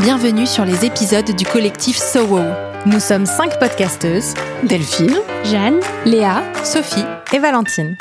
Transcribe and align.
Bienvenue 0.00 0.46
sur 0.46 0.64
les 0.64 0.86
épisodes 0.86 1.30
du 1.36 1.44
collectif 1.44 1.98
So 1.98 2.24
Wow. 2.24 2.54
Nous 2.86 3.00
sommes 3.00 3.26
cinq 3.26 3.58
podcasteuses 3.58 4.32
Delphine, 4.62 5.18
Jeanne, 5.44 5.78
Léa, 6.06 6.42
Sophie 6.64 7.04
et 7.34 7.38
Valentine. 7.38 7.98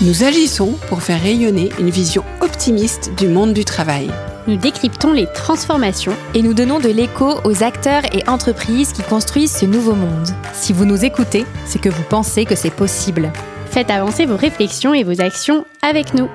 Nous 0.00 0.24
agissons 0.24 0.78
pour 0.88 1.02
faire 1.02 1.20
rayonner 1.20 1.68
une 1.78 1.90
vision 1.90 2.24
optimiste 2.40 3.14
du 3.18 3.28
monde 3.28 3.52
du 3.52 3.66
travail. 3.66 4.10
Nous 4.46 4.56
décryptons 4.56 5.12
les 5.12 5.26
transformations 5.26 6.16
et 6.32 6.40
nous 6.40 6.54
donnons 6.54 6.78
de 6.80 6.88
l'écho 6.88 7.40
aux 7.44 7.62
acteurs 7.62 8.04
et 8.14 8.26
entreprises 8.30 8.94
qui 8.94 9.02
construisent 9.02 9.58
ce 9.58 9.66
nouveau 9.66 9.94
monde. 9.94 10.28
Si 10.54 10.72
vous 10.72 10.86
nous 10.86 11.04
écoutez, 11.04 11.44
c'est 11.66 11.82
que 11.82 11.90
vous 11.90 12.04
pensez 12.04 12.46
que 12.46 12.54
c'est 12.54 12.70
possible. 12.70 13.30
Faites 13.66 13.90
avancer 13.90 14.24
vos 14.24 14.38
réflexions 14.38 14.94
et 14.94 15.04
vos 15.04 15.20
actions 15.20 15.66
avec 15.82 16.14
nous. 16.14 16.30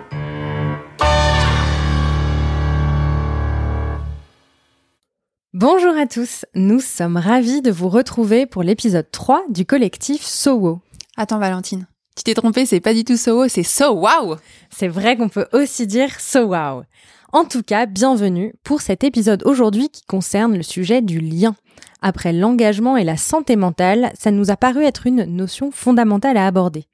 Bonjour 5.65 5.95
à 5.95 6.07
tous, 6.07 6.43
nous 6.55 6.81
sommes 6.81 7.15
ravis 7.15 7.61
de 7.61 7.71
vous 7.71 7.87
retrouver 7.87 8.45
pour 8.45 8.63
l'épisode 8.63 9.09
3 9.09 9.45
du 9.47 9.65
collectif 9.65 10.21
SOWO. 10.21 10.81
Attends 11.15 11.39
Valentine, 11.39 11.87
tu 12.17 12.23
t'es 12.23 12.33
trompée, 12.33 12.65
c'est 12.65 12.81
pas 12.81 12.93
du 12.93 13.05
tout 13.05 13.15
SOWO, 13.15 13.47
c'est 13.47 13.63
So 13.63 13.93
Wow 13.93 14.35
C'est 14.69 14.89
vrai 14.89 15.15
qu'on 15.15 15.29
peut 15.29 15.47
aussi 15.53 15.87
dire 15.87 16.19
So 16.19 16.47
Wow. 16.47 16.83
En 17.31 17.45
tout 17.45 17.63
cas, 17.63 17.85
bienvenue 17.85 18.53
pour 18.65 18.81
cet 18.81 19.05
épisode 19.05 19.41
aujourd'hui 19.45 19.87
qui 19.87 20.03
concerne 20.03 20.57
le 20.57 20.63
sujet 20.63 21.01
du 21.01 21.21
lien. 21.21 21.55
Après 22.01 22.33
l'engagement 22.33 22.97
et 22.97 23.05
la 23.05 23.15
santé 23.15 23.55
mentale, 23.55 24.11
ça 24.19 24.31
nous 24.31 24.51
a 24.51 24.57
paru 24.57 24.83
être 24.83 25.07
une 25.07 25.23
notion 25.23 25.71
fondamentale 25.71 26.35
à 26.35 26.45
aborder. 26.45 26.87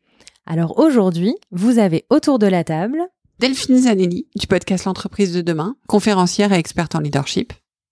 Alors 0.45 0.77
aujourd'hui, 0.77 1.33
vous 1.49 1.79
avez 1.79 2.05
autour 2.11 2.37
de 2.37 2.45
la 2.45 2.63
table 2.63 3.01
Delphine 3.39 3.79
Zanelli 3.79 4.27
du 4.35 4.45
podcast 4.45 4.85
L'entreprise 4.85 5.33
de 5.33 5.41
demain, 5.41 5.75
conférencière 5.87 6.53
et 6.53 6.59
experte 6.59 6.93
en 6.93 6.99
leadership. 6.99 7.51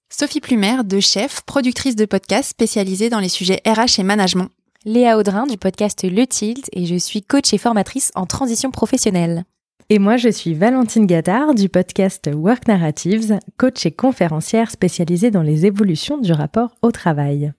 Sophie 0.10 0.40
Plumer, 0.40 0.84
de 0.86 1.02
chef, 1.02 1.42
productrice 1.42 1.98
de 1.98 2.06
podcast 2.06 2.50
spécialisée 2.50 3.10
dans 3.10 3.20
les 3.20 3.28
sujets 3.28 3.62
RH 3.68 4.00
et 4.00 4.04
management. 4.04 4.50
Léa 4.86 5.18
Audrin 5.18 5.46
du 5.46 5.58
podcast 5.58 6.02
Le 6.10 6.26
Tilt 6.26 6.70
et 6.72 6.86
je 6.86 6.96
suis 6.96 7.22
coach 7.22 7.54
et 7.54 7.58
formatrice 7.58 8.14
en 8.16 8.26
transition 8.26 8.72
professionnelle. 8.72 9.44
Et 9.90 10.00
moi, 10.00 10.16
je 10.16 10.30
suis 10.30 10.54
Valentine 10.54 11.06
Gattard 11.06 11.56
du 11.56 11.68
podcast 11.68 12.30
Work 12.34 12.70
Narratives, 12.70 13.38
coach 13.58 13.86
et 13.86 13.92
conférencière 13.92 14.72
spécialisée 14.72 15.30
dans 15.30 15.42
les 15.42 15.66
évolutions 15.66 16.18
du 16.18 16.32
rapport 16.32 16.72
au 16.82 16.92
travail. 16.92 17.52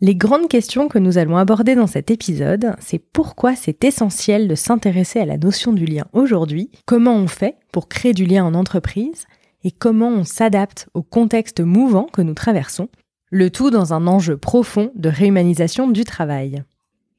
Les 0.00 0.14
grandes 0.14 0.48
questions 0.48 0.86
que 0.86 1.00
nous 1.00 1.18
allons 1.18 1.36
aborder 1.36 1.74
dans 1.74 1.88
cet 1.88 2.12
épisode, 2.12 2.76
c'est 2.78 3.00
pourquoi 3.00 3.56
c'est 3.56 3.82
essentiel 3.82 4.46
de 4.46 4.54
s'intéresser 4.54 5.18
à 5.18 5.26
la 5.26 5.36
notion 5.36 5.72
du 5.72 5.84
lien 5.84 6.04
aujourd'hui, 6.12 6.70
comment 6.86 7.16
on 7.16 7.26
fait 7.26 7.56
pour 7.72 7.88
créer 7.88 8.14
du 8.14 8.24
lien 8.24 8.44
en 8.44 8.54
entreprise, 8.54 9.26
et 9.64 9.70
comment 9.70 10.08
on 10.08 10.24
s'adapte 10.24 10.88
au 10.94 11.02
contexte 11.02 11.60
mouvant 11.60 12.04
que 12.04 12.22
nous 12.22 12.34
traversons, 12.34 12.88
le 13.30 13.50
tout 13.50 13.70
dans 13.70 13.92
un 13.92 14.06
enjeu 14.06 14.36
profond 14.36 14.90
de 14.94 15.08
réhumanisation 15.08 15.88
du 15.88 16.04
travail. 16.04 16.62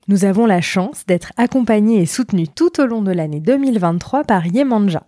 Nous 0.08 0.26
avons 0.26 0.46
la 0.48 0.62
chance 0.62 1.06
d'être 1.06 1.34
accompagnés 1.38 2.02
et 2.02 2.08
soutenus 2.08 2.50
tout 2.56 2.82
au 2.82 2.86
long 2.86 3.02
de 3.02 3.12
l'année 3.12 3.40
2023 3.40 4.24
par 4.24 4.48
Yemanja. 4.48 5.04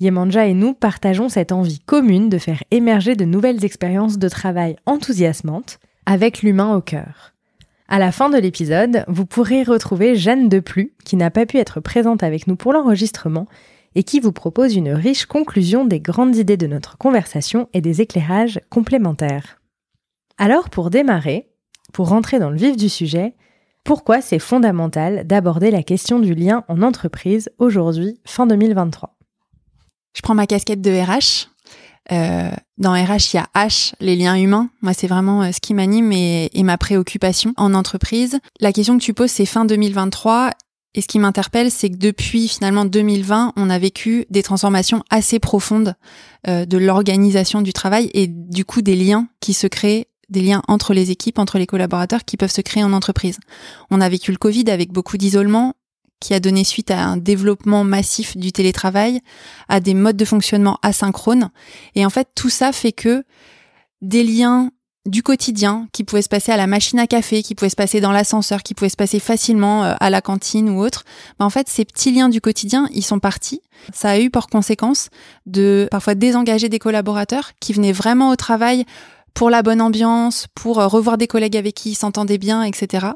Yemanja 0.00 0.46
et 0.46 0.54
nous 0.54 0.74
partageons 0.74 1.28
cette 1.28 1.52
envie 1.52 1.78
commune 1.78 2.28
de 2.28 2.38
faire 2.38 2.64
émerger 2.72 3.14
de 3.14 3.24
nouvelles 3.24 3.64
expériences 3.64 4.18
de 4.18 4.28
travail 4.28 4.76
enthousiasmantes 4.86 5.78
avec 6.04 6.42
l'humain 6.42 6.74
au 6.74 6.80
cœur. 6.80 7.34
À 7.86 7.98
la 7.98 8.10
fin 8.10 8.28
de 8.28 8.38
l'épisode, 8.38 9.04
vous 9.06 9.26
pourrez 9.26 9.62
retrouver 9.62 10.16
Jeanne 10.16 10.48
Deplu, 10.48 10.94
qui 11.04 11.16
n'a 11.16 11.30
pas 11.30 11.46
pu 11.46 11.58
être 11.58 11.80
présente 11.80 12.22
avec 12.22 12.46
nous 12.46 12.56
pour 12.56 12.72
l'enregistrement, 12.72 13.46
et 13.94 14.02
qui 14.02 14.20
vous 14.20 14.32
propose 14.32 14.74
une 14.74 14.90
riche 14.90 15.26
conclusion 15.26 15.84
des 15.84 16.00
grandes 16.00 16.36
idées 16.36 16.56
de 16.56 16.66
notre 16.66 16.98
conversation 16.98 17.68
et 17.72 17.80
des 17.80 18.00
éclairages 18.00 18.60
complémentaires. 18.70 19.60
Alors 20.38 20.70
pour 20.70 20.90
démarrer, 20.90 21.48
pour 21.92 22.08
rentrer 22.08 22.38
dans 22.38 22.50
le 22.50 22.56
vif 22.56 22.76
du 22.76 22.88
sujet, 22.88 23.34
pourquoi 23.84 24.20
c'est 24.20 24.38
fondamental 24.38 25.26
d'aborder 25.26 25.70
la 25.70 25.82
question 25.82 26.18
du 26.18 26.34
lien 26.34 26.64
en 26.68 26.82
entreprise 26.82 27.50
aujourd'hui, 27.58 28.18
fin 28.24 28.46
2023 28.46 29.16
Je 30.16 30.22
prends 30.22 30.34
ma 30.34 30.46
casquette 30.46 30.80
de 30.80 30.90
RH. 30.90 31.50
Euh, 32.12 32.50
dans 32.76 32.92
RH, 32.92 33.32
il 33.32 33.36
y 33.36 33.38
a 33.38 33.48
H, 33.54 33.94
les 34.00 34.16
liens 34.16 34.36
humains. 34.36 34.68
Moi, 34.82 34.92
c'est 34.92 35.06
vraiment 35.06 35.42
euh, 35.42 35.52
ce 35.52 35.60
qui 35.60 35.72
m'anime 35.72 36.12
et, 36.12 36.50
et, 36.52 36.62
ma 36.62 36.76
préoccupation 36.76 37.54
en 37.56 37.72
entreprise. 37.72 38.38
La 38.60 38.72
question 38.72 38.98
que 38.98 39.02
tu 39.02 39.14
poses, 39.14 39.30
c'est 39.30 39.46
fin 39.46 39.64
2023 39.64 40.50
et 40.94 41.00
ce 41.00 41.08
qui 41.08 41.18
m'interpelle, 41.18 41.70
c'est 41.70 41.90
que 41.90 41.96
depuis 41.96 42.46
finalement 42.48 42.84
2020, 42.84 43.52
on 43.56 43.70
a 43.70 43.78
vécu 43.78 44.26
des 44.30 44.42
transformations 44.42 45.02
assez 45.10 45.40
profondes 45.40 45.96
euh, 46.46 46.64
de 46.66 46.78
l'organisation 46.78 47.62
du 47.62 47.72
travail 47.72 48.10
et 48.14 48.28
du 48.28 48.64
coup 48.64 48.80
des 48.80 48.94
liens 48.94 49.28
qui 49.40 49.54
se 49.54 49.66
créent, 49.66 50.06
des 50.30 50.40
liens 50.40 50.62
entre 50.68 50.94
les 50.94 51.10
équipes, 51.10 51.38
entre 51.38 51.58
les 51.58 51.66
collaborateurs 51.66 52.24
qui 52.24 52.36
peuvent 52.36 52.52
se 52.52 52.60
créer 52.60 52.84
en 52.84 52.92
entreprise. 52.92 53.38
On 53.90 54.00
a 54.00 54.08
vécu 54.08 54.30
le 54.30 54.38
Covid 54.38 54.70
avec 54.70 54.92
beaucoup 54.92 55.18
d'isolement 55.18 55.74
qui 56.20 56.32
a 56.32 56.40
donné 56.40 56.64
suite 56.64 56.90
à 56.90 57.04
un 57.04 57.16
développement 57.16 57.84
massif 57.84 58.36
du 58.36 58.52
télétravail, 58.52 59.20
à 59.68 59.80
des 59.80 59.94
modes 59.94 60.16
de 60.16 60.24
fonctionnement 60.24 60.78
asynchrones. 60.82 61.50
Et 61.96 62.06
en 62.06 62.10
fait, 62.10 62.28
tout 62.34 62.48
ça 62.48 62.72
fait 62.72 62.92
que 62.92 63.24
des 64.00 64.24
liens 64.24 64.70
du 65.06 65.22
quotidien 65.22 65.86
qui 65.92 66.04
pouvait 66.04 66.22
se 66.22 66.28
passer 66.28 66.50
à 66.52 66.56
la 66.56 66.66
machine 66.66 66.98
à 66.98 67.06
café, 67.06 67.42
qui 67.42 67.54
pouvait 67.54 67.68
se 67.68 67.76
passer 67.76 68.00
dans 68.00 68.12
l'ascenseur, 68.12 68.62
qui 68.62 68.74
pouvait 68.74 68.88
se 68.88 68.96
passer 68.96 69.20
facilement 69.20 69.84
euh, 69.84 69.94
à 70.00 70.10
la 70.10 70.22
cantine 70.22 70.70
ou 70.70 70.80
autre, 70.80 71.04
bah 71.38 71.44
en 71.44 71.50
fait 71.50 71.68
ces 71.68 71.84
petits 71.84 72.10
liens 72.10 72.28
du 72.28 72.40
quotidien, 72.40 72.88
ils 72.92 73.04
sont 73.04 73.18
partis. 73.18 73.60
Ça 73.92 74.10
a 74.10 74.18
eu 74.18 74.30
pour 74.30 74.46
conséquence 74.46 75.10
de 75.46 75.88
parfois 75.90 76.14
désengager 76.14 76.68
des 76.68 76.78
collaborateurs 76.78 77.52
qui 77.60 77.72
venaient 77.72 77.92
vraiment 77.92 78.30
au 78.30 78.36
travail 78.36 78.84
pour 79.34 79.50
la 79.50 79.62
bonne 79.62 79.80
ambiance, 79.80 80.46
pour 80.54 80.80
euh, 80.80 80.86
revoir 80.86 81.18
des 81.18 81.26
collègues 81.26 81.56
avec 81.56 81.74
qui 81.74 81.90
ils 81.90 81.96
s'entendaient 81.96 82.38
bien, 82.38 82.62
etc. 82.62 83.08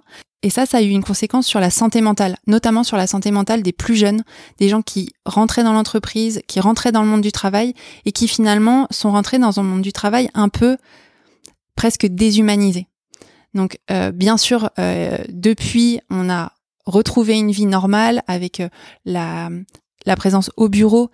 Et 0.42 0.50
ça, 0.50 0.66
ça 0.66 0.78
a 0.78 0.82
eu 0.82 0.88
une 0.88 1.02
conséquence 1.02 1.46
sur 1.46 1.58
la 1.58 1.70
santé 1.70 2.00
mentale, 2.00 2.36
notamment 2.46 2.84
sur 2.84 2.96
la 2.96 3.08
santé 3.08 3.32
mentale 3.32 3.62
des 3.62 3.72
plus 3.72 3.96
jeunes, 3.96 4.22
des 4.58 4.68
gens 4.68 4.82
qui 4.82 5.12
rentraient 5.24 5.64
dans 5.64 5.72
l'entreprise, 5.72 6.42
qui 6.46 6.60
rentraient 6.60 6.92
dans 6.92 7.02
le 7.02 7.08
monde 7.08 7.22
du 7.22 7.32
travail 7.32 7.74
et 8.04 8.12
qui 8.12 8.28
finalement 8.28 8.86
sont 8.90 9.10
rentrés 9.10 9.38
dans 9.38 9.58
un 9.58 9.64
monde 9.64 9.82
du 9.82 9.92
travail 9.92 10.30
un 10.34 10.48
peu 10.48 10.76
presque 11.78 12.06
déshumanisé. 12.06 12.88
Donc 13.54 13.78
euh, 13.92 14.10
bien 14.10 14.36
sûr, 14.36 14.70
euh, 14.80 15.16
depuis, 15.28 16.00
on 16.10 16.28
a 16.28 16.50
retrouvé 16.86 17.38
une 17.38 17.52
vie 17.52 17.66
normale 17.66 18.22
avec 18.26 18.58
euh, 18.58 18.68
la, 19.04 19.48
présence 20.16 20.50
au 20.56 20.68
bureau 20.68 21.10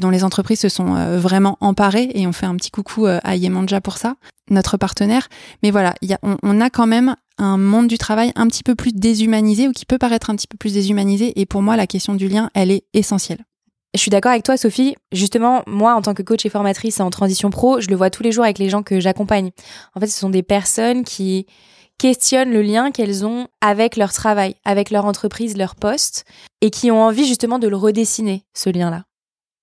dont 0.00 0.08
les 0.08 0.24
entreprises 0.24 0.60
se 0.60 0.70
sont 0.70 0.94
vraiment 1.18 1.58
emparées 1.60 2.10
et 2.14 2.26
on 2.26 2.32
fait 2.32 2.46
un 2.46 2.56
petit 2.56 2.70
coucou 2.70 3.06
à 3.06 3.36
Yemanja 3.36 3.82
pour 3.82 3.98
ça, 3.98 4.16
notre 4.48 4.78
partenaire. 4.78 5.28
Mais 5.62 5.70
voilà, 5.70 5.94
y 6.00 6.14
a, 6.14 6.18
on, 6.22 6.38
on, 6.42 6.58
a 6.62 6.70
quand 6.70 6.86
même 6.86 7.14
un 7.36 7.58
monde 7.58 7.86
du 7.86 7.98
travail 7.98 8.32
un 8.36 8.46
petit 8.46 8.62
peu 8.62 8.74
plus 8.74 8.94
déshumanisé 8.94 9.68
ou 9.68 9.72
qui 9.72 9.84
peut 9.84 9.98
paraître 9.98 10.30
un 10.30 10.36
petit 10.36 10.46
peu 10.46 10.56
plus 10.56 10.72
déshumanisé 10.72 11.38
et 11.38 11.44
pour 11.44 11.60
moi 11.60 11.76
la 11.76 11.86
question 11.86 12.14
du 12.14 12.28
lien, 12.28 12.50
elle 12.54 12.70
est 12.70 12.84
essentielle. 12.94 13.44
Je 13.94 13.98
suis 13.98 14.10
d'accord 14.10 14.30
avec 14.30 14.44
toi, 14.44 14.56
Sophie. 14.56 14.94
Justement, 15.10 15.62
moi, 15.66 15.94
en 15.94 16.02
tant 16.02 16.14
que 16.14 16.22
coach 16.22 16.46
et 16.46 16.48
formatrice 16.48 17.00
en 17.00 17.10
transition 17.10 17.50
pro, 17.50 17.80
je 17.80 17.88
le 17.88 17.96
vois 17.96 18.10
tous 18.10 18.22
les 18.22 18.30
jours 18.30 18.44
avec 18.44 18.58
les 18.58 18.68
gens 18.68 18.82
que 18.82 19.00
j'accompagne. 19.00 19.50
En 19.94 20.00
fait, 20.00 20.06
ce 20.06 20.18
sont 20.18 20.30
des 20.30 20.44
personnes 20.44 21.04
qui 21.04 21.46
questionnent 21.98 22.52
le 22.52 22.62
lien 22.62 22.92
qu'elles 22.92 23.26
ont 23.26 23.48
avec 23.60 23.96
leur 23.96 24.12
travail, 24.12 24.54
avec 24.64 24.90
leur 24.90 25.04
entreprise, 25.04 25.56
leur 25.56 25.74
poste, 25.74 26.24
et 26.60 26.70
qui 26.70 26.90
ont 26.90 27.02
envie 27.02 27.26
justement 27.26 27.58
de 27.58 27.68
le 27.68 27.76
redessiner, 27.76 28.44
ce 28.54 28.70
lien-là. 28.70 29.04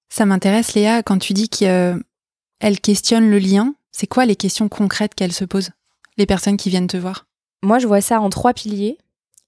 Ça 0.09 0.25
m'intéresse, 0.25 0.73
Léa, 0.75 1.03
quand 1.03 1.17
tu 1.17 1.33
dis 1.33 1.49
qu'elles 1.49 2.03
questionnent 2.81 3.29
le 3.29 3.39
lien, 3.39 3.73
c'est 3.91 4.07
quoi 4.07 4.25
les 4.25 4.35
questions 4.35 4.69
concrètes 4.69 5.15
qu'elles 5.15 5.33
se 5.33 5.45
posent, 5.45 5.71
les 6.17 6.25
personnes 6.25 6.57
qui 6.57 6.69
viennent 6.69 6.87
te 6.87 6.97
voir? 6.97 7.25
Moi, 7.63 7.79
je 7.79 7.87
vois 7.87 8.01
ça 8.01 8.21
en 8.21 8.29
trois 8.29 8.53
piliers. 8.53 8.97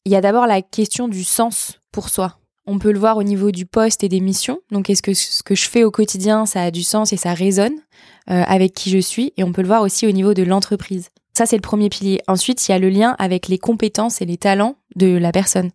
Il 0.05 0.11
y 0.11 0.15
a 0.15 0.21
d'abord 0.21 0.47
la 0.47 0.61
question 0.61 1.07
du 1.07 1.23
sens 1.23 1.79
pour 1.91 2.09
soi. 2.09 2.39
On 2.65 2.79
peut 2.79 2.91
le 2.91 2.99
voir 2.99 3.17
au 3.17 3.23
niveau 3.23 3.51
du 3.51 3.65
poste 3.65 4.03
et 4.03 4.09
des 4.09 4.19
missions. 4.19 4.59
Donc, 4.71 4.89
est-ce 4.89 5.01
que 5.01 5.13
ce 5.13 5.43
que 5.43 5.55
je 5.55 5.67
fais 5.67 5.83
au 5.83 5.91
quotidien, 5.91 6.45
ça 6.45 6.61
a 6.63 6.71
du 6.71 6.83
sens 6.83 7.13
et 7.13 7.17
ça 7.17 7.33
résonne 7.33 7.73
euh, 8.29 8.43
avec 8.45 8.73
qui 8.73 8.89
je 8.89 8.99
suis? 8.99 9.33
Et 9.37 9.43
on 9.43 9.51
peut 9.51 9.61
le 9.61 9.67
voir 9.67 9.81
aussi 9.81 10.05
au 10.05 10.11
niveau 10.11 10.33
de 10.33 10.43
l'entreprise. 10.43 11.09
Ça, 11.35 11.45
c'est 11.45 11.55
le 11.55 11.61
premier 11.61 11.89
pilier. 11.89 12.21
Ensuite, 12.27 12.67
il 12.67 12.71
y 12.71 12.75
a 12.75 12.79
le 12.79 12.89
lien 12.89 13.15
avec 13.17 13.47
les 13.47 13.57
compétences 13.57 14.21
et 14.21 14.25
les 14.25 14.37
talents 14.37 14.75
de 14.95 15.17
la 15.17 15.31
personne. 15.31 15.71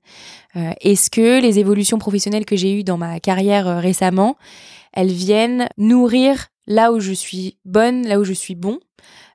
Euh, 0.56 0.72
est-ce 0.80 1.10
que 1.10 1.40
les 1.40 1.58
évolutions 1.58 1.98
professionnelles 1.98 2.44
que 2.44 2.56
j'ai 2.56 2.78
eues 2.78 2.84
dans 2.84 2.98
ma 2.98 3.18
carrière 3.18 3.66
euh, 3.66 3.78
récemment, 3.80 4.36
elles 4.92 5.12
viennent 5.12 5.68
nourrir 5.78 6.48
là 6.66 6.92
où 6.92 7.00
je 7.00 7.12
suis 7.12 7.56
bonne, 7.64 8.06
là 8.06 8.20
où 8.20 8.24
je 8.24 8.32
suis 8.32 8.54
bon? 8.54 8.78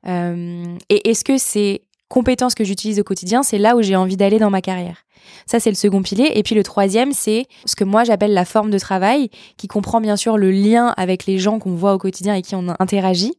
Et 0.06 1.10
est-ce 1.10 1.26
que 1.26 1.38
ces 1.38 1.84
compétences 2.10 2.56
que 2.56 2.64
j'utilise 2.66 3.00
au 3.00 3.04
quotidien, 3.04 3.44
c'est 3.44 3.58
là 3.58 3.76
où 3.78 3.82
j'ai 3.82 3.96
envie 3.96 4.18
d'aller 4.18 4.40
dans 4.40 4.50
ma 4.50 4.62
carrière 4.62 5.06
ça, 5.46 5.60
c'est 5.60 5.70
le 5.70 5.76
second 5.76 6.02
pilier. 6.02 6.32
Et 6.36 6.44
puis 6.44 6.56
le 6.56 6.64
troisième, 6.64 7.12
c'est 7.12 7.46
ce 7.66 7.76
que 7.76 7.84
moi 7.84 8.04
j'appelle 8.04 8.34
la 8.34 8.46
forme 8.46 8.70
de 8.72 8.80
travail, 8.80 9.30
qui 9.58 9.68
comprend 9.68 10.02
bien 10.02 10.16
sûr 10.16 10.38
le 10.38 10.52
lien 10.52 10.94
avec 10.98 11.26
les 11.26 11.38
gens 11.38 11.60
qu'on 11.60 11.76
voit 11.76 11.94
au 11.94 11.98
quotidien 11.98 12.36
et 12.36 12.42
qui 12.42 12.56
on 12.56 12.66
interagit. 12.80 13.34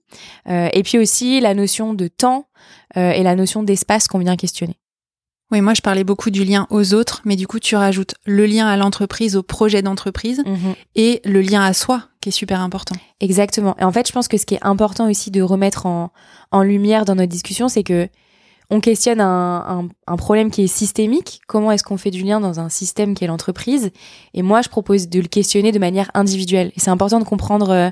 Euh, 0.49 0.69
et 0.73 0.83
puis 0.83 0.99
aussi 0.99 1.41
la 1.41 1.55
notion 1.55 1.95
de 1.95 2.09
temps 2.09 2.47
euh, 2.97 3.11
et 3.13 3.23
la 3.23 3.35
notion 3.35 3.63
d'espace 3.63 4.09
qu'on 4.09 4.19
vient 4.19 4.37
questionner. 4.37 4.77
Oui, 5.53 5.61
moi 5.63 5.75
je 5.75 5.81
parlais 5.83 6.05
beaucoup 6.05 6.31
du 6.31 6.45
lien 6.45 6.69
aux 6.71 6.95
autres, 6.95 7.23
mais 7.25 7.35
du 7.35 7.49
coup 7.49 7.59
tu 7.59 7.75
rajoutes 7.75 8.15
le 8.25 8.47
lien 8.47 8.69
à 8.69 8.77
l'entreprise, 8.77 9.37
au 9.37 9.43
projet 9.43 9.83
d'entreprise 9.83 10.43
Mhm. 10.47 10.75
et 10.95 11.21
le 11.25 11.41
lien 11.41 11.63
à 11.63 11.73
soi 11.73 12.05
qui 12.21 12.29
est 12.29 12.33
super 12.33 12.61
important. 12.61 12.95
Exactement. 13.21 13.75
Et 13.81 13.85
en 13.85 13.91
fait, 13.91 14.07
je 14.07 14.13
pense 14.13 14.29
que 14.29 14.37
ce 14.37 14.47
qui 14.47 14.55
est 14.55 14.65
important 14.65 15.11
aussi 15.11 15.33
de 15.33 15.43
remettre 15.43 15.87
en, 15.87 16.13
en 16.53 16.63
lumière 16.63 17.05
dans 17.05 17.17
notre 17.17 17.31
discussion, 17.33 17.69
c'est 17.69 17.83
que 17.83 18.09
on 18.71 18.81
questionne 18.81 19.21
un, 19.21 19.65
un, 19.69 19.89
un 20.07 20.17
problème 20.17 20.51
qui 20.51 20.63
est 20.63 20.67
systémique. 20.69 21.41
Comment 21.47 21.73
est-ce 21.73 21.85
qu'on 21.85 21.97
fait 21.97 22.11
du 22.11 22.23
lien 22.23 22.41
dans 22.41 22.61
un 22.61 22.69
système 22.69 23.15
qui 23.15 23.25
est 23.25 23.27
l'entreprise? 23.27 23.91
Et 24.35 24.43
moi, 24.43 24.63
je 24.63 24.69
propose 24.69 25.09
de 25.09 25.21
le 25.21 25.29
questionner 25.29 25.73
de 25.73 25.79
manière 25.79 26.11
individuelle. 26.15 26.73
Et 26.77 26.81
c'est 26.81 26.91
important 26.91 27.19
de 27.19 27.25
comprendre 27.25 27.71
euh, 27.71 27.91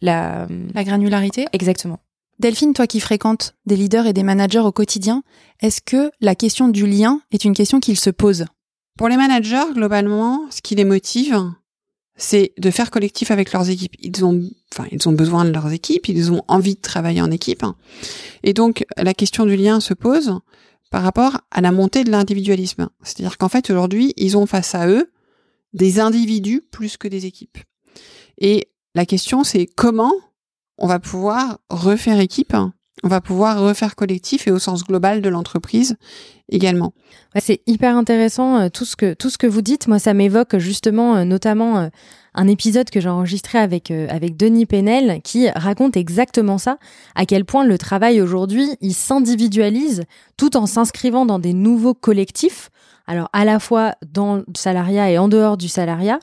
la... 0.00 0.46
La 0.74 0.84
granularité. 0.84 1.46
Exactement. 1.52 1.98
Delphine, 2.40 2.72
toi 2.72 2.86
qui 2.86 2.98
fréquentes 2.98 3.54
des 3.64 3.76
leaders 3.76 4.06
et 4.06 4.12
des 4.12 4.24
managers 4.24 4.58
au 4.58 4.72
quotidien, 4.72 5.22
est-ce 5.60 5.80
que 5.80 6.10
la 6.20 6.34
question 6.34 6.68
du 6.68 6.86
lien 6.86 7.20
est 7.30 7.44
une 7.44 7.54
question 7.54 7.78
qu'ils 7.78 8.00
se 8.00 8.10
posent? 8.10 8.46
Pour 8.98 9.08
les 9.08 9.16
managers, 9.16 9.72
globalement, 9.72 10.40
ce 10.50 10.60
qui 10.60 10.74
les 10.74 10.84
motive, 10.84 11.38
c'est 12.16 12.52
de 12.58 12.70
faire 12.70 12.90
collectif 12.90 13.30
avec 13.30 13.52
leurs 13.52 13.68
équipes. 13.70 13.94
Ils 14.00 14.24
ont, 14.24 15.12
besoin 15.12 15.44
de 15.44 15.50
leurs 15.50 15.72
équipes, 15.72 16.08
ils 16.08 16.32
ont 16.32 16.42
envie 16.48 16.76
de 16.76 16.80
travailler 16.80 17.20
en 17.20 17.30
équipe. 17.30 17.64
Et 18.42 18.52
donc, 18.52 18.84
la 18.96 19.14
question 19.14 19.46
du 19.46 19.56
lien 19.56 19.80
se 19.80 19.94
pose 19.94 20.38
par 20.90 21.02
rapport 21.02 21.40
à 21.50 21.60
la 21.60 21.72
montée 21.72 22.04
de 22.04 22.10
l'individualisme. 22.10 22.88
C'est-à-dire 23.02 23.36
qu'en 23.36 23.48
fait, 23.48 23.70
aujourd'hui, 23.70 24.12
ils 24.16 24.36
ont 24.36 24.46
face 24.46 24.74
à 24.74 24.88
eux 24.88 25.10
des 25.72 25.98
individus 25.98 26.62
plus 26.70 26.96
que 26.96 27.08
des 27.08 27.26
équipes. 27.26 27.58
Et 28.38 28.68
la 28.94 29.06
question, 29.06 29.42
c'est 29.42 29.66
comment 29.66 30.12
on 30.78 30.86
va 30.86 31.00
pouvoir 31.00 31.58
refaire 31.68 32.20
équipe, 32.20 32.54
on 33.04 33.08
va 33.08 33.20
pouvoir 33.20 33.60
refaire 33.60 33.96
collectif 33.96 34.48
et 34.48 34.50
au 34.50 34.58
sens 34.58 34.82
global 34.82 35.20
de 35.20 35.28
l'entreprise 35.28 35.96
également. 36.50 36.94
C'est 37.38 37.60
hyper 37.66 37.96
intéressant 37.96 38.58
euh, 38.58 38.68
tout 38.70 38.84
ce 38.84 38.96
que 38.96 39.12
tout 39.12 39.28
ce 39.28 39.38
que 39.38 39.46
vous 39.46 39.60
dites. 39.60 39.88
Moi, 39.88 39.98
ça 39.98 40.14
m'évoque 40.14 40.56
justement, 40.58 41.16
euh, 41.16 41.24
notamment 41.24 41.78
euh, 41.78 41.88
un 42.34 42.48
épisode 42.48 42.90
que 42.90 43.00
j'ai 43.00 43.08
enregistré 43.08 43.58
avec 43.58 43.90
avec 43.90 44.36
Denis 44.36 44.66
Penel 44.66 45.20
qui 45.22 45.50
raconte 45.50 45.96
exactement 45.96 46.58
ça. 46.58 46.78
À 47.14 47.26
quel 47.26 47.44
point 47.44 47.64
le 47.64 47.76
travail 47.76 48.20
aujourd'hui, 48.20 48.68
il 48.80 48.94
s'individualise 48.94 50.04
tout 50.36 50.56
en 50.56 50.66
s'inscrivant 50.66 51.26
dans 51.26 51.38
des 51.38 51.52
nouveaux 51.52 51.94
collectifs. 51.94 52.70
Alors 53.06 53.28
à 53.34 53.44
la 53.44 53.58
fois 53.58 53.94
dans 54.10 54.36
le 54.36 54.44
salariat 54.56 55.10
et 55.10 55.18
en 55.18 55.28
dehors 55.28 55.56
du 55.56 55.68
salariat. 55.68 56.18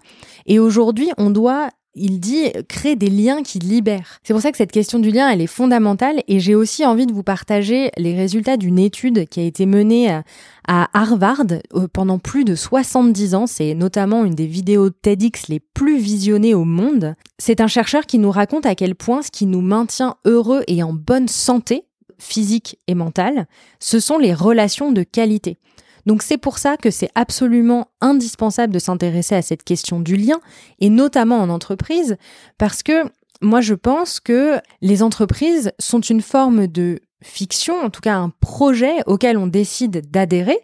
Et 0.47 0.57
aujourd'hui, 0.57 1.11
on 1.17 1.29
doit 1.29 1.69
il 1.95 2.19
dit 2.19 2.51
créer 2.69 2.95
des 2.95 3.09
liens 3.09 3.43
qui 3.43 3.59
libèrent. 3.59 4.19
C'est 4.23 4.33
pour 4.33 4.41
ça 4.41 4.51
que 4.51 4.57
cette 4.57 4.71
question 4.71 4.99
du 4.99 5.11
lien, 5.11 5.29
elle 5.29 5.41
est 5.41 5.47
fondamentale 5.47 6.23
et 6.27 6.39
j'ai 6.39 6.55
aussi 6.55 6.85
envie 6.85 7.05
de 7.05 7.13
vous 7.13 7.23
partager 7.23 7.91
les 7.97 8.15
résultats 8.15 8.57
d'une 8.57 8.79
étude 8.79 9.27
qui 9.27 9.39
a 9.39 9.43
été 9.43 9.65
menée 9.65 10.09
à, 10.09 10.23
à 10.67 10.89
Harvard 10.93 11.45
euh, 11.73 11.87
pendant 11.91 12.19
plus 12.19 12.45
de 12.45 12.55
70 12.55 13.35
ans. 13.35 13.47
C'est 13.47 13.73
notamment 13.73 14.23
une 14.23 14.35
des 14.35 14.47
vidéos 14.47 14.89
TEDx 14.89 15.47
les 15.49 15.59
plus 15.59 15.97
visionnées 15.97 16.53
au 16.53 16.63
monde. 16.63 17.15
C'est 17.37 17.61
un 17.61 17.67
chercheur 17.67 18.05
qui 18.05 18.19
nous 18.19 18.31
raconte 18.31 18.65
à 18.65 18.75
quel 18.75 18.95
point 18.95 19.21
ce 19.21 19.31
qui 19.31 19.45
nous 19.45 19.61
maintient 19.61 20.15
heureux 20.25 20.63
et 20.67 20.83
en 20.83 20.93
bonne 20.93 21.27
santé, 21.27 21.85
physique 22.19 22.79
et 22.87 22.95
mentale, 22.95 23.47
ce 23.79 23.99
sont 23.99 24.17
les 24.17 24.33
relations 24.33 24.91
de 24.91 25.03
qualité. 25.03 25.57
Donc 26.05 26.23
c'est 26.23 26.37
pour 26.37 26.57
ça 26.57 26.77
que 26.77 26.91
c'est 26.91 27.09
absolument 27.15 27.87
indispensable 28.01 28.73
de 28.73 28.79
s'intéresser 28.79 29.35
à 29.35 29.41
cette 29.41 29.63
question 29.63 29.99
du 29.99 30.15
lien, 30.15 30.39
et 30.79 30.89
notamment 30.89 31.39
en 31.39 31.49
entreprise, 31.49 32.17
parce 32.57 32.83
que 32.83 33.03
moi 33.41 33.61
je 33.61 33.73
pense 33.73 34.19
que 34.19 34.59
les 34.81 35.03
entreprises 35.03 35.71
sont 35.79 36.01
une 36.01 36.21
forme 36.21 36.67
de 36.67 36.99
fiction, 37.23 37.79
en 37.79 37.89
tout 37.89 38.01
cas 38.01 38.15
un 38.15 38.29
projet 38.39 38.95
auquel 39.05 39.37
on 39.37 39.47
décide 39.47 40.09
d'adhérer, 40.09 40.59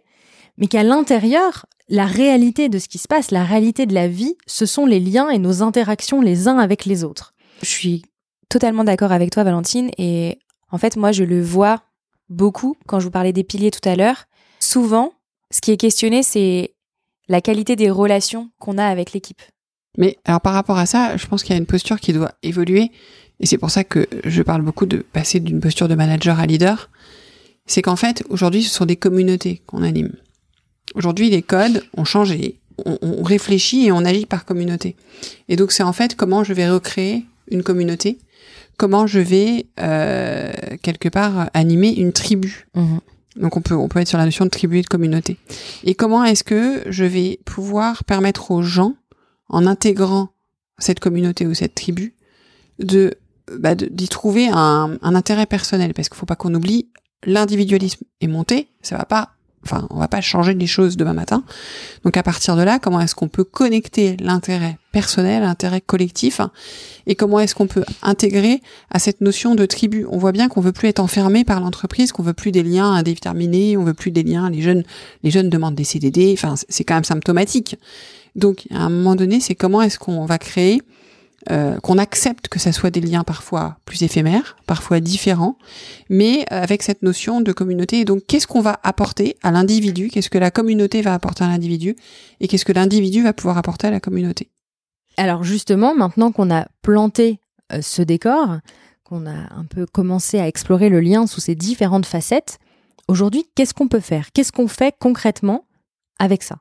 mais 0.57 0.67
qu'à 0.67 0.83
l'intérieur, 0.83 1.65
la 1.89 2.05
réalité 2.05 2.67
de 2.67 2.79
ce 2.79 2.87
qui 2.87 2.97
se 2.97 3.07
passe, 3.07 3.31
la 3.31 3.43
réalité 3.43 3.85
de 3.85 3.93
la 3.93 4.07
vie, 4.07 4.35
ce 4.45 4.65
sont 4.65 4.85
les 4.85 4.99
liens 4.99 5.29
et 5.29 5.37
nos 5.37 5.61
interactions 5.61 6.21
les 6.21 6.47
uns 6.47 6.57
avec 6.57 6.85
les 6.85 7.03
autres. 7.03 7.33
Je 7.61 7.69
suis 7.69 8.03
totalement 8.49 8.83
d'accord 8.83 9.11
avec 9.11 9.31
toi, 9.31 9.43
Valentine. 9.43 9.91
Et 9.97 10.39
en 10.71 10.77
fait, 10.77 10.97
moi, 10.97 11.11
je 11.11 11.23
le 11.23 11.41
vois 11.41 11.83
beaucoup 12.29 12.75
quand 12.87 12.99
je 12.99 13.05
vous 13.05 13.11
parlais 13.11 13.33
des 13.33 13.43
piliers 13.43 13.71
tout 13.71 13.87
à 13.87 13.95
l'heure. 13.95 14.25
Souvent, 14.59 15.13
ce 15.51 15.61
qui 15.61 15.71
est 15.71 15.77
questionné, 15.77 16.23
c'est 16.23 16.73
la 17.27 17.41
qualité 17.41 17.75
des 17.75 17.89
relations 17.89 18.49
qu'on 18.59 18.77
a 18.77 18.85
avec 18.85 19.13
l'équipe. 19.13 19.41
Mais 19.97 20.17
alors 20.25 20.41
par 20.41 20.53
rapport 20.53 20.77
à 20.77 20.85
ça, 20.85 21.17
je 21.17 21.25
pense 21.25 21.44
qu'il 21.44 21.51
y 21.51 21.55
a 21.55 21.59
une 21.59 21.65
posture 21.65 21.99
qui 21.99 22.13
doit 22.13 22.33
évoluer, 22.44 22.91
et 23.39 23.45
c'est 23.45 23.57
pour 23.57 23.69
ça 23.69 23.83
que 23.83 24.07
je 24.25 24.41
parle 24.41 24.61
beaucoup 24.61 24.85
de 24.85 24.97
passer 24.97 25.39
d'une 25.39 25.59
posture 25.59 25.88
de 25.88 25.95
manager 25.95 26.39
à 26.39 26.45
leader. 26.45 26.89
C'est 27.65 27.81
qu'en 27.81 27.95
fait, 27.95 28.23
aujourd'hui, 28.29 28.63
ce 28.63 28.73
sont 28.73 28.85
des 28.85 28.95
communautés 28.95 29.61
qu'on 29.65 29.83
anime. 29.83 30.13
Aujourd'hui, 30.95 31.29
les 31.29 31.41
codes 31.41 31.83
ont 31.97 32.05
changé. 32.05 32.59
On, 32.85 32.97
on 33.01 33.23
réfléchit 33.23 33.88
et 33.88 33.91
on 33.91 34.05
agit 34.05 34.25
par 34.25 34.45
communauté. 34.45 34.95
Et 35.49 35.55
donc, 35.55 35.71
c'est 35.71 35.83
en 35.83 35.94
fait 35.94 36.15
comment 36.15 36.44
je 36.44 36.53
vais 36.53 36.69
recréer 36.69 37.25
une 37.51 37.63
communauté, 37.63 38.19
comment 38.77 39.07
je 39.07 39.19
vais 39.19 39.67
euh, 39.79 40.51
quelque 40.81 41.09
part 41.09 41.49
animer 41.53 41.89
une 41.94 42.13
tribu. 42.13 42.67
Donc 43.37 43.57
on 43.57 43.61
peut 43.61 43.75
on 43.75 43.87
peut 43.87 43.99
être 43.99 44.07
sur 44.07 44.17
la 44.17 44.25
notion 44.25 44.45
de 44.45 44.49
tribu 44.49 44.79
et 44.79 44.81
de 44.81 44.87
communauté. 44.87 45.37
Et 45.83 45.95
comment 45.95 46.23
est-ce 46.23 46.43
que 46.43 46.83
je 46.87 47.05
vais 47.05 47.39
pouvoir 47.45 48.03
permettre 48.03 48.51
aux 48.51 48.61
gens, 48.61 48.95
en 49.49 49.65
intégrant 49.65 50.29
cette 50.79 50.99
communauté 50.99 51.47
ou 51.47 51.53
cette 51.53 51.75
tribu, 51.75 52.15
de 52.79 53.15
bah, 53.57 53.75
d'y 53.75 54.07
trouver 54.07 54.49
un, 54.51 54.97
un 55.01 55.15
intérêt 55.15 55.45
personnel? 55.45 55.93
Parce 55.93 56.09
qu'il 56.09 56.17
faut 56.17 56.25
pas 56.25 56.35
qu'on 56.35 56.53
oublie 56.53 56.89
l'individualisme 57.25 58.05
est 58.21 58.27
monté, 58.27 58.69
ça 58.81 58.97
va 58.97 59.05
pas 59.05 59.31
enfin 59.65 59.88
on 59.89 59.98
va 59.98 60.07
pas 60.07 60.21
changer 60.21 60.54
les 60.54 60.68
choses 60.68 60.98
demain 60.98 61.13
matin. 61.13 61.44
Donc 62.04 62.18
à 62.18 62.24
partir 62.24 62.56
de 62.56 62.62
là, 62.63 62.80
comment 62.80 63.01
est-ce 63.01 63.15
qu'on 63.15 63.27
peut 63.27 63.44
connecter 63.44 64.18
l'intérêt 64.19 64.77
personnel, 64.92 65.44
l'intérêt 65.44 65.81
collectif 65.81 66.42
et 67.06 67.15
comment 67.15 67.39
est-ce 67.39 67.54
qu'on 67.56 67.68
peut 67.68 67.83
intégrer 68.01 68.62
à 68.92 69.00
cette 69.00 69.21
notion 69.21 69.56
de 69.56 69.65
tribu? 69.65 70.06
On 70.09 70.18
voit 70.18 70.31
bien 70.31 70.48
qu'on 70.50 70.62
veut 70.62 70.71
plus 70.71 70.88
être 70.88 71.00
enfermé 71.00 71.44
par 71.44 71.59
l'entreprise, 71.59 72.12
qu'on 72.12 72.24
veut 72.24 72.33
plus 72.33 72.51
des 72.51 72.63
liens 72.63 72.92
indéterminés, 72.94 73.77
on 73.77 73.83
veut 73.83 73.94
plus 73.94 74.12
des 74.12 74.24
liens 74.24 74.50
les 74.50 74.62
jeunes 74.62 74.83
les 75.24 75.31
jeunes 75.31 75.50
demandent 75.50 75.75
des 75.75 75.83
CDD, 75.83 76.31
enfin 76.33 76.56
c'est- 76.69 76.83
quand 76.83 76.95
même 76.95 77.04
symptomatique. 77.04 77.75
Donc 78.36 78.65
à 78.71 78.80
un 78.83 78.89
moment 78.89 79.15
donné, 79.15 79.39
c'est 79.39 79.56
comment 79.56 79.81
est-ce 79.81 80.00
qu'on 80.00 80.25
va 80.25 80.38
créer 80.38 80.81
euh, 81.51 81.79
qu'on 81.79 81.99
accepte 81.99 82.47
que 82.47 82.59
ça 82.59 82.71
soit 82.71 82.89
des 82.89 82.99
liens 82.99 83.23
parfois 83.23 83.77
plus 83.85 84.01
éphémères, 84.01 84.57
parfois 84.65 84.99
différents, 84.99 85.57
mais 86.09 86.41
euh, 86.51 86.61
avec 86.63 86.81
cette 86.81 87.03
notion 87.03 87.41
de 87.41 87.51
communauté. 87.51 87.99
Et 87.99 88.05
donc, 88.05 88.25
qu'est-ce 88.27 88.47
qu'on 88.47 88.59
va 88.59 88.79
apporter 88.83 89.37
à 89.43 89.51
l'individu? 89.51 90.09
Qu'est-ce 90.09 90.31
que 90.31 90.39
la 90.39 90.51
communauté 90.51 91.01
va 91.01 91.13
apporter 91.13 91.43
à 91.43 91.47
l'individu? 91.47 91.95
Et 92.39 92.47
qu'est-ce 92.47 92.65
que 92.65 92.73
l'individu 92.73 93.21
va 93.23 93.33
pouvoir 93.33 93.57
apporter 93.57 93.87
à 93.87 93.91
la 93.91 93.99
communauté? 93.99 94.49
Alors 95.15 95.43
justement, 95.43 95.95
maintenant 95.95 96.31
qu'on 96.31 96.51
a 96.51 96.67
planté 96.81 97.39
euh, 97.71 97.81
ce 97.81 98.01
décor, 98.01 98.57
qu'on 99.03 99.27
a 99.27 99.53
un 99.55 99.65
peu 99.69 99.85
commencé 99.85 100.39
à 100.39 100.47
explorer 100.47 100.89
le 100.89 100.99
lien 100.99 101.27
sous 101.27 101.39
ses 101.39 101.56
différentes 101.56 102.07
facettes, 102.07 102.57
aujourd'hui, 103.07 103.45
qu'est-ce 103.56 103.75
qu'on 103.75 103.87
peut 103.87 103.99
faire? 103.99 104.31
Qu'est-ce 104.33 104.51
qu'on 104.51 104.67
fait 104.67 104.95
concrètement 104.99 105.65
avec 106.19 106.44
ça? 106.44 106.57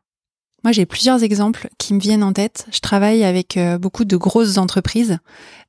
Moi, 0.67 0.73
j'ai 0.73 0.85
plusieurs 0.85 1.23
exemples 1.23 1.69
qui 1.79 1.95
me 1.95 2.01
viennent 2.01 2.25
en 2.25 2.33
tête. 2.33 2.67
Je 2.73 2.81
travaille 2.81 3.23
avec 3.23 3.57
euh, 3.57 3.79
beaucoup 3.79 4.05
de 4.05 4.17
grosses 4.17 4.59
entreprises, 4.59 5.19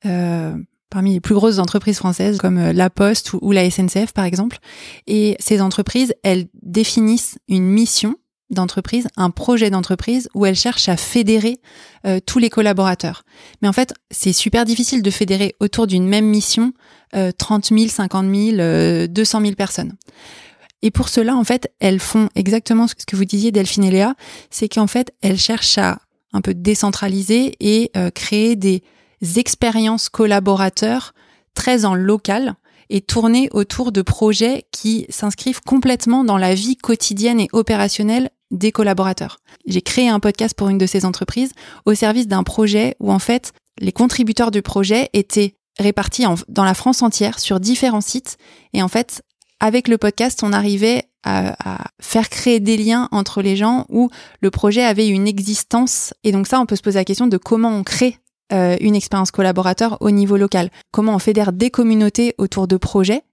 euh, 0.08 0.56
parmi 0.90 1.14
les 1.14 1.20
plus 1.20 1.36
grosses 1.36 1.60
entreprises 1.60 1.98
françaises, 1.98 2.40
comme 2.40 2.58
euh, 2.58 2.74
La 2.74 2.90
Poste 2.90 3.34
ou, 3.34 3.52
la 3.52 3.70
SNCF, 3.70 4.12
par 4.12 4.26
exemple. 4.26 4.58
Et 5.06 5.36
ces 5.40 5.62
entreprises, 5.62 6.16
elles 6.24 6.48
définissent 6.64 7.38
une 7.48 7.66
mission 7.66 8.16
d'entreprise, 8.50 9.08
un 9.18 9.30
projet 9.30 9.70
d'entreprise 9.70 10.30
où 10.34 10.48
elles 10.48 10.56
cherchent 10.56 10.90
à 10.90 10.98
fédérer 10.98 11.60
tous 12.26 12.40
les 12.40 12.50
collaborateurs. 12.50 13.24
Mais 13.62 13.68
en 13.68 13.74
fait, 13.74 13.94
c'est 14.10 14.32
super 14.32 14.64
difficile 14.64 15.04
de 15.04 15.12
fédérer 15.12 15.54
autour 15.60 15.86
d'une 15.86 16.08
même 16.08 16.26
mission 16.26 16.72
euh, 17.16 17.32
30 17.38 17.68
000, 17.68 17.88
50 17.88 18.36
000, 18.36 18.58
euh, 18.60 19.08
200 19.08 19.42
000 19.42 19.54
personnes. 19.54 19.94
Et 20.82 20.92
pour 20.92 21.10
cela, 21.10 21.36
en 21.36 21.44
fait, 21.44 21.72
elles 21.80 22.00
font 22.00 22.30
exactement 22.36 22.88
ce 22.88 22.94
que 22.96 23.16
vous 23.16 23.26
disiez, 23.26 23.52
Delphine 23.52 23.84
et 23.84 23.92
Léa, 23.92 24.16
c'est 24.52 24.70
qu'en 24.70 24.88
fait, 24.88 25.14
elles 25.22 25.40
cherchent 25.40 25.78
à 25.78 26.00
un 26.34 26.42
peu 26.42 26.54
décentraliser 26.54 27.56
et 27.60 27.90
euh, 27.98 28.10
créer 28.12 28.56
des 28.56 28.84
expériences 29.38 30.10
collaborateurs 30.10 31.14
très 31.56 31.86
en 31.86 31.96
local 31.96 32.56
et 32.90 33.02
tourner 33.02 33.50
autour 33.52 33.92
de 33.92 34.02
projets 34.02 34.66
qui 34.72 35.06
s'inscrivent 35.10 35.62
complètement 35.62 36.24
dans 36.24 36.38
la 36.38 36.54
vie 36.54 36.78
quotidienne 36.78 37.40
et 37.40 37.50
opérationnelle 37.54 38.30
des 38.52 38.72
collaborateurs. 38.72 39.40
J'ai 39.66 39.82
créé 39.82 40.08
un 40.08 40.20
podcast 40.22 40.54
pour 40.56 40.70
une 40.70 40.78
de 40.78 40.86
ces 40.86 41.04
entreprises 41.04 41.52
au 41.86 41.96
service 41.96 42.28
d'un 42.28 42.44
projet 42.44 42.96
où 43.00 43.12
en 43.12 43.20
fait 43.20 43.52
les 43.80 43.92
contributeurs 43.92 44.52
du 44.52 44.62
projet 44.62 45.10
étaient 45.14 45.56
répartis 45.80 46.26
en- 46.26 46.36
dans 46.48 46.64
la 46.64 46.74
France 46.74 47.02
entière 47.02 47.40
sur 47.40 47.60
différents 47.60 48.02
sites 48.02 48.38
et 48.74 48.82
en 48.82 48.88
fait 48.88 49.22
avec 49.60 49.88
le 49.88 49.98
podcast 49.98 50.44
on 50.44 50.54
arrivait 50.54 51.04
à, 51.24 51.84
faire 52.00 52.30
créer 52.30 52.60
des 52.62 52.78
liens 52.78 53.10
entre 53.12 53.42
les 53.42 53.58
gens 53.58 53.86
où 53.90 54.10
le 54.40 54.50
projet 54.50 54.84
avait 54.84 55.10
une 55.10 55.28
existence. 55.28 56.14
Et 56.24 56.32
donc 56.32 56.48
ça 56.48 56.60
on 56.62 56.66
peut 56.66 56.78
se 56.78 56.82
poser 56.82 57.00
la 57.00 57.06
question 57.06 57.28
de 57.28 57.36
comment 57.38 57.70
on 57.70 57.84
crée 57.84 58.18
euh, 58.54 58.78
une 58.80 58.96
expérience 58.96 59.32
collaborateur 59.32 59.98
au 60.00 60.10
niveau 60.10 60.38
local. 60.38 60.70
Comment 60.92 61.16
on 61.16 61.20
fédère 61.20 61.52
des 61.52 61.70
communautés 61.70 62.34
autour 62.38 62.70
de 62.70 62.78
projets. 62.78 63.24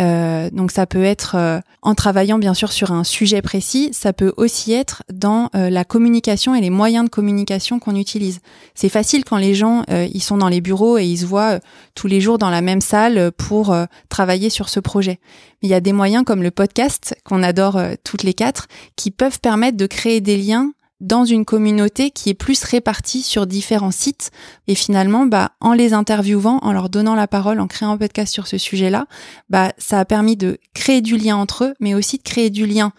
Euh, 0.00 0.48
donc 0.50 0.70
ça 0.70 0.86
peut 0.86 1.04
être 1.04 1.34
euh, 1.34 1.60
en 1.82 1.94
travaillant 1.94 2.38
bien 2.38 2.54
sûr 2.54 2.72
sur 2.72 2.90
un 2.90 3.04
sujet 3.04 3.42
précis, 3.42 3.90
ça 3.92 4.14
peut 4.14 4.32
aussi 4.38 4.72
être 4.72 5.02
dans 5.12 5.50
la 5.52 5.84
communication 5.84 6.54
et 6.54 6.62
les 6.62 6.70
moyens 6.70 7.04
de 7.04 7.10
communication 7.10 7.78
qu'on 7.78 7.94
utilise. 7.94 8.40
C'est 8.74 8.88
facile 8.88 9.24
quand 9.24 9.36
les 9.36 9.54
gens 9.54 9.84
ils 9.88 10.22
sont 10.22 10.38
dans 10.38 10.48
les 10.48 10.60
bureaux 10.60 10.96
et 10.96 11.04
ils 11.04 11.18
se 11.18 11.26
voient 11.26 11.60
tous 11.94 12.06
les 12.06 12.20
jours 12.20 12.38
dans 12.38 12.50
la 12.50 12.62
même 12.62 12.80
salle 12.80 13.30
pour 13.32 13.76
travailler 14.08 14.50
sur 14.50 14.68
ce 14.68 14.80
projet. 14.80 15.20
Mais 15.62 15.68
il 15.68 15.70
y 15.70 15.74
a 15.74 15.80
des 15.80 15.92
moyens 15.92 16.24
comme 16.24 16.42
le 16.42 16.50
podcast 16.50 17.14
qu'on 17.24 17.42
adore 17.42 17.80
toutes 18.02 18.22
les 18.22 18.34
quatre 18.34 18.66
qui 18.96 19.10
peuvent 19.10 19.40
permettre 19.40 19.76
de 19.76 19.86
créer 19.86 20.20
des 20.20 20.36
liens 20.36 20.72
dans 21.04 21.24
une 21.24 21.44
communauté 21.44 22.10
qui 22.10 22.30
est 22.30 22.34
plus 22.34 22.64
répartie 22.64 23.22
sur 23.22 23.46
différents 23.46 23.90
sites. 23.90 24.30
Et 24.66 24.74
finalement, 24.74 25.26
bah, 25.26 25.52
en 25.60 25.72
les 25.72 25.92
interviewant, 25.92 26.58
en 26.62 26.72
leur 26.72 26.88
donnant 26.88 27.14
la 27.14 27.28
parole, 27.28 27.60
en 27.60 27.66
créant 27.66 27.92
un 27.92 27.98
podcast 27.98 28.32
sur 28.32 28.46
ce 28.46 28.58
sujet-là, 28.58 29.06
bah, 29.50 29.72
ça 29.78 30.00
a 30.00 30.04
permis 30.04 30.36
de 30.36 30.58
créer 30.72 31.02
du 31.02 31.16
lien 31.16 31.36
entre 31.36 31.64
eux, 31.64 31.74
mais 31.80 31.94
aussi 31.94 32.18
de 32.18 32.22
créer 32.22 32.50
du 32.50 32.66
lien 32.66 32.92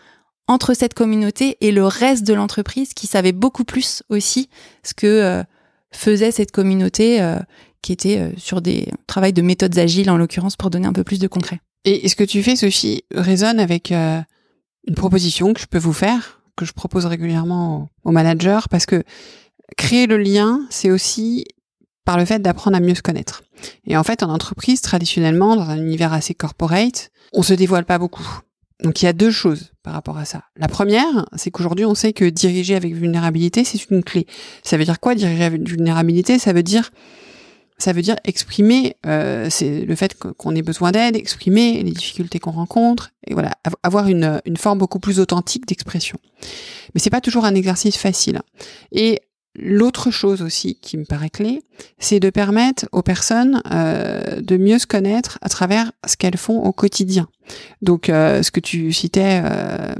entre 0.47 0.73
cette 0.73 0.93
communauté 0.93 1.57
et 1.61 1.71
le 1.71 1.85
reste 1.85 2.23
de 2.23 2.33
l'entreprise 2.33 2.93
qui 2.93 3.07
savait 3.07 3.31
beaucoup 3.31 3.63
plus 3.63 4.03
aussi 4.09 4.49
ce 4.83 4.93
que 4.93 5.07
euh, 5.07 5.43
faisait 5.91 6.31
cette 6.31 6.51
communauté 6.51 7.21
euh, 7.21 7.39
qui 7.81 7.91
était 7.91 8.19
euh, 8.19 8.29
sur 8.37 8.61
des 8.61 8.87
travails 9.07 9.33
de 9.33 9.41
méthodes 9.41 9.77
agiles 9.77 10.09
en 10.11 10.17
l'occurrence 10.17 10.55
pour 10.55 10.69
donner 10.69 10.87
un 10.87 10.93
peu 10.93 11.03
plus 11.03 11.19
de 11.19 11.27
concret. 11.27 11.59
Et 11.83 12.07
ce 12.07 12.15
que 12.15 12.23
tu 12.23 12.41
fais, 12.43 12.55
Sophie, 12.55 13.03
résonne 13.13 13.59
avec 13.59 13.91
une 13.91 14.25
proposition 14.95 15.53
que 15.53 15.61
je 15.61 15.67
peux 15.67 15.77
vous 15.77 15.93
faire? 15.93 16.41
Que 16.55 16.65
je 16.65 16.73
propose 16.73 17.05
régulièrement 17.05 17.89
aux, 18.03 18.11
managers 18.11 18.61
parce 18.69 18.85
que 18.85 19.03
créer 19.77 20.07
le 20.07 20.17
lien, 20.17 20.61
c'est 20.69 20.91
aussi 20.91 21.45
par 22.05 22.17
le 22.17 22.25
fait 22.25 22.39
d'apprendre 22.39 22.77
à 22.77 22.79
mieux 22.79 22.95
se 22.95 23.01
connaître. 23.01 23.43
Et 23.85 23.97
en 23.97 24.03
fait, 24.03 24.21
en 24.23 24.29
entreprise, 24.29 24.81
traditionnellement, 24.81 25.55
dans 25.55 25.69
un 25.69 25.77
univers 25.77 26.13
assez 26.13 26.33
corporate, 26.33 27.11
on 27.33 27.41
se 27.41 27.53
dévoile 27.53 27.85
pas 27.85 27.97
beaucoup. 27.97 28.27
Donc 28.83 29.01
il 29.01 29.05
y 29.05 29.07
a 29.07 29.13
deux 29.13 29.31
choses 29.31 29.71
par 29.83 29.93
rapport 29.93 30.17
à 30.17 30.25
ça. 30.25 30.43
La 30.57 30.67
première, 30.67 31.25
c'est 31.35 31.49
qu'aujourd'hui, 31.49 31.85
on 31.85 31.95
sait 31.95 32.13
que 32.13 32.25
diriger 32.25 32.75
avec 32.75 32.93
vulnérabilité, 32.93 33.63
c'est 33.63 33.89
une 33.89 34.03
clé. 34.03 34.27
Ça 34.63 34.77
veut 34.77 34.83
dire 34.83 34.99
quoi 34.99 35.15
diriger 35.15 35.45
avec 35.45 35.67
vulnérabilité? 35.67 36.39
Ça 36.39 36.53
veut 36.53 36.63
dire 36.63 36.91
ça 37.77 37.93
veut 37.93 38.01
dire 38.01 38.15
exprimer 38.23 38.95
euh, 39.05 39.47
c'est 39.49 39.81
le 39.81 39.95
fait 39.95 40.15
qu'on 40.15 40.55
ait 40.55 40.61
besoin 40.61 40.91
d'aide, 40.91 41.15
exprimer 41.15 41.83
les 41.83 41.91
difficultés 41.91 42.39
qu'on 42.39 42.51
rencontre 42.51 43.11
et 43.27 43.33
voilà 43.33 43.51
avoir 43.83 44.07
une, 44.07 44.41
une 44.45 44.57
forme 44.57 44.77
beaucoup 44.77 44.99
plus 44.99 45.19
authentique 45.19 45.67
d'expression. 45.67 46.17
Mais 46.93 47.01
c'est 47.01 47.09
pas 47.09 47.21
toujours 47.21 47.45
un 47.45 47.55
exercice 47.55 47.97
facile. 47.97 48.41
Et 48.91 49.21
l'autre 49.57 50.11
chose 50.11 50.41
aussi 50.41 50.75
qui 50.75 50.97
me 50.97 51.05
paraît 51.05 51.29
clé, 51.29 51.61
c'est 51.97 52.19
de 52.19 52.29
permettre 52.29 52.87
aux 52.91 53.01
personnes 53.01 53.61
euh, 53.71 54.41
de 54.41 54.57
mieux 54.57 54.79
se 54.79 54.87
connaître 54.87 55.37
à 55.41 55.49
travers 55.49 55.91
ce 56.05 56.17
qu'elles 56.17 56.37
font 56.37 56.61
au 56.63 56.71
quotidien. 56.71 57.27
Donc 57.81 58.09
euh, 58.09 58.43
ce 58.43 58.51
que 58.51 58.59
tu 58.59 58.91
citais, 58.93 59.41
euh, 59.43 59.93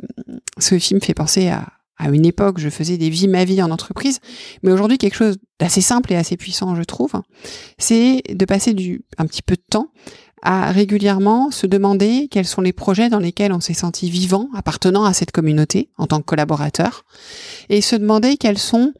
ce 0.59 0.77
film 0.79 1.01
fait 1.01 1.13
penser 1.13 1.49
à 1.49 1.67
à 1.97 2.09
une 2.09 2.25
époque, 2.25 2.59
je 2.59 2.69
faisais 2.69 2.97
des 2.97 3.09
vies 3.09 3.27
ma 3.27 3.45
vie 3.45 3.61
en 3.61 3.71
entreprise, 3.71 4.19
mais 4.63 4.71
aujourd'hui 4.71 4.97
quelque 4.97 5.15
chose 5.15 5.37
d'assez 5.59 5.81
simple 5.81 6.11
et 6.13 6.15
assez 6.15 6.37
puissant, 6.37 6.75
je 6.75 6.83
trouve, 6.83 7.13
c'est 7.77 8.21
de 8.29 8.45
passer 8.45 8.73
du 8.73 9.03
un 9.17 9.25
petit 9.25 9.41
peu 9.41 9.55
de 9.55 9.63
temps 9.69 9.89
à 10.41 10.71
régulièrement 10.71 11.49
se 11.49 11.65
demander 11.65 12.27
quels 12.29 12.45
sont 12.45 12.61
les 12.61 12.73
projets 12.73 13.09
dans 13.09 13.19
lesquels 13.19 13.51
on 13.51 13.59
s'est 13.59 13.73
senti 13.73 14.09
vivant, 14.09 14.49
appartenant 14.53 15.03
à 15.03 15.13
cette 15.13 15.31
communauté 15.31 15.89
en 15.97 16.05
tant 16.05 16.19
que 16.19 16.25
collaborateur, 16.25 17.03
et 17.69 17.81
se 17.81 17.95
demander 17.95 18.37
quels 18.37 18.59
sont 18.59 18.93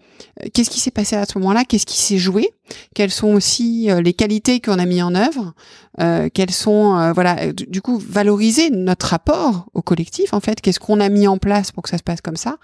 qu'est-ce 0.54 0.70
qui 0.70 0.80
s'est 0.80 0.92
passé 0.92 1.16
à 1.16 1.26
ce 1.26 1.38
moment-là, 1.40 1.64
qu'est-ce 1.64 1.86
qui 1.86 1.98
s'est 1.98 2.18
joué, 2.18 2.50
quelles 2.94 3.12
sont 3.12 3.30
aussi 3.30 3.90
euh, 3.90 4.02
les 4.02 4.14
qualités 4.14 4.60
qu'on 4.60 4.80
a 4.80 4.86
mis 4.86 5.02
en 5.02 5.16
œuvre, 5.16 5.54
euh, 6.02 6.30
quelles 6.34 6.52
sont 6.52 6.98
euh, 6.98 7.14
voilà 7.14 7.54
du 7.54 7.82
coup 7.82 7.98
valoriser 7.98 8.70
notre 8.70 9.08
rapport 9.08 9.68
au 9.74 9.82
collectif 9.82 10.34
en 10.34 10.40
fait, 10.40 10.62
qu'est-ce 10.62 10.80
qu'on 10.80 11.00
a 11.00 11.10
mis 11.10 11.28
en 11.28 11.38
place 11.38 11.72
pour 11.72 11.84
que 11.84 11.90
ça 11.90 11.98
se 11.98 12.04
passe 12.04 12.22
comme 12.22 12.36
ça, 12.36 12.58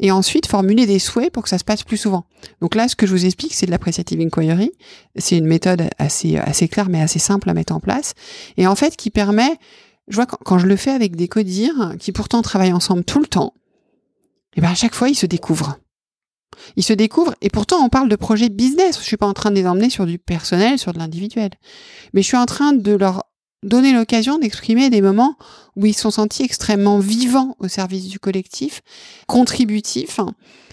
et 0.00 0.10
ensuite 0.10 0.46
formuler 0.46 0.86
des 0.86 0.98
souhaits 0.98 1.32
pour 1.32 1.42
que 1.42 1.48
ça 1.48 1.58
se 1.58 1.64
passe 1.64 1.82
plus 1.82 1.96
souvent. 1.96 2.26
Donc 2.60 2.74
là, 2.74 2.88
ce 2.88 2.96
que 2.96 3.06
je 3.06 3.12
vous 3.12 3.24
explique, 3.24 3.54
c'est 3.54 3.66
de 3.66 3.70
l'appreciative 3.70 4.20
inquiry. 4.20 4.72
C'est 5.16 5.38
une 5.38 5.46
méthode 5.46 5.88
assez 5.98 6.36
assez 6.36 6.68
claire 6.68 6.88
mais 6.88 7.00
assez 7.00 7.18
simple 7.18 7.48
à 7.48 7.54
mettre 7.54 7.72
en 7.72 7.80
place, 7.80 8.14
et 8.56 8.66
en 8.66 8.74
fait 8.74 8.96
qui 8.96 9.10
permet, 9.10 9.58
je 10.08 10.16
vois 10.16 10.26
quand, 10.26 10.58
je 10.58 10.66
le 10.66 10.76
fais 10.76 10.90
avec 10.90 11.16
des 11.16 11.28
codires 11.28 11.94
qui 11.98 12.12
pourtant 12.12 12.42
travaillent 12.42 12.72
ensemble 12.72 13.04
tout 13.04 13.20
le 13.20 13.26
temps, 13.26 13.54
et 14.56 14.60
ben 14.60 14.68
à 14.68 14.74
chaque 14.74 14.94
fois 14.94 15.08
ils 15.08 15.14
se 15.14 15.26
découvrent 15.26 15.78
ils 16.76 16.82
se 16.82 16.92
découvrent 16.92 17.34
et 17.40 17.50
pourtant 17.50 17.84
on 17.84 17.88
parle 17.88 18.08
de 18.08 18.16
projet 18.16 18.48
business. 18.48 18.98
Je 18.98 19.04
suis 19.04 19.16
pas 19.16 19.26
en 19.26 19.32
train 19.32 19.50
de 19.50 19.56
les 19.56 19.66
emmener 19.66 19.90
sur 19.90 20.06
du 20.06 20.18
personnel, 20.18 20.78
sur 20.78 20.92
de 20.92 20.98
l'individuel. 20.98 21.50
Mais 22.12 22.22
je 22.22 22.26
suis 22.26 22.36
en 22.36 22.46
train 22.46 22.72
de 22.72 22.92
leur 22.92 23.24
donner 23.62 23.92
l'occasion 23.92 24.38
d'exprimer 24.38 24.90
des 24.90 25.00
moments 25.00 25.36
où 25.76 25.86
ils 25.86 25.94
sont 25.94 26.10
sentis 26.10 26.42
extrêmement 26.42 26.98
vivants 26.98 27.56
au 27.58 27.68
service 27.68 28.08
du 28.08 28.18
collectif, 28.18 28.82
contributifs, 29.26 30.20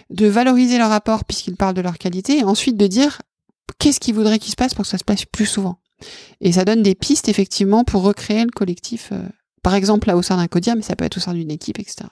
de 0.09 0.27
valoriser 0.27 0.77
leur 0.77 0.89
rapport 0.89 1.23
puisqu'ils 1.23 1.55
parlent 1.55 1.73
de 1.73 1.81
leur 1.81 1.97
qualité 1.97 2.39
et 2.39 2.43
ensuite 2.43 2.77
de 2.77 2.87
dire 2.87 3.21
qu'est-ce 3.79 3.99
qu'ils 3.99 4.13
voudraient 4.13 4.39
qu'il 4.39 4.51
se 4.51 4.57
passe 4.57 4.73
pour 4.73 4.83
que 4.83 4.89
ça 4.89 4.97
se 4.97 5.03
passe 5.03 5.25
plus 5.25 5.45
souvent. 5.45 5.79
Et 6.41 6.51
ça 6.51 6.65
donne 6.65 6.83
des 6.83 6.95
pistes 6.95 7.29
effectivement 7.29 7.83
pour 7.83 8.03
recréer 8.03 8.43
le 8.43 8.51
collectif, 8.51 9.09
euh, 9.11 9.21
par 9.63 9.75
exemple 9.75 10.07
là 10.07 10.17
au 10.17 10.21
sein 10.21 10.37
d'un 10.37 10.47
codir, 10.47 10.75
mais 10.75 10.81
ça 10.81 10.95
peut 10.95 11.05
être 11.05 11.17
au 11.17 11.21
sein 11.21 11.33
d'une 11.33 11.51
équipe, 11.51 11.79
etc. 11.79 12.09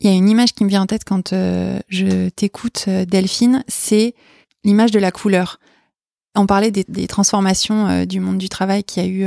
Il 0.00 0.10
y 0.10 0.12
a 0.12 0.14
une 0.14 0.28
image 0.28 0.52
qui 0.52 0.64
me 0.64 0.68
vient 0.68 0.82
en 0.82 0.86
tête 0.86 1.04
quand 1.04 1.32
euh, 1.32 1.78
je 1.88 2.28
t'écoute, 2.28 2.84
euh, 2.88 3.06
Delphine, 3.06 3.64
c'est 3.66 4.14
l'image 4.62 4.90
de 4.90 4.98
la 4.98 5.10
couleur. 5.10 5.58
On 6.34 6.46
parlait 6.46 6.70
des, 6.70 7.06
transformations 7.06 7.86
euh, 7.86 8.04
du 8.04 8.20
monde 8.20 8.36
du 8.36 8.50
travail 8.50 8.84
qui 8.84 9.00
a 9.00 9.06
eu, 9.06 9.26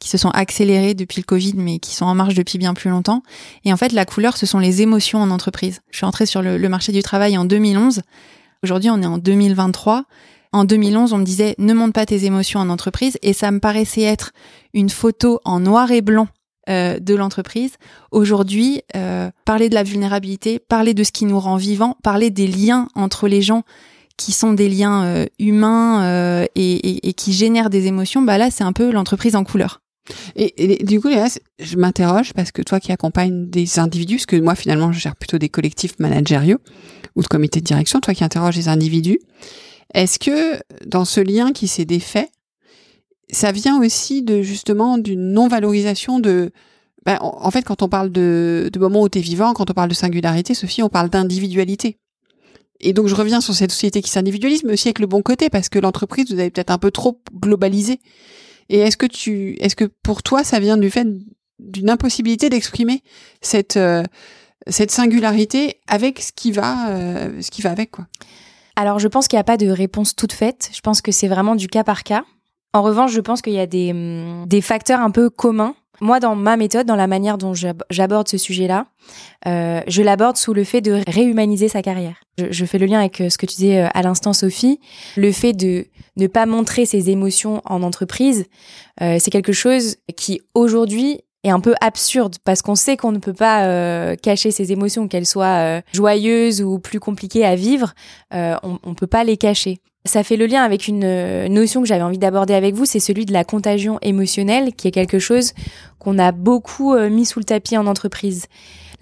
qui 0.00 0.08
se 0.08 0.18
sont 0.18 0.30
accélérées 0.30 0.94
depuis 0.94 1.20
le 1.20 1.24
Covid, 1.24 1.54
mais 1.54 1.78
qui 1.78 1.94
sont 1.94 2.04
en 2.04 2.16
marche 2.16 2.34
depuis 2.34 2.58
bien 2.58 2.74
plus 2.74 2.90
longtemps. 2.90 3.22
Et 3.64 3.72
en 3.72 3.76
fait, 3.76 3.92
la 3.92 4.04
couleur, 4.04 4.36
ce 4.36 4.44
sont 4.44 4.58
les 4.58 4.82
émotions 4.82 5.22
en 5.22 5.30
entreprise. 5.30 5.82
Je 5.90 5.98
suis 5.98 6.06
entrée 6.06 6.26
sur 6.26 6.42
le, 6.42 6.58
le 6.58 6.68
marché 6.68 6.90
du 6.90 7.02
travail 7.02 7.38
en 7.38 7.44
2011. 7.44 8.02
Aujourd'hui, 8.64 8.90
on 8.90 9.00
est 9.00 9.06
en 9.06 9.18
2023. 9.18 10.04
En 10.50 10.64
2011, 10.64 11.12
on 11.12 11.18
me 11.18 11.24
disait 11.24 11.54
ne 11.58 11.74
monte 11.74 11.92
pas 11.92 12.06
tes 12.06 12.24
émotions 12.24 12.58
en 12.58 12.70
entreprise, 12.70 13.18
et 13.22 13.32
ça 13.32 13.52
me 13.52 13.60
paraissait 13.60 14.02
être 14.02 14.32
une 14.74 14.90
photo 14.90 15.40
en 15.44 15.60
noir 15.60 15.92
et 15.92 16.00
blanc 16.00 16.26
euh, 16.68 16.98
de 16.98 17.14
l'entreprise. 17.14 17.72
Aujourd'hui, 18.10 18.82
euh, 18.94 19.30
parler 19.44 19.68
de 19.68 19.74
la 19.74 19.82
vulnérabilité, 19.82 20.58
parler 20.58 20.92
de 20.94 21.02
ce 21.02 21.12
qui 21.12 21.24
nous 21.24 21.40
rend 21.40 21.56
vivants, 21.56 21.96
parler 22.02 22.30
des 22.30 22.46
liens 22.46 22.88
entre 22.94 23.26
les 23.26 23.42
gens 23.42 23.62
qui 24.16 24.32
sont 24.32 24.52
des 24.52 24.68
liens 24.68 25.04
euh, 25.04 25.26
humains 25.38 26.44
et, 26.54 27.12
qui 27.16 27.32
génèrent 27.32 27.70
des 27.70 27.86
émotions, 27.86 28.20
bah 28.20 28.36
là, 28.36 28.50
c'est 28.50 28.64
un 28.64 28.72
peu 28.72 28.90
l'entreprise 28.90 29.36
en 29.36 29.44
couleur. 29.44 29.80
Et, 30.36 30.82
du 30.84 31.00
coup, 31.00 31.08
je 31.58 31.76
m'interroge 31.76 32.32
parce 32.34 32.52
que 32.52 32.62
toi 32.62 32.80
qui 32.80 32.92
accompagnes 32.92 33.48
des 33.48 33.78
individus, 33.78 34.16
parce 34.16 34.26
que 34.26 34.36
moi 34.36 34.54
finalement 34.54 34.90
je 34.92 34.98
gère 34.98 35.16
plutôt 35.16 35.38
des 35.38 35.50
collectifs 35.50 35.98
managériaux 35.98 36.58
ou 37.14 37.22
de 37.22 37.26
comités 37.26 37.60
de 37.60 37.64
direction, 37.66 38.00
toi 38.00 38.14
qui 38.14 38.24
interroges 38.24 38.56
des 38.56 38.68
individus, 38.68 39.18
est-ce 39.94 40.18
que 40.18 40.58
dans 40.86 41.04
ce 41.04 41.20
lien 41.20 41.52
qui 41.52 41.68
s'est 41.68 41.84
défait, 41.84 42.28
ça 43.30 43.52
vient 43.52 43.80
aussi 43.80 44.22
de 44.22 44.42
justement 44.42 44.98
d'une 44.98 45.32
non-valorisation 45.32 46.20
de. 46.20 46.52
Ben, 47.04 47.18
en 47.20 47.50
fait, 47.50 47.62
quand 47.62 47.82
on 47.82 47.88
parle 47.88 48.10
de, 48.10 48.70
de 48.72 48.78
moments 48.78 49.02
où 49.02 49.08
tu 49.08 49.18
es 49.18 49.22
vivant, 49.22 49.54
quand 49.54 49.70
on 49.70 49.74
parle 49.74 49.88
de 49.88 49.94
singularité, 49.94 50.54
Sophie, 50.54 50.82
on 50.82 50.88
parle 50.88 51.08
d'individualité. 51.08 51.98
Et 52.80 52.92
donc 52.92 53.08
je 53.08 53.14
reviens 53.14 53.40
sur 53.40 53.54
cette 53.54 53.72
société 53.72 54.02
qui 54.02 54.10
s'individualise, 54.10 54.62
mais 54.64 54.74
aussi 54.74 54.88
avec 54.88 55.00
le 55.00 55.06
bon 55.06 55.22
côté, 55.22 55.50
parce 55.50 55.68
que 55.68 55.78
l'entreprise, 55.78 56.30
vous 56.32 56.38
avez 56.38 56.50
peut-être 56.50 56.70
un 56.70 56.78
peu 56.78 56.90
trop 56.90 57.20
globalisé. 57.34 58.00
Et 58.68 58.78
est-ce 58.78 58.96
que 58.96 59.06
tu, 59.06 59.56
est-ce 59.60 59.74
que 59.74 59.86
pour 60.02 60.22
toi, 60.22 60.44
ça 60.44 60.60
vient 60.60 60.76
du 60.76 60.90
fait 60.90 61.06
d'une 61.58 61.90
impossibilité 61.90 62.50
d'exprimer 62.50 63.02
cette 63.40 63.76
euh, 63.76 64.02
cette 64.66 64.90
singularité 64.90 65.80
avec 65.86 66.20
ce 66.20 66.32
qui 66.32 66.52
va, 66.52 66.90
euh, 66.90 67.40
ce 67.40 67.50
qui 67.50 67.62
va 67.62 67.70
avec 67.70 67.90
quoi? 67.90 68.06
Alors 68.76 68.98
je 68.98 69.08
pense 69.08 69.26
qu'il 69.26 69.36
n'y 69.36 69.40
a 69.40 69.44
pas 69.44 69.56
de 69.56 69.68
réponse 69.68 70.14
toute 70.14 70.32
faite. 70.32 70.70
Je 70.72 70.80
pense 70.80 71.00
que 71.00 71.10
c'est 71.10 71.28
vraiment 71.28 71.56
du 71.56 71.68
cas 71.68 71.84
par 71.84 72.04
cas. 72.04 72.24
En 72.74 72.82
revanche, 72.82 73.12
je 73.12 73.20
pense 73.20 73.42
qu'il 73.42 73.54
y 73.54 73.60
a 73.60 73.66
des, 73.66 73.92
hum, 73.92 74.44
des 74.46 74.60
facteurs 74.60 75.00
un 75.00 75.10
peu 75.10 75.30
communs. 75.30 75.74
Moi, 76.00 76.20
dans 76.20 76.36
ma 76.36 76.56
méthode, 76.56 76.86
dans 76.86 76.96
la 76.96 77.06
manière 77.06 77.38
dont 77.38 77.54
j'aborde 77.90 78.28
ce 78.28 78.38
sujet-là, 78.38 78.86
euh, 79.46 79.80
je 79.88 80.02
l'aborde 80.02 80.36
sous 80.36 80.54
le 80.54 80.62
fait 80.62 80.80
de 80.80 81.02
réhumaniser 81.08 81.68
sa 81.68 81.82
carrière. 81.82 82.20
Je, 82.38 82.64
fais 82.64 82.78
le 82.78 82.86
lien 82.86 83.00
avec 83.00 83.20
euh, 83.20 83.30
ce 83.30 83.38
que 83.38 83.46
tu 83.46 83.56
disais 83.56 83.80
euh, 83.80 83.88
à 83.94 84.02
l'instant, 84.02 84.32
Sophie. 84.32 84.78
Le 85.16 85.32
fait 85.32 85.54
de 85.54 85.86
ne 86.16 86.26
pas 86.28 86.46
montrer 86.46 86.86
ses 86.86 87.10
émotions 87.10 87.62
en 87.64 87.82
entreprise, 87.82 88.46
c'est 89.00 89.30
quelque 89.30 89.52
chose 89.52 89.96
qui 90.16 90.40
aujourd'hui 90.54 91.20
est 91.44 91.50
un 91.50 91.60
peu 91.60 91.74
absurde 91.80 92.34
parce 92.44 92.62
qu'on 92.62 92.74
sait 92.74 92.96
qu'on 92.96 93.12
ne 93.12 93.18
peut 93.18 93.32
pas 93.32 94.16
cacher 94.16 94.50
ses 94.50 94.72
émotions, 94.72 95.06
qu'elles 95.06 95.26
soient 95.26 95.80
joyeuses 95.92 96.60
ou 96.60 96.80
plus 96.80 96.98
compliquées 96.98 97.44
à 97.44 97.54
vivre, 97.54 97.94
on 98.32 98.80
ne 98.84 98.94
peut 98.94 99.06
pas 99.06 99.22
les 99.22 99.36
cacher. 99.36 99.80
Ça 100.08 100.24
fait 100.24 100.36
le 100.36 100.46
lien 100.46 100.62
avec 100.62 100.88
une 100.88 101.04
euh, 101.04 101.48
notion 101.48 101.82
que 101.82 101.86
j'avais 101.86 102.02
envie 102.02 102.16
d'aborder 102.16 102.54
avec 102.54 102.74
vous, 102.74 102.86
c'est 102.86 102.98
celui 102.98 103.26
de 103.26 103.32
la 103.34 103.44
contagion 103.44 103.98
émotionnelle, 104.00 104.72
qui 104.72 104.88
est 104.88 104.90
quelque 104.90 105.18
chose 105.18 105.52
qu'on 105.98 106.18
a 106.18 106.32
beaucoup 106.32 106.94
euh, 106.94 107.10
mis 107.10 107.26
sous 107.26 107.40
le 107.40 107.44
tapis 107.44 107.76
en 107.76 107.86
entreprise. 107.86 108.46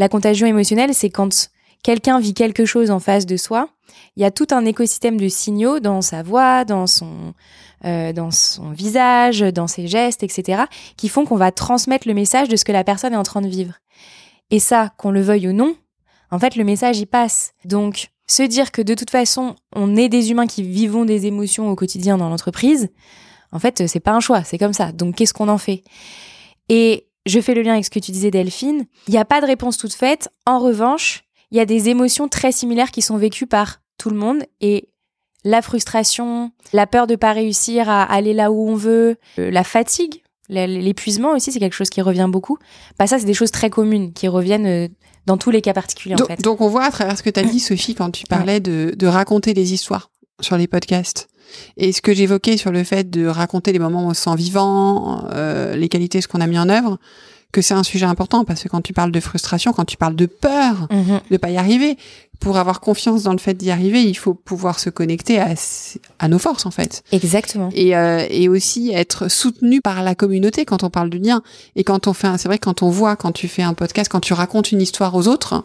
La 0.00 0.08
contagion 0.08 0.48
émotionnelle, 0.48 0.94
c'est 0.94 1.10
quand 1.10 1.50
quelqu'un 1.84 2.18
vit 2.18 2.34
quelque 2.34 2.64
chose 2.64 2.90
en 2.90 2.98
face 2.98 3.24
de 3.24 3.36
soi, 3.36 3.68
il 4.16 4.22
y 4.22 4.26
a 4.26 4.32
tout 4.32 4.48
un 4.50 4.64
écosystème 4.64 5.16
de 5.16 5.28
signaux 5.28 5.78
dans 5.78 6.02
sa 6.02 6.24
voix, 6.24 6.64
dans 6.64 6.88
son, 6.88 7.34
euh, 7.84 8.12
dans 8.12 8.32
son 8.32 8.70
visage, 8.70 9.42
dans 9.42 9.68
ses 9.68 9.86
gestes, 9.86 10.24
etc., 10.24 10.64
qui 10.96 11.08
font 11.08 11.24
qu'on 11.24 11.36
va 11.36 11.52
transmettre 11.52 12.08
le 12.08 12.14
message 12.14 12.48
de 12.48 12.56
ce 12.56 12.64
que 12.64 12.72
la 12.72 12.82
personne 12.82 13.12
est 13.12 13.18
en 13.18 13.22
train 13.22 13.42
de 13.42 13.48
vivre. 13.48 13.74
Et 14.50 14.58
ça, 14.58 14.90
qu'on 14.98 15.12
le 15.12 15.20
veuille 15.20 15.46
ou 15.46 15.52
non, 15.52 15.76
en 16.32 16.40
fait, 16.40 16.56
le 16.56 16.64
message 16.64 16.98
y 16.98 17.06
passe. 17.06 17.52
Donc, 17.64 18.08
se 18.26 18.42
dire 18.42 18.72
que 18.72 18.82
de 18.82 18.94
toute 18.94 19.10
façon, 19.10 19.56
on 19.74 19.96
est 19.96 20.08
des 20.08 20.30
humains 20.30 20.46
qui 20.46 20.62
vivons 20.62 21.04
des 21.04 21.26
émotions 21.26 21.70
au 21.70 21.76
quotidien 21.76 22.18
dans 22.18 22.28
l'entreprise, 22.28 22.88
en 23.52 23.58
fait, 23.58 23.86
c'est 23.86 24.00
pas 24.00 24.12
un 24.12 24.20
choix, 24.20 24.42
c'est 24.44 24.58
comme 24.58 24.72
ça. 24.72 24.92
Donc, 24.92 25.16
qu'est-ce 25.16 25.32
qu'on 25.32 25.48
en 25.48 25.58
fait? 25.58 25.82
Et 26.68 27.06
je 27.26 27.40
fais 27.40 27.54
le 27.54 27.62
lien 27.62 27.72
avec 27.74 27.84
ce 27.84 27.90
que 27.90 27.98
tu 27.98 28.12
disais, 28.12 28.30
Delphine. 28.30 28.86
Il 29.08 29.12
n'y 29.12 29.18
a 29.18 29.24
pas 29.24 29.40
de 29.40 29.46
réponse 29.46 29.78
toute 29.78 29.94
faite. 29.94 30.28
En 30.46 30.58
revanche, 30.58 31.24
il 31.50 31.56
y 31.56 31.60
a 31.60 31.66
des 31.66 31.88
émotions 31.88 32.28
très 32.28 32.52
similaires 32.52 32.90
qui 32.90 33.02
sont 33.02 33.16
vécues 33.16 33.46
par 33.46 33.80
tout 33.98 34.10
le 34.10 34.16
monde 34.16 34.42
et 34.60 34.88
la 35.44 35.62
frustration, 35.62 36.50
la 36.72 36.86
peur 36.86 37.06
de 37.06 37.14
pas 37.14 37.32
réussir 37.32 37.88
à 37.88 38.02
aller 38.02 38.34
là 38.34 38.50
où 38.50 38.68
on 38.68 38.74
veut, 38.74 39.16
euh, 39.38 39.50
la 39.50 39.62
fatigue, 39.62 40.22
l'épuisement 40.48 41.32
aussi, 41.32 41.52
c'est 41.52 41.58
quelque 41.58 41.74
chose 41.74 41.90
qui 41.90 42.00
revient 42.00 42.28
beaucoup. 42.28 42.58
Bah 42.98 43.06
ça, 43.06 43.18
c'est 43.18 43.26
des 43.26 43.34
choses 43.34 43.50
très 43.50 43.70
communes 43.70 44.12
qui 44.12 44.28
reviennent 44.28 44.66
euh, 44.66 44.88
dans 45.26 45.36
tous 45.36 45.50
les 45.50 45.60
cas 45.60 45.72
particuliers 45.72 46.14
donc, 46.14 46.30
en 46.30 46.34
fait. 46.34 46.42
Donc 46.42 46.60
on 46.60 46.68
voit 46.68 46.84
à 46.84 46.90
travers 46.90 47.16
ce 47.18 47.22
que 47.22 47.30
tu 47.30 47.40
as 47.40 47.44
dit, 47.44 47.60
Sophie, 47.60 47.94
quand 47.94 48.10
tu 48.10 48.24
parlais 48.26 48.60
de, 48.60 48.94
de 48.96 49.06
raconter 49.06 49.54
des 49.54 49.72
histoires 49.72 50.10
sur 50.40 50.56
les 50.56 50.66
podcasts. 50.66 51.28
Et 51.76 51.92
ce 51.92 52.02
que 52.02 52.12
j'évoquais 52.12 52.56
sur 52.56 52.72
le 52.72 52.84
fait 52.84 53.08
de 53.08 53.26
raconter 53.26 53.72
les 53.72 53.78
moments 53.78 54.06
où 54.06 54.10
on 54.10 54.14
se 54.14 54.22
sent 54.22 54.36
vivant, 54.36 55.28
euh, 55.32 55.76
les 55.76 55.88
qualités, 55.88 56.20
ce 56.20 56.28
qu'on 56.28 56.40
a 56.40 56.46
mis 56.46 56.58
en 56.58 56.68
œuvre, 56.68 56.98
que 57.56 57.62
c'est 57.62 57.74
un 57.74 57.82
sujet 57.82 58.04
important 58.06 58.44
parce 58.44 58.62
que 58.62 58.68
quand 58.68 58.82
tu 58.82 58.92
parles 58.92 59.10
de 59.12 59.20
frustration, 59.20 59.72
quand 59.72 59.86
tu 59.86 59.96
parles 59.96 60.14
de 60.14 60.26
peur 60.26 60.86
Mhm. 60.90 61.20
de 61.30 61.36
pas 61.38 61.50
y 61.50 61.56
arriver, 61.56 61.96
pour 62.38 62.58
avoir 62.58 62.80
confiance 62.80 63.22
dans 63.22 63.32
le 63.32 63.38
fait 63.38 63.54
d'y 63.54 63.70
arriver, 63.70 64.02
il 64.04 64.14
faut 64.14 64.34
pouvoir 64.34 64.78
se 64.78 64.90
connecter 64.90 65.38
à, 65.40 65.54
à 66.18 66.28
nos 66.28 66.38
forces 66.38 66.66
en 66.66 66.70
fait. 66.70 67.02
Exactement. 67.10 67.70
Et, 67.72 67.96
euh, 67.96 68.26
et 68.28 68.50
aussi 68.50 68.90
être 68.92 69.28
soutenu 69.30 69.80
par 69.80 70.02
la 70.02 70.14
communauté 70.14 70.66
quand 70.66 70.82
on 70.82 70.90
parle 70.90 71.08
du 71.08 71.18
lien. 71.18 71.42
Et 71.76 71.82
quand 71.84 72.06
on 72.08 72.12
fait, 72.12 72.28
c'est 72.36 72.48
vrai 72.48 72.58
quand 72.58 72.82
on 72.82 72.90
voit, 72.90 73.16
quand 73.16 73.32
tu 73.32 73.48
fais 73.48 73.62
un 73.62 73.72
podcast, 73.72 74.10
quand 74.12 74.20
tu 74.20 74.34
racontes 74.34 74.70
une 74.70 74.82
histoire 74.82 75.14
aux 75.14 75.28
autres, 75.28 75.64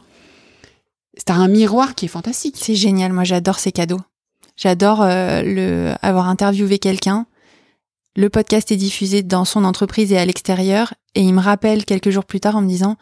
c'est 1.17 1.29
un 1.31 1.47
miroir 1.49 1.93
qui 1.95 2.05
est 2.05 2.07
fantastique. 2.07 2.55
C'est 2.57 2.75
génial, 2.75 3.11
moi 3.11 3.25
j'adore 3.25 3.59
ces 3.59 3.71
cadeaux. 3.73 3.99
J'adore 4.55 5.01
euh, 5.01 5.41
le 5.43 5.93
avoir 6.01 6.27
interviewé 6.29 6.79
quelqu'un. 6.79 7.25
Le 8.15 8.29
podcast 8.29 8.71
est 8.71 8.77
diffusé 8.77 9.23
dans 9.23 9.45
son 9.45 9.63
entreprise 9.63 10.11
et 10.11 10.17
à 10.17 10.25
l'extérieur, 10.25 10.93
et 11.15 11.21
il 11.21 11.33
me 11.33 11.39
rappelle 11.39 11.85
quelques 11.85 12.09
jours 12.09 12.25
plus 12.25 12.41
tard 12.41 12.57
en 12.57 12.61
me 12.61 12.67
disant, 12.67 12.97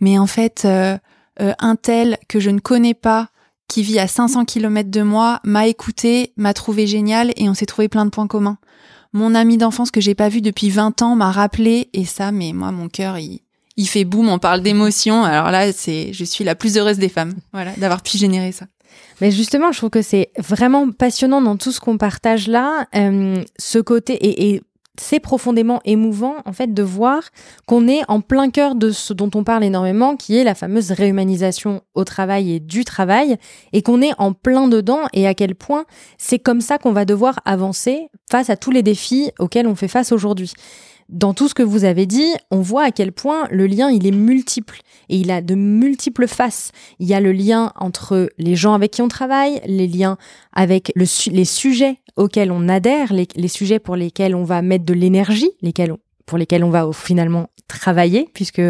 mais 0.00 0.18
en 0.18 0.26
fait, 0.26 0.62
euh, 0.64 0.96
euh, 1.40 1.52
un 1.58 1.76
tel 1.76 2.16
que 2.28 2.40
je 2.40 2.48
ne 2.48 2.60
connais 2.60 2.94
pas, 2.94 3.28
qui 3.68 3.82
vit 3.82 3.98
à 3.98 4.08
500 4.08 4.46
km 4.46 4.90
de 4.90 5.02
moi, 5.02 5.40
m'a 5.44 5.66
écouté, 5.66 6.32
m'a 6.36 6.54
trouvé 6.54 6.86
génial, 6.86 7.34
et 7.36 7.50
on 7.50 7.54
s'est 7.54 7.66
trouvé 7.66 7.88
plein 7.88 8.06
de 8.06 8.10
points 8.10 8.28
communs. 8.28 8.56
Mon 9.12 9.34
ami 9.34 9.58
d'enfance 9.58 9.90
que 9.90 10.00
j'ai 10.00 10.14
pas 10.14 10.30
vu 10.30 10.40
depuis 10.40 10.70
20 10.70 11.02
ans 11.02 11.16
m'a 11.16 11.30
rappelé, 11.30 11.90
et 11.92 12.06
ça, 12.06 12.32
mais 12.32 12.54
moi, 12.54 12.72
mon 12.72 12.88
cœur, 12.88 13.18
il, 13.18 13.40
fait 13.86 14.04
boum, 14.04 14.30
on 14.30 14.38
parle 14.38 14.62
d'émotion. 14.62 15.24
Alors 15.24 15.50
là, 15.50 15.70
c'est, 15.72 16.14
je 16.14 16.24
suis 16.24 16.44
la 16.44 16.54
plus 16.54 16.78
heureuse 16.78 16.98
des 16.98 17.10
femmes, 17.10 17.34
voilà, 17.52 17.72
d'avoir 17.76 18.00
pu 18.02 18.16
générer 18.16 18.52
ça. 18.52 18.66
Mais 19.20 19.30
justement, 19.30 19.72
je 19.72 19.78
trouve 19.78 19.90
que 19.90 20.02
c'est 20.02 20.30
vraiment 20.38 20.90
passionnant 20.90 21.40
dans 21.40 21.56
tout 21.56 21.72
ce 21.72 21.80
qu'on 21.80 21.98
partage 21.98 22.48
là, 22.48 22.86
euh, 22.94 23.42
ce 23.58 23.78
côté 23.78 24.14
et, 24.14 24.50
et 24.50 24.62
c'est 25.00 25.20
profondément 25.20 25.80
émouvant 25.84 26.36
en 26.44 26.52
fait 26.52 26.72
de 26.72 26.82
voir 26.82 27.22
qu'on 27.66 27.88
est 27.88 28.02
en 28.08 28.20
plein 28.20 28.50
cœur 28.50 28.74
de 28.74 28.90
ce 28.90 29.12
dont 29.12 29.30
on 29.34 29.44
parle 29.44 29.64
énormément, 29.64 30.16
qui 30.16 30.36
est 30.36 30.44
la 30.44 30.54
fameuse 30.54 30.92
réhumanisation 30.92 31.82
au 31.94 32.04
travail 32.04 32.52
et 32.52 32.60
du 32.60 32.84
travail, 32.84 33.36
et 33.72 33.82
qu'on 33.82 34.02
est 34.02 34.12
en 34.18 34.32
plein 34.32 34.68
dedans 34.68 35.02
et 35.12 35.26
à 35.26 35.34
quel 35.34 35.54
point 35.54 35.84
c'est 36.18 36.38
comme 36.38 36.60
ça 36.60 36.78
qu'on 36.78 36.92
va 36.92 37.04
devoir 37.04 37.40
avancer 37.44 38.08
face 38.30 38.50
à 38.50 38.56
tous 38.56 38.70
les 38.70 38.82
défis 38.82 39.30
auxquels 39.38 39.66
on 39.66 39.74
fait 39.74 39.88
face 39.88 40.12
aujourd'hui. 40.12 40.52
Dans 41.08 41.34
tout 41.34 41.48
ce 41.48 41.54
que 41.54 41.62
vous 41.62 41.84
avez 41.84 42.06
dit, 42.06 42.34
on 42.50 42.60
voit 42.60 42.84
à 42.84 42.90
quel 42.90 43.12
point 43.12 43.46
le 43.50 43.66
lien 43.66 43.90
il 43.90 44.06
est 44.06 44.12
multiple 44.12 44.80
et 45.08 45.16
il 45.16 45.30
a 45.30 45.40
de 45.40 45.54
multiples 45.54 46.26
faces. 46.26 46.72
Il 46.98 47.06
y 47.06 47.14
a 47.14 47.20
le 47.20 47.32
lien 47.32 47.72
entre 47.76 48.28
les 48.38 48.56
gens 48.56 48.74
avec 48.74 48.90
qui 48.90 49.02
on 49.02 49.08
travaille, 49.08 49.60
les 49.66 49.86
liens 49.86 50.18
avec 50.52 50.92
les 50.96 51.44
sujets 51.44 52.00
auxquels 52.16 52.50
on 52.50 52.68
adhère, 52.68 53.12
les, 53.12 53.48
sujets 53.48 53.78
pour 53.78 53.94
lesquels 53.94 54.34
on 54.34 54.44
va 54.44 54.62
mettre 54.62 54.84
de 54.84 54.94
l'énergie, 54.94 55.50
lesquels 55.62 55.94
pour 56.24 56.38
lesquels 56.38 56.64
on 56.64 56.70
va 56.70 56.90
finalement 56.92 57.50
travailler, 57.68 58.28
puisque 58.34 58.62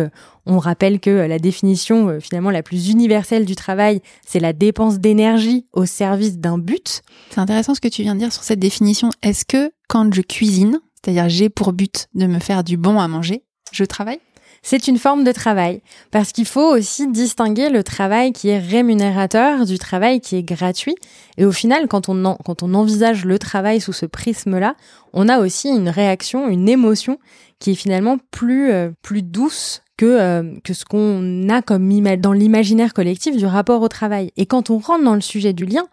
on 0.45 0.59
rappelle 0.59 1.01
que 1.01 1.11
la 1.11 1.39
définition 1.39 2.09
euh, 2.09 2.21
finalement 2.21 2.51
la 2.51 2.63
plus 2.63 2.91
universelle 2.91 3.47
du 3.47 3.57
travail, 3.57 4.01
c'est 4.27 4.41
la 4.41 4.53
dépense 4.53 4.99
d'énergie 4.99 5.67
au 5.73 5.87
service 5.87 6.39
d'un 6.39 6.59
but. 6.59 7.03
C'est 7.31 7.41
intéressant 7.41 7.75
ce 7.75 7.81
que 7.81 7.89
tu 7.89 8.03
viens 8.03 8.15
de 8.15 8.21
dire 8.21 8.33
sur 8.33 8.43
cette 8.43 8.59
définition. 8.59 9.09
Est-ce 9.23 9.47
que 9.47 9.73
quand 9.89 10.13
je 10.13 10.21
cuisine, 10.21 10.81
c'est-à-dire 11.07 11.29
j'ai 11.29 11.49
pour 11.49 11.73
but 11.73 12.09
de 12.17 12.27
me 12.27 12.41
faire 12.41 12.65
du 12.65 12.77
bon 12.77 12.99
à 12.99 13.07
manger, 13.07 13.45
je 13.71 13.85
travaille 13.85 14.19
C'est 14.63 14.89
une 14.89 14.99
forme 14.99 15.23
de 15.23 15.31
travail, 15.31 15.81
parce 16.11 16.33
qu'il 16.33 16.47
faut 16.47 16.75
aussi 16.75 17.07
distinguer 17.07 17.71
le 17.71 17.85
travail 17.85 18.33
qui 18.33 18.49
est 18.49 18.59
rémunérateur 18.59 19.67
du 19.67 19.79
travail 19.79 20.21
qui 20.21 20.35
est 20.35 20.43
gratuit. 20.43 20.97
Et 21.39 21.45
au 21.45 21.53
final, 21.53 21.87
quand 21.87 22.09
on, 22.09 22.37
quand 22.45 22.65
on 22.65 22.75
envisage 22.75 23.25
le 23.25 23.39
travail 23.39 23.81
sous 23.81 23.93
ce 23.93 24.05
prisme-là, 24.05 24.75
on 25.13 25.29
a 25.29 25.39
aussi 25.39 25.69
une 25.69 25.89
réaction, 25.89 26.49
une 26.49 26.69
émotion 26.69 27.19
qui 27.61 27.71
est 27.71 27.77
finalement 27.77 28.19
plus, 28.33 28.73
euh, 28.73 28.91
plus 29.03 29.23
douce 29.23 29.83
que, 29.97 30.07
euh, 30.07 30.55
que 30.65 30.75
ce 30.75 30.85
qu'on 30.85 31.49
a 31.49 31.63
comme 31.63 31.89
dans 32.17 32.33
l'imaginaire 32.33 32.95
collectif 32.95 33.37
du 33.37 33.47
rapport 33.47 33.81
au 33.81 33.89
travail. 33.89 34.33
Et 34.37 34.47
quand 34.47 34.71
on 34.71 34.79
rentre 34.79 35.05
dans 35.05 35.15
le 35.15 35.21
sujet 35.21 35.53
du 35.53 35.67
lien, 35.67 35.87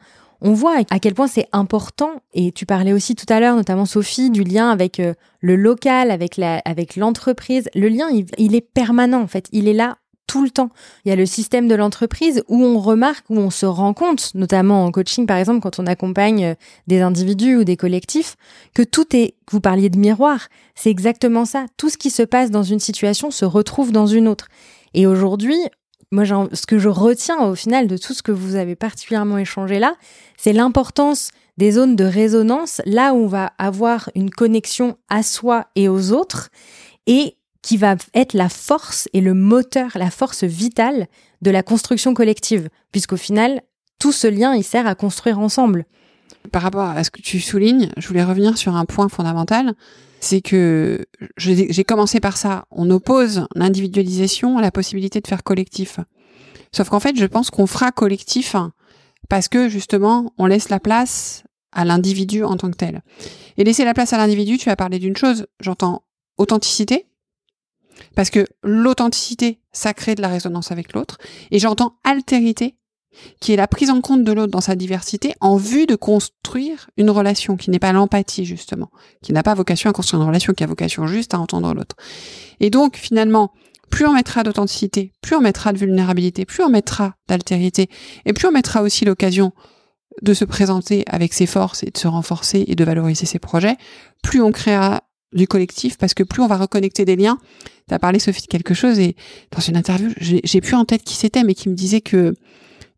on 0.43 0.53
voit 0.53 0.75
à 0.89 0.99
quel 0.99 1.13
point 1.13 1.27
c'est 1.27 1.47
important, 1.53 2.11
et 2.33 2.51
tu 2.51 2.65
parlais 2.65 2.93
aussi 2.93 3.15
tout 3.15 3.25
à 3.29 3.39
l'heure, 3.39 3.55
notamment 3.55 3.85
Sophie, 3.85 4.29
du 4.29 4.43
lien 4.43 4.69
avec 4.69 4.99
euh, 4.99 5.13
le 5.39 5.55
local, 5.55 6.11
avec 6.11 6.37
la, 6.37 6.61
avec 6.65 6.97
l'entreprise. 6.97 7.69
Le 7.73 7.87
lien, 7.87 8.09
il, 8.09 8.25
il 8.37 8.53
est 8.53 8.61
permanent 8.61 9.21
en 9.21 9.27
fait. 9.27 9.47
Il 9.53 9.67
est 9.67 9.73
là 9.73 9.97
tout 10.27 10.43
le 10.43 10.49
temps. 10.49 10.69
Il 11.05 11.09
y 11.09 11.11
a 11.11 11.15
le 11.15 11.25
système 11.25 11.67
de 11.67 11.75
l'entreprise 11.75 12.43
où 12.47 12.63
on 12.63 12.79
remarque, 12.79 13.25
où 13.29 13.37
on 13.37 13.49
se 13.49 13.65
rend 13.65 13.93
compte, 13.93 14.31
notamment 14.35 14.85
en 14.85 14.91
coaching 14.91 15.25
par 15.25 15.37
exemple, 15.37 15.61
quand 15.61 15.79
on 15.79 15.85
accompagne 15.85 16.45
euh, 16.45 16.55
des 16.87 17.01
individus 17.01 17.57
ou 17.57 17.63
des 17.63 17.77
collectifs, 17.77 18.35
que 18.73 18.83
tout 18.83 19.15
est, 19.15 19.35
vous 19.51 19.61
parliez 19.61 19.89
de 19.89 19.97
miroir, 19.97 20.47
c'est 20.75 20.89
exactement 20.89 21.45
ça. 21.45 21.65
Tout 21.77 21.89
ce 21.89 21.97
qui 21.97 22.09
se 22.09 22.23
passe 22.23 22.51
dans 22.51 22.63
une 22.63 22.79
situation 22.79 23.31
se 23.31 23.45
retrouve 23.45 23.91
dans 23.91 24.07
une 24.07 24.27
autre. 24.27 24.47
Et 24.93 25.07
aujourd'hui, 25.07 25.57
moi, 26.13 26.25
ce 26.25 26.67
que 26.67 26.77
je 26.77 26.89
retiens 26.89 27.39
au 27.39 27.55
final 27.55 27.87
de 27.87 27.97
tout 27.97 28.13
ce 28.13 28.21
que 28.21 28.31
vous 28.31 28.55
avez 28.55 28.75
particulièrement 28.75 29.39
échangé 29.39 29.79
là, 29.79 29.95
c'est 30.37 30.53
l'importance 30.53 31.31
des 31.57 31.71
zones 31.71 31.95
de 31.95 32.03
résonance, 32.03 32.81
là 32.85 33.13
où 33.13 33.23
on 33.23 33.27
va 33.27 33.53
avoir 33.57 34.11
une 34.13 34.29
connexion 34.29 34.95
à 35.09 35.23
soi 35.23 35.65
et 35.75 35.89
aux 35.89 36.11
autres, 36.11 36.49
et 37.07 37.35
qui 37.63 37.77
va 37.77 37.95
être 38.13 38.33
la 38.33 38.49
force 38.49 39.09
et 39.13 39.21
le 39.21 39.33
moteur, 39.33 39.89
la 39.95 40.11
force 40.11 40.43
vitale 40.43 41.07
de 41.41 41.49
la 41.49 41.63
construction 41.63 42.13
collective, 42.13 42.69
puisqu'au 42.91 43.17
final, 43.17 43.61
tout 43.97 44.11
ce 44.11 44.27
lien, 44.27 44.53
il 44.53 44.63
sert 44.63 44.85
à 44.85 44.93
construire 44.93 45.39
ensemble. 45.39 45.85
Par 46.51 46.61
rapport 46.61 46.89
à 46.89 47.03
ce 47.03 47.09
que 47.09 47.21
tu 47.21 47.39
soulignes, 47.39 47.89
je 47.97 48.07
voulais 48.07 48.23
revenir 48.23 48.57
sur 48.57 48.75
un 48.75 48.85
point 48.85 49.09
fondamental, 49.09 49.73
c'est 50.23 50.41
que 50.41 51.05
j'ai 51.37 51.83
commencé 51.83 52.19
par 52.19 52.37
ça. 52.37 52.65
On 52.71 52.89
oppose 52.89 53.47
l'individualisation 53.55 54.57
à 54.57 54.61
la 54.61 54.71
possibilité 54.71 55.19
de 55.19 55.27
faire 55.27 55.43
collectif. 55.43 55.99
Sauf 56.71 56.89
qu'en 56.89 56.99
fait, 56.99 57.15
je 57.17 57.25
pense 57.25 57.49
qu'on 57.49 57.67
fera 57.67 57.91
collectif 57.91 58.55
parce 59.29 59.47
que 59.47 59.69
justement, 59.69 60.33
on 60.37 60.45
laisse 60.45 60.69
la 60.69 60.79
place 60.79 61.43
à 61.71 61.85
l'individu 61.85 62.43
en 62.43 62.55
tant 62.55 62.71
que 62.71 62.77
tel. 62.77 63.01
Et 63.57 63.63
laisser 63.63 63.83
la 63.83 63.93
place 63.93 64.13
à 64.13 64.17
l'individu, 64.17 64.57
tu 64.57 64.69
as 64.69 64.75
parlé 64.75 64.99
d'une 64.99 65.17
chose, 65.17 65.47
j'entends 65.59 66.03
authenticité, 66.37 67.07
parce 68.15 68.29
que 68.29 68.45
l'authenticité, 68.63 69.59
ça 69.71 69.93
crée 69.93 70.15
de 70.15 70.21
la 70.21 70.27
résonance 70.29 70.71
avec 70.71 70.93
l'autre, 70.93 71.17
et 71.51 71.59
j'entends 71.59 71.99
altérité, 72.03 72.75
qui 73.39 73.53
est 73.53 73.55
la 73.55 73.67
prise 73.67 73.89
en 73.89 74.01
compte 74.01 74.23
de 74.23 74.31
l'autre 74.31 74.51
dans 74.51 74.61
sa 74.61 74.75
diversité 74.75 75.33
en 75.41 75.55
vue 75.55 75.85
de 75.85 75.95
construire 75.95 76.89
une 76.97 77.09
relation 77.09 77.57
qui 77.57 77.69
n'est 77.69 77.79
pas 77.79 77.93
l'empathie 77.93 78.45
justement, 78.45 78.89
qui 79.21 79.33
n'a 79.33 79.43
pas 79.43 79.53
vocation 79.53 79.89
à 79.89 79.93
construire 79.93 80.21
une 80.21 80.27
relation, 80.27 80.53
qui 80.53 80.63
a 80.63 80.67
vocation 80.67 81.07
juste 81.07 81.33
à 81.33 81.39
entendre 81.39 81.73
l'autre. 81.73 81.95
Et 82.59 82.69
donc 82.69 82.97
finalement, 82.97 83.51
plus 83.89 84.05
on 84.07 84.13
mettra 84.13 84.43
d'authenticité, 84.43 85.11
plus 85.21 85.35
on 85.35 85.41
mettra 85.41 85.73
de 85.73 85.77
vulnérabilité, 85.77 86.45
plus 86.45 86.63
on 86.63 86.69
mettra 86.69 87.15
d'altérité, 87.27 87.89
et 88.25 88.33
plus 88.33 88.47
on 88.47 88.51
mettra 88.51 88.81
aussi 88.81 89.05
l'occasion 89.05 89.53
de 90.21 90.33
se 90.33 90.45
présenter 90.45 91.03
avec 91.07 91.33
ses 91.33 91.45
forces 91.45 91.83
et 91.83 91.91
de 91.91 91.97
se 91.97 92.07
renforcer 92.07 92.65
et 92.67 92.75
de 92.75 92.83
valoriser 92.83 93.25
ses 93.25 93.39
projets, 93.39 93.77
plus 94.21 94.41
on 94.41 94.51
créera 94.51 95.03
du 95.33 95.47
collectif 95.47 95.97
parce 95.97 96.13
que 96.13 96.23
plus 96.23 96.41
on 96.41 96.47
va 96.47 96.57
reconnecter 96.57 97.05
des 97.05 97.15
liens. 97.15 97.37
Tu 97.87 97.93
as 97.93 97.99
parlé 97.99 98.19
Sophie 98.19 98.43
de 98.43 98.47
quelque 98.47 98.73
chose 98.73 98.99
et 98.99 99.15
dans 99.51 99.61
une 99.61 99.75
interview, 99.75 100.11
j'ai 100.17 100.41
j'ai 100.43 100.61
plus 100.61 100.75
en 100.75 100.85
tête 100.85 101.03
qui 101.03 101.15
c'était, 101.15 101.43
mais 101.43 101.55
qui 101.55 101.69
me 101.69 101.75
disait 101.75 102.01
que 102.01 102.35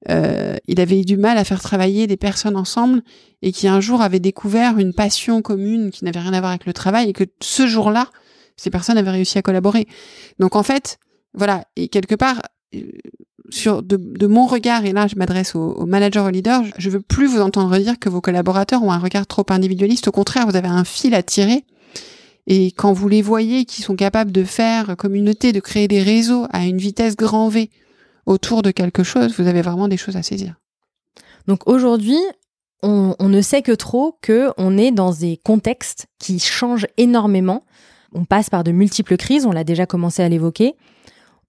euh, 0.09 0.55
il 0.67 0.79
avait 0.79 1.01
eu 1.01 1.05
du 1.05 1.17
mal 1.17 1.37
à 1.37 1.43
faire 1.43 1.61
travailler 1.61 2.07
des 2.07 2.17
personnes 2.17 2.55
ensemble 2.55 3.01
et 3.41 3.51
qui 3.51 3.67
un 3.67 3.79
jour 3.79 4.01
avait 4.01 4.19
découvert 4.19 4.77
une 4.77 4.93
passion 4.93 5.41
commune 5.41 5.91
qui 5.91 6.05
n'avait 6.05 6.19
rien 6.19 6.33
à 6.33 6.39
voir 6.39 6.51
avec 6.51 6.65
le 6.65 6.73
travail 6.73 7.09
et 7.09 7.13
que 7.13 7.23
ce 7.41 7.67
jour-là, 7.67 8.09
ces 8.55 8.69
personnes 8.69 8.97
avaient 8.97 9.11
réussi 9.11 9.37
à 9.37 9.41
collaborer. 9.41 9.87
Donc 10.39 10.55
en 10.55 10.63
fait, 10.63 10.99
voilà, 11.33 11.65
et 11.75 11.87
quelque 11.87 12.15
part, 12.15 12.41
sur 13.49 13.83
de, 13.83 13.97
de, 13.97 14.27
mon 14.27 14.45
regard, 14.45 14.85
et 14.85 14.93
là 14.93 15.07
je 15.07 15.15
m'adresse 15.15 15.55
aux, 15.55 15.73
aux 15.73 15.85
managers, 15.85 16.19
aux 16.19 16.29
leaders, 16.29 16.63
je 16.77 16.89
veux 16.89 17.01
plus 17.01 17.27
vous 17.27 17.41
entendre 17.41 17.77
dire 17.77 17.99
que 17.99 18.09
vos 18.09 18.21
collaborateurs 18.21 18.83
ont 18.83 18.91
un 18.91 18.99
regard 18.99 19.27
trop 19.27 19.45
individualiste. 19.49 20.07
Au 20.07 20.11
contraire, 20.11 20.47
vous 20.47 20.55
avez 20.55 20.67
un 20.67 20.83
fil 20.83 21.13
à 21.13 21.23
tirer. 21.23 21.63
Et 22.47 22.67
quand 22.67 22.93
vous 22.93 23.07
les 23.07 23.23
voyez 23.23 23.65
qui 23.65 23.81
sont 23.81 23.95
capables 23.95 24.31
de 24.31 24.43
faire 24.43 24.95
communauté, 24.97 25.51
de 25.51 25.59
créer 25.59 25.87
des 25.87 26.03
réseaux 26.03 26.45
à 26.51 26.65
une 26.65 26.77
vitesse 26.77 27.15
grand 27.15 27.49
V 27.49 27.71
autour 28.25 28.61
de 28.61 28.71
quelque 28.71 29.03
chose, 29.03 29.35
vous 29.37 29.47
avez 29.47 29.61
vraiment 29.61 29.87
des 29.87 29.97
choses 29.97 30.15
à 30.15 30.23
saisir. 30.23 30.55
Donc 31.47 31.67
aujourd'hui, 31.67 32.19
on, 32.81 33.15
on, 33.19 33.29
ne 33.29 33.41
sait 33.41 33.61
que 33.61 33.71
trop 33.71 34.17
que 34.21 34.51
on 34.57 34.77
est 34.77 34.91
dans 34.91 35.11
des 35.11 35.37
contextes 35.43 36.07
qui 36.19 36.39
changent 36.39 36.87
énormément. 36.97 37.63
On 38.13 38.25
passe 38.25 38.49
par 38.49 38.63
de 38.63 38.71
multiples 38.71 39.17
crises, 39.17 39.45
on 39.45 39.51
l'a 39.51 39.63
déjà 39.63 39.85
commencé 39.85 40.23
à 40.23 40.29
l'évoquer. 40.29 40.75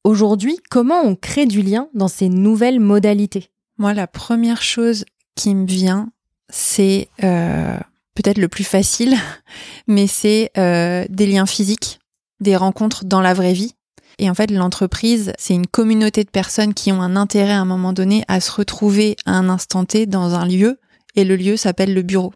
Aujourd'hui, 0.05 0.59
comment 0.71 1.01
on 1.03 1.17
crée 1.17 1.47
du 1.47 1.63
lien 1.63 1.89
dans 1.95 2.09
ces 2.09 2.29
nouvelles 2.29 2.81
modalités? 2.81 3.51
Moi, 3.79 3.93
la 3.93 4.07
première 4.07 4.63
chose 4.63 5.05
qui 5.35 5.55
me 5.55 5.67
vient, 5.67 6.11
c'est 6.49 7.09
euh, 7.25 7.79
peut-être 8.15 8.39
le 8.39 8.49
plus 8.49 8.65
facile, 8.65 9.17
mais 9.87 10.07
c'est 10.07 10.51
euh, 10.59 11.05
des 11.09 11.27
liens 11.27 11.47
physiques, 11.47 11.99
des 12.41 12.57
rencontres 12.57 13.05
dans 13.05 13.21
la 13.21 13.35
vraie 13.35 13.53
vie. 13.53 13.75
Et 14.19 14.31
en 14.31 14.35
fait, 14.35 14.51
l'entreprise, 14.51 15.33
c'est 15.39 15.55
une 15.55 15.67
communauté 15.67 16.25
de 16.25 16.31
personnes 16.31 16.75
qui 16.75 16.91
ont 16.91 17.03
un 17.03 17.17
intérêt 17.17 17.53
à 17.53 17.61
un 17.61 17.67
moment 17.67 17.93
donné 17.93 18.25
à 18.29 18.41
se 18.41 18.51
retrouver 18.51 19.17
à 19.27 19.33
un 19.33 19.49
instant 19.49 19.85
T 19.85 20.07
dans 20.07 20.35
un 20.35 20.47
lieu, 20.47 20.79
et 21.15 21.25
le 21.25 21.37
lieu 21.37 21.57
s'appelle 21.57 21.93
le 21.93 22.03
bureau. 22.03 22.33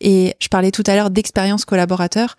Et 0.00 0.34
je 0.40 0.48
parlais 0.48 0.70
tout 0.70 0.84
à 0.86 0.96
l'heure 0.96 1.10
d'expérience 1.10 1.64
collaborateur. 1.64 2.36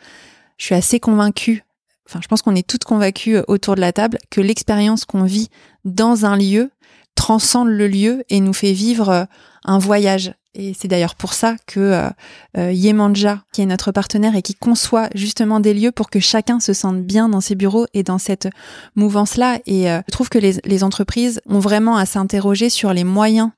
Je 0.57 0.65
suis 0.65 0.75
assez 0.75 0.99
convaincue 0.99 1.65
enfin, 2.07 2.19
je 2.21 2.27
pense 2.27 2.41
qu'on 2.41 2.55
est 2.55 2.67
toutes 2.67 2.83
convaincues 2.83 3.37
euh, 3.37 3.43
autour 3.47 3.75
de 3.75 3.81
la 3.81 3.93
table 3.93 4.17
que 4.29 4.41
l'expérience 4.41 5.05
qu'on 5.05 5.23
vit 5.23 5.49
dans 5.83 6.25
un 6.25 6.37
lieu 6.37 6.71
transcende 7.15 7.69
le 7.69 7.87
lieu 7.87 8.23
et 8.29 8.39
nous 8.39 8.53
fait 8.53 8.73
vivre 8.73 9.09
euh, 9.09 9.25
un 9.63 9.79
voyage. 9.79 10.33
Et 10.55 10.73
c'est 10.73 10.87
d'ailleurs 10.87 11.15
pour 11.15 11.33
ça 11.33 11.55
que 11.67 11.79
euh, 11.79 12.09
euh, 12.57 12.71
Yemanja, 12.71 13.43
qui 13.51 13.61
est 13.61 13.65
notre 13.65 13.91
partenaire 13.91 14.35
et 14.35 14.41
qui 14.41 14.55
conçoit 14.55 15.09
justement 15.13 15.59
des 15.59 15.73
lieux 15.73 15.91
pour 15.91 16.09
que 16.09 16.19
chacun 16.19 16.59
se 16.59 16.73
sente 16.73 17.03
bien 17.03 17.29
dans 17.29 17.41
ses 17.41 17.55
bureaux 17.55 17.85
et 17.93 18.03
dans 18.03 18.17
cette 18.17 18.47
mouvance-là. 18.95 19.59
Et 19.65 19.85
je 19.85 20.11
trouve 20.11 20.29
que 20.29 20.39
les, 20.39 20.61
les 20.63 20.83
entreprises 20.83 21.41
ont 21.47 21.59
vraiment 21.59 21.97
à 21.97 22.05
s'interroger 22.05 22.69
sur 22.69 22.93
les 22.93 23.03
moyens 23.03 23.51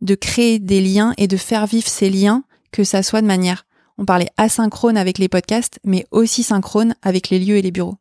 de 0.00 0.14
créer 0.14 0.58
des 0.58 0.80
liens 0.80 1.14
et 1.18 1.28
de 1.28 1.36
faire 1.36 1.66
vivre 1.66 1.86
ces 1.86 2.10
liens, 2.10 2.42
que 2.72 2.82
ça 2.82 3.02
soit 3.02 3.22
de 3.22 3.26
manière 3.26 3.64
on 3.98 4.04
parlait 4.04 4.30
asynchrone 4.36 4.96
avec 4.96 5.18
les 5.18 5.28
podcasts, 5.28 5.78
mais 5.84 6.06
aussi 6.10 6.42
synchrone 6.42 6.94
avec 7.02 7.30
les 7.30 7.38
lieux 7.38 7.56
et 7.56 7.62
les 7.62 7.70
bureaux. 7.70 7.98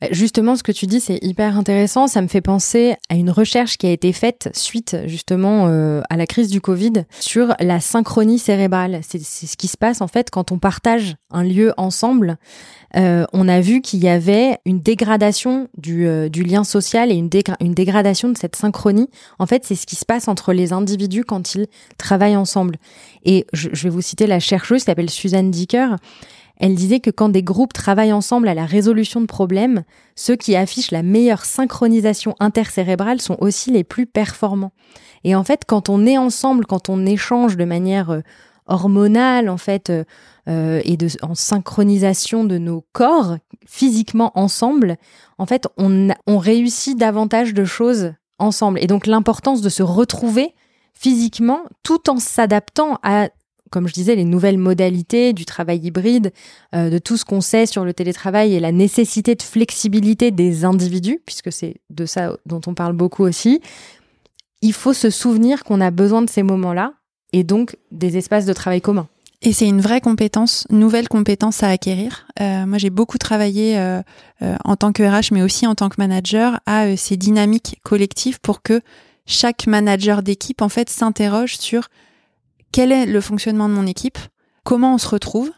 Bah, 0.00 0.06
justement, 0.12 0.54
ce 0.54 0.62
que 0.62 0.70
tu 0.70 0.86
dis, 0.86 1.00
c'est 1.00 1.18
hyper 1.22 1.58
intéressant. 1.58 2.06
Ça 2.06 2.22
me 2.22 2.28
fait 2.28 2.40
penser 2.40 2.94
à 3.08 3.14
une 3.14 3.30
recherche 3.30 3.78
qui 3.78 3.86
a 3.86 3.90
été 3.90 4.12
faite 4.12 4.48
suite 4.52 4.96
justement 5.06 5.66
euh, 5.66 6.02
à 6.08 6.16
la 6.16 6.26
crise 6.26 6.48
du 6.48 6.60
Covid 6.60 7.04
sur 7.18 7.54
la 7.58 7.80
synchronie 7.80 8.38
cérébrale. 8.38 9.00
C'est 9.02 9.18
ce 9.20 9.56
qui 9.56 9.66
se 9.66 9.76
passe 9.76 10.00
en 10.00 10.06
fait 10.08 10.30
quand 10.30 10.52
on 10.52 10.58
partage 10.58 11.16
un 11.30 11.42
lieu 11.42 11.72
ensemble. 11.76 12.36
Euh, 12.96 13.24
on 13.32 13.48
a 13.48 13.60
vu 13.60 13.80
qu'il 13.80 14.02
y 14.02 14.08
avait 14.08 14.58
une 14.64 14.80
dégradation 14.80 15.68
du, 15.76 16.06
euh, 16.06 16.28
du 16.28 16.42
lien 16.42 16.64
social 16.64 17.10
et 17.10 17.14
une, 17.14 17.28
une 17.60 17.74
dégradation 17.74 18.28
de 18.28 18.38
cette 18.38 18.56
synchronie. 18.56 19.10
En 19.38 19.46
fait, 19.46 19.64
c'est 19.66 19.74
ce 19.74 19.86
qui 19.86 19.96
se 19.96 20.04
passe 20.06 20.28
entre 20.28 20.52
les 20.52 20.72
individus 20.72 21.24
quand 21.24 21.54
ils 21.54 21.66
travaillent 21.98 22.36
ensemble. 22.36 22.76
Et 23.24 23.46
je, 23.52 23.68
je 23.72 23.82
vais 23.82 23.90
vous 23.90 24.00
citer 24.00 24.26
la 24.26 24.40
chercheuse 24.40 24.82
qui 24.82 24.86
s'appelle 24.86 25.10
Suzanne 25.10 25.50
Dicker. 25.50 25.96
Elle 26.58 26.74
disait 26.74 27.00
que 27.00 27.10
quand 27.10 27.28
des 27.28 27.42
groupes 27.42 27.72
travaillent 27.72 28.12
ensemble 28.12 28.48
à 28.48 28.54
la 28.54 28.66
résolution 28.66 29.20
de 29.20 29.26
problèmes, 29.26 29.84
ceux 30.16 30.36
qui 30.36 30.56
affichent 30.56 30.90
la 30.90 31.02
meilleure 31.02 31.44
synchronisation 31.44 32.34
intercérébrale 32.40 33.20
sont 33.20 33.36
aussi 33.40 33.70
les 33.70 33.84
plus 33.84 34.06
performants. 34.06 34.72
Et 35.24 35.34
en 35.34 35.44
fait, 35.44 35.62
quand 35.66 35.88
on 35.88 36.04
est 36.04 36.18
ensemble, 36.18 36.66
quand 36.66 36.88
on 36.88 37.06
échange 37.06 37.56
de 37.56 37.64
manière 37.64 38.10
euh, 38.10 38.20
hormonale, 38.66 39.48
en 39.48 39.56
fait, 39.56 39.90
euh, 39.90 40.04
euh, 40.48 40.80
et 40.84 40.96
de, 40.96 41.08
en 41.22 41.34
synchronisation 41.34 42.44
de 42.44 42.58
nos 42.58 42.84
corps 42.92 43.36
physiquement 43.66 44.32
ensemble, 44.34 44.96
en 45.38 45.46
fait, 45.46 45.68
on, 45.76 46.08
on 46.26 46.38
réussit 46.38 46.98
davantage 46.98 47.54
de 47.54 47.64
choses 47.64 48.12
ensemble. 48.38 48.82
Et 48.82 48.86
donc, 48.86 49.06
l'importance 49.06 49.62
de 49.62 49.68
se 49.68 49.82
retrouver 49.82 50.54
physiquement 50.94 51.60
tout 51.84 52.10
en 52.10 52.18
s'adaptant 52.18 52.98
à 53.04 53.28
comme 53.70 53.88
je 53.88 53.92
disais, 53.92 54.14
les 54.14 54.24
nouvelles 54.24 54.58
modalités 54.58 55.32
du 55.32 55.44
travail 55.44 55.78
hybride, 55.78 56.32
euh, 56.74 56.90
de 56.90 56.98
tout 56.98 57.16
ce 57.16 57.24
qu'on 57.24 57.40
sait 57.40 57.66
sur 57.66 57.84
le 57.84 57.94
télétravail 57.94 58.54
et 58.54 58.60
la 58.60 58.72
nécessité 58.72 59.34
de 59.34 59.42
flexibilité 59.42 60.30
des 60.30 60.64
individus, 60.64 61.20
puisque 61.26 61.52
c'est 61.52 61.76
de 61.90 62.06
ça 62.06 62.36
dont 62.46 62.60
on 62.66 62.74
parle 62.74 62.94
beaucoup 62.94 63.24
aussi, 63.24 63.60
il 64.62 64.72
faut 64.72 64.92
se 64.92 65.10
souvenir 65.10 65.64
qu'on 65.64 65.80
a 65.80 65.90
besoin 65.90 66.22
de 66.22 66.30
ces 66.30 66.42
moments-là 66.42 66.94
et 67.32 67.44
donc 67.44 67.76
des 67.92 68.16
espaces 68.16 68.46
de 68.46 68.52
travail 68.52 68.80
communs. 68.80 69.08
Et 69.40 69.52
c'est 69.52 69.68
une 69.68 69.80
vraie 69.80 70.00
compétence, 70.00 70.66
nouvelle 70.68 71.08
compétence 71.08 71.62
à 71.62 71.68
acquérir. 71.68 72.26
Euh, 72.40 72.66
moi, 72.66 72.78
j'ai 72.78 72.90
beaucoup 72.90 73.18
travaillé 73.18 73.78
euh, 73.78 74.02
en 74.64 74.74
tant 74.74 74.92
que 74.92 75.04
RH, 75.04 75.32
mais 75.32 75.42
aussi 75.42 75.64
en 75.64 75.76
tant 75.76 75.88
que 75.88 75.94
manager, 75.98 76.58
à 76.66 76.96
ces 76.96 77.16
dynamiques 77.16 77.78
collectives 77.84 78.40
pour 78.40 78.62
que 78.62 78.80
chaque 79.26 79.68
manager 79.68 80.22
d'équipe, 80.22 80.60
en 80.60 80.68
fait, 80.68 80.90
s'interroge 80.90 81.56
sur 81.58 81.88
quel 82.72 82.92
est 82.92 83.06
le 83.06 83.20
fonctionnement 83.20 83.68
de 83.68 83.74
mon 83.74 83.86
équipe, 83.86 84.18
comment 84.64 84.94
on 84.94 84.98
se 84.98 85.08
retrouve, 85.08 85.50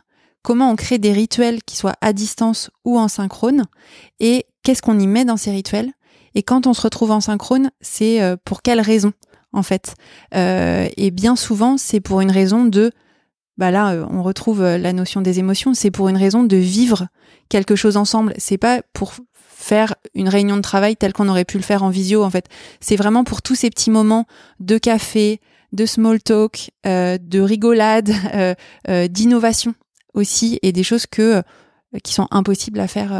comment 0.43 0.71
on 0.71 0.77
crée 0.77 0.99
des 0.99 1.13
rituels 1.13 1.63
qui 1.63 1.77
soient 1.77 1.97
à 2.01 2.13
distance 2.13 2.71
ou 2.85 2.99
en 2.99 3.09
synchrone, 3.09 3.65
et 4.21 4.47
qu'est-ce 4.63 4.83
qu'on 4.83 4.99
y 4.99 5.07
met 5.07 5.25
dans 5.25 5.37
ces 5.37 5.51
rituels. 5.51 5.93
Et 6.35 6.43
quand 6.43 6.67
on 6.67 6.75
se 6.75 6.83
retrouve 6.83 7.11
en 7.11 7.21
synchrone, 7.21 7.71
c'est 7.81 8.23
euh, 8.23 8.37
pour 8.45 8.63
quelle 8.63 8.81
raison, 8.81 9.13
en 9.53 9.63
fait. 9.63 9.95
Euh, 10.35 10.89
et 10.97 11.11
bien 11.11 11.37
souvent, 11.37 11.77
c'est 11.77 12.01
pour 12.01 12.21
une 12.21 12.31
raison 12.31 12.65
de, 12.65 12.93
bah 13.59 13.71
là, 13.71 13.93
euh, 13.93 14.07
on 14.11 14.23
retrouve 14.23 14.63
la 14.63 14.93
notion 14.93 15.23
des 15.23 15.39
émotions, 15.41 15.75
c'est 15.75 15.91
pour 15.91 16.09
une 16.09 16.17
raison 16.17 16.45
de 16.45 16.57
vivre 16.57 17.09
quelque 17.49 17.75
chose 17.75 17.97
ensemble. 17.97 18.33
C'est 18.39 18.59
pas 18.59 18.83
pour 18.93 19.13
faire 19.37 19.95
une 20.15 20.29
réunion 20.29 20.57
de 20.57 20.63
travail 20.63 20.97
telle 20.97 21.13
qu'on 21.13 21.29
aurait 21.29 21.45
pu 21.45 21.59
le 21.59 21.63
faire 21.63 21.83
en 21.83 21.91
visio, 21.91 22.23
en 22.23 22.31
fait. 22.31 22.47
C'est 22.81 22.97
vraiment 22.97 23.25
pour 23.25 23.43
tous 23.43 23.57
ces 23.57 23.69
petits 23.69 23.91
moments 23.91 24.27
de 24.61 24.79
café, 24.79 25.41
de 25.73 25.87
small 25.87 26.21
talk, 26.21 26.71
euh, 26.87 27.19
de 27.21 27.41
rigolade, 27.41 28.11
euh, 28.35 28.55
euh, 28.89 29.09
d'innovation 29.09 29.75
aussi, 30.15 30.59
et 30.63 30.73
des 30.73 30.83
choses 30.83 31.07
que 31.07 31.43
qui 32.05 32.13
sont 32.13 32.29
impossibles 32.31 32.79
à 32.79 32.87
faire 32.87 33.11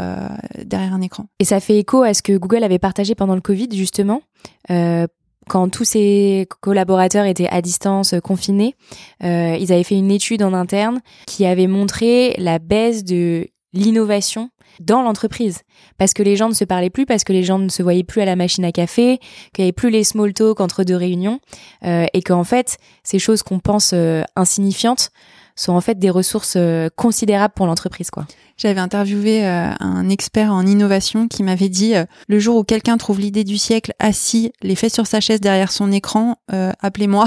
derrière 0.63 0.93
un 0.93 1.01
écran. 1.01 1.25
Et 1.39 1.43
ça 1.43 1.59
fait 1.59 1.77
écho 1.77 2.03
à 2.03 2.13
ce 2.13 2.21
que 2.21 2.37
Google 2.37 2.63
avait 2.63 2.79
partagé 2.79 3.15
pendant 3.15 3.35
le 3.35 3.41
Covid, 3.41 3.67
justement. 3.73 4.21
quand 4.69 5.69
tous 5.69 5.83
ses 5.83 6.47
collaborateurs 6.61 7.25
étaient 7.25 7.49
à 7.49 7.61
distance, 7.61 8.15
confinés, 8.23 8.75
ils 9.21 9.73
avaient 9.73 9.83
fait 9.83 9.97
une 9.97 10.09
étude 10.09 10.41
en 10.41 10.53
interne 10.53 11.01
qui 11.27 11.45
avait 11.45 11.67
montré 11.67 12.33
la 12.37 12.59
baisse 12.59 13.03
de 13.03 13.49
l'innovation 13.73 14.49
dans 14.79 15.01
l'entreprise. 15.01 15.61
Parce 15.97 16.13
que 16.13 16.23
les 16.23 16.35
gens 16.35 16.49
ne 16.49 16.53
se 16.53 16.63
parlaient 16.63 16.89
plus, 16.89 17.05
parce 17.05 17.23
que 17.23 17.33
les 17.33 17.43
gens 17.43 17.59
ne 17.59 17.69
se 17.69 17.83
voyaient 17.83 18.03
plus 18.03 18.21
à 18.21 18.25
la 18.25 18.35
machine 18.35 18.65
à 18.65 18.71
café, 18.71 19.19
qu'il 19.53 19.63
n'y 19.63 19.65
avait 19.65 19.71
plus 19.71 19.89
les 19.89 20.03
small 20.03 20.33
talk 20.33 20.59
entre 20.59 20.83
deux 20.83 20.95
réunions, 20.95 21.39
euh, 21.85 22.05
et 22.13 22.21
qu'en 22.21 22.43
fait, 22.43 22.77
ces 23.03 23.19
choses 23.19 23.43
qu'on 23.43 23.59
pense 23.59 23.91
euh, 23.93 24.23
insignifiantes 24.35 25.11
sont 25.55 25.73
en 25.73 25.81
fait 25.81 25.99
des 25.99 26.09
ressources 26.09 26.55
euh, 26.55 26.89
considérables 26.95 27.53
pour 27.53 27.67
l'entreprise. 27.67 28.09
quoi. 28.09 28.25
J'avais 28.57 28.79
interviewé 28.79 29.45
euh, 29.45 29.71
un 29.79 30.09
expert 30.09 30.51
en 30.51 30.65
innovation 30.65 31.27
qui 31.27 31.43
m'avait 31.43 31.69
dit 31.69 31.93
le 32.27 32.39
jour 32.39 32.57
où 32.57 32.63
quelqu'un 32.63 32.97
trouve 32.97 33.19
l'idée 33.19 33.43
du 33.43 33.57
siècle 33.57 33.93
assis, 33.99 34.51
les 34.61 34.75
fesses 34.75 34.93
sur 34.93 35.07
sa 35.07 35.19
chaise 35.19 35.41
derrière 35.41 35.71
son 35.71 35.91
écran, 35.91 36.37
appelez-moi. 36.47 37.25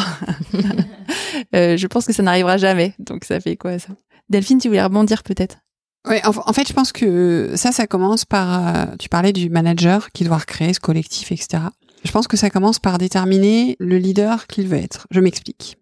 je 1.52 1.86
pense 1.86 2.06
que 2.06 2.12
ça 2.12 2.22
n'arrivera 2.22 2.56
jamais. 2.56 2.94
Donc 2.98 3.24
ça 3.24 3.40
fait 3.40 3.56
quoi 3.56 3.78
ça? 3.78 3.88
Delphine, 4.30 4.58
tu 4.58 4.68
voulais 4.68 4.82
rebondir 4.82 5.22
peut-être? 5.24 5.58
Oui, 6.06 6.16
en, 6.24 6.52
fait, 6.52 6.68
je 6.68 6.74
pense 6.74 6.92
que 6.92 7.52
ça, 7.56 7.72
ça 7.72 7.86
commence 7.86 8.26
par. 8.26 8.76
Euh, 8.76 8.84
tu 8.98 9.08
parlais 9.08 9.32
du 9.32 9.48
manager 9.48 10.10
qui 10.12 10.24
doit 10.24 10.36
recréer 10.36 10.74
ce 10.74 10.80
collectif, 10.80 11.32
etc. 11.32 11.64
Je 12.04 12.10
pense 12.10 12.28
que 12.28 12.36
ça 12.36 12.50
commence 12.50 12.78
par 12.78 12.98
déterminer 12.98 13.76
le 13.78 13.96
leader 13.96 14.46
qu'il 14.46 14.68
veut 14.68 14.76
être. 14.76 15.06
Je 15.10 15.20
m'explique. 15.20 15.78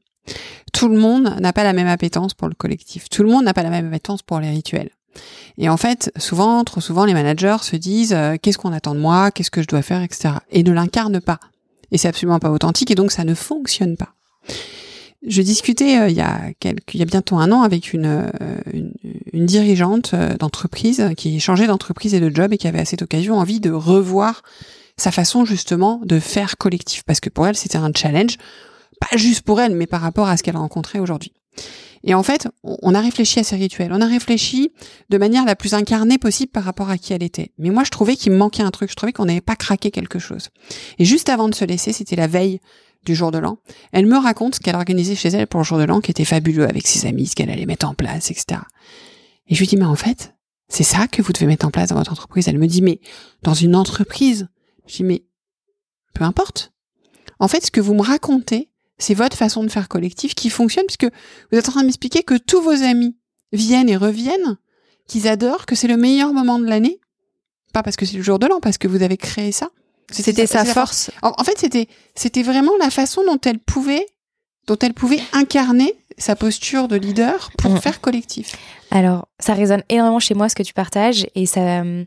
Tout 0.72 0.88
le 0.88 0.98
monde 0.98 1.36
n'a 1.40 1.52
pas 1.52 1.64
la 1.64 1.72
même 1.72 1.88
appétence 1.88 2.34
pour 2.34 2.48
le 2.48 2.54
collectif. 2.54 3.08
Tout 3.08 3.24
le 3.24 3.30
monde 3.30 3.44
n'a 3.44 3.52
pas 3.52 3.64
la 3.64 3.70
même 3.70 3.88
appétence 3.88 4.22
pour 4.22 4.38
les 4.38 4.50
rituels. 4.50 4.90
Et 5.58 5.68
en 5.68 5.76
fait, 5.76 6.12
souvent, 6.16 6.62
trop 6.62 6.80
souvent, 6.80 7.04
les 7.04 7.14
managers 7.14 7.58
se 7.62 7.74
disent 7.74 8.14
euh, 8.14 8.36
qu'est-ce 8.40 8.58
qu'on 8.58 8.72
attend 8.72 8.94
de 8.94 9.00
moi, 9.00 9.32
qu'est-ce 9.32 9.50
que 9.50 9.60
je 9.60 9.66
dois 9.66 9.82
faire, 9.82 10.02
etc. 10.02 10.34
Et 10.50 10.62
ne 10.62 10.72
l'incarnent 10.72 11.20
pas. 11.20 11.40
Et 11.90 11.98
c'est 11.98 12.08
absolument 12.08 12.38
pas 12.38 12.50
authentique 12.50 12.90
et 12.90 12.94
donc 12.94 13.10
ça 13.10 13.24
ne 13.24 13.34
fonctionne 13.34 13.96
pas. 13.96 14.14
Je 15.24 15.40
discutais 15.40 16.00
euh, 16.00 16.08
il, 16.08 16.16
y 16.16 16.20
a 16.20 16.52
quelques, 16.58 16.94
il 16.94 17.00
y 17.00 17.02
a 17.02 17.06
bientôt 17.06 17.36
un 17.36 17.52
an 17.52 17.62
avec 17.62 17.92
une, 17.92 18.06
euh, 18.06 18.30
une, 18.72 18.92
une 19.32 19.46
dirigeante 19.46 20.14
euh, 20.14 20.36
d'entreprise 20.36 21.10
qui 21.16 21.38
changeait 21.38 21.68
d'entreprise 21.68 22.14
et 22.14 22.20
de 22.20 22.34
job 22.34 22.52
et 22.52 22.58
qui 22.58 22.66
avait 22.66 22.80
à 22.80 22.84
cette 22.84 23.02
occasion 23.02 23.36
envie 23.38 23.60
de 23.60 23.70
revoir 23.70 24.42
sa 24.96 25.12
façon 25.12 25.44
justement 25.44 26.00
de 26.04 26.18
faire 26.18 26.56
collectif 26.58 27.04
parce 27.04 27.20
que 27.20 27.30
pour 27.30 27.46
elle 27.46 27.56
c'était 27.56 27.78
un 27.78 27.92
challenge, 27.94 28.36
pas 29.00 29.16
juste 29.16 29.42
pour 29.42 29.60
elle 29.60 29.76
mais 29.76 29.86
par 29.86 30.00
rapport 30.00 30.28
à 30.28 30.36
ce 30.36 30.42
qu'elle 30.42 30.56
rencontrait 30.56 30.98
aujourd'hui. 30.98 31.32
Et 32.04 32.14
en 32.14 32.22
fait, 32.22 32.48
on 32.64 32.94
a 32.94 33.00
réfléchi 33.00 33.38
à 33.38 33.44
ces 33.44 33.54
rituels. 33.54 33.92
On 33.92 34.00
a 34.00 34.06
réfléchi 34.06 34.72
de 35.10 35.18
manière 35.18 35.44
la 35.44 35.54
plus 35.54 35.74
incarnée 35.74 36.18
possible 36.18 36.50
par 36.50 36.64
rapport 36.64 36.90
à 36.90 36.98
qui 36.98 37.12
elle 37.12 37.22
était. 37.22 37.52
Mais 37.58 37.70
moi, 37.70 37.84
je 37.84 37.90
trouvais 37.90 38.16
qu'il 38.16 38.32
me 38.32 38.38
manquait 38.38 38.64
un 38.64 38.72
truc. 38.72 38.90
Je 38.90 38.96
trouvais 38.96 39.12
qu'on 39.12 39.26
n'avait 39.26 39.40
pas 39.40 39.54
craqué 39.54 39.92
quelque 39.92 40.18
chose. 40.18 40.48
Et 40.98 41.04
juste 41.04 41.28
avant 41.28 41.48
de 41.48 41.54
se 41.54 41.64
laisser, 41.64 41.92
c'était 41.92 42.16
la 42.16 42.26
veille 42.26 42.58
du 43.04 43.14
jour 43.14 43.30
de 43.30 43.38
l'an. 43.38 43.58
Elle 43.92 44.06
me 44.06 44.16
raconte 44.16 44.56
ce 44.56 44.60
qu'elle 44.60 44.76
organisait 44.76 45.16
chez 45.16 45.28
elle 45.28 45.46
pour 45.46 45.60
le 45.60 45.64
jour 45.64 45.78
de 45.78 45.84
l'an, 45.84 46.00
qui 46.00 46.10
était 46.10 46.24
fabuleux 46.24 46.68
avec 46.68 46.86
ses 46.86 47.06
amis, 47.06 47.26
ce 47.26 47.34
qu'elle 47.34 47.50
allait 47.50 47.66
mettre 47.66 47.86
en 47.86 47.94
place, 47.94 48.30
etc. 48.30 48.60
Et 49.48 49.54
je 49.54 49.60
lui 49.60 49.66
dis, 49.66 49.76
mais 49.76 49.84
en 49.84 49.96
fait, 49.96 50.34
c'est 50.68 50.84
ça 50.84 51.08
que 51.08 51.22
vous 51.22 51.32
devez 51.32 51.46
mettre 51.46 51.66
en 51.66 51.70
place 51.70 51.90
dans 51.90 51.96
votre 51.96 52.12
entreprise. 52.12 52.48
Elle 52.48 52.58
me 52.58 52.66
dit, 52.66 52.82
mais 52.82 53.00
dans 53.42 53.54
une 53.54 53.76
entreprise. 53.76 54.48
Je 54.86 54.96
dis, 54.96 55.04
mais 55.04 55.24
peu 56.14 56.24
importe. 56.24 56.72
En 57.38 57.48
fait, 57.48 57.66
ce 57.66 57.70
que 57.70 57.80
vous 57.80 57.94
me 57.94 58.02
racontez, 58.02 58.70
c'est 58.98 59.14
votre 59.14 59.36
façon 59.36 59.64
de 59.64 59.68
faire 59.68 59.88
collectif 59.88 60.34
qui 60.34 60.48
fonctionne 60.48 60.86
puisque 60.86 61.12
vous 61.50 61.58
êtes 61.58 61.68
en 61.68 61.72
train 61.72 61.80
de 61.80 61.86
m'expliquer 61.86 62.22
que 62.22 62.38
tous 62.38 62.62
vos 62.62 62.70
amis 62.70 63.16
viennent 63.52 63.88
et 63.88 63.96
reviennent, 63.96 64.58
qu'ils 65.08 65.28
adorent, 65.28 65.66
que 65.66 65.74
c'est 65.74 65.88
le 65.88 65.96
meilleur 65.96 66.32
moment 66.32 66.58
de 66.58 66.66
l'année. 66.66 67.00
Pas 67.72 67.82
parce 67.82 67.96
que 67.96 68.06
c'est 68.06 68.16
le 68.16 68.22
jour 68.22 68.38
de 68.38 68.46
l'an, 68.46 68.60
parce 68.60 68.78
que 68.78 68.86
vous 68.86 69.02
avez 69.02 69.16
créé 69.16 69.50
ça. 69.50 69.70
C'était 70.12 70.46
sa 70.46 70.64
force. 70.64 71.10
En, 71.22 71.32
en, 71.36 71.44
fait, 71.44 71.58
c'était 71.58 71.88
c'était 72.14 72.42
vraiment 72.42 72.72
la 72.78 72.90
façon 72.90 73.22
dont 73.24 73.38
elle 73.44 73.58
pouvait 73.58 74.06
dont 74.66 74.78
elle 74.80 74.94
pouvait 74.94 75.20
incarner 75.32 75.94
sa 76.18 76.36
posture 76.36 76.86
de 76.86 76.96
leader 76.96 77.50
pour 77.58 77.72
Mm. 77.72 77.80
faire 77.80 78.00
collectif. 78.00 78.56
Alors, 78.90 79.26
ça 79.40 79.54
résonne 79.54 79.82
énormément 79.88 80.20
chez 80.20 80.34
moi 80.34 80.48
ce 80.48 80.54
que 80.54 80.62
tu 80.62 80.74
partages 80.74 81.26
et 81.34 81.46
ça, 81.46 81.80
euh, 81.82 82.04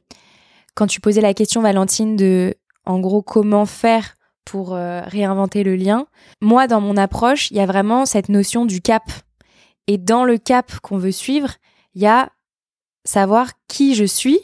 quand 0.76 0.88
tu 0.88 1.02
posais 1.02 1.22
la 1.22 1.34
question 1.34 1.62
Valentine 1.62 2.16
de, 2.16 2.56
en 2.86 3.00
gros, 3.00 3.22
comment 3.22 3.66
faire 3.66 4.16
pour 4.46 4.74
euh, 4.76 5.02
réinventer 5.02 5.64
le 5.64 5.76
lien, 5.76 6.06
moi 6.40 6.68
dans 6.68 6.80
mon 6.80 6.96
approche, 6.98 7.50
il 7.52 7.58
y 7.58 7.60
a 7.60 7.66
vraiment 7.66 8.06
cette 8.06 8.30
notion 8.30 8.66
du 8.66 8.80
cap. 8.80 9.04
Et 9.88 9.98
dans 9.98 10.24
le 10.24 10.38
cap 10.38 10.80
qu'on 10.82 10.98
veut 10.98 11.12
suivre, 11.12 11.50
il 11.96 12.04
y 12.04 12.08
a 12.08 12.30
savoir 13.04 13.52
qui 13.68 13.96
je 13.96 14.06
suis, 14.06 14.40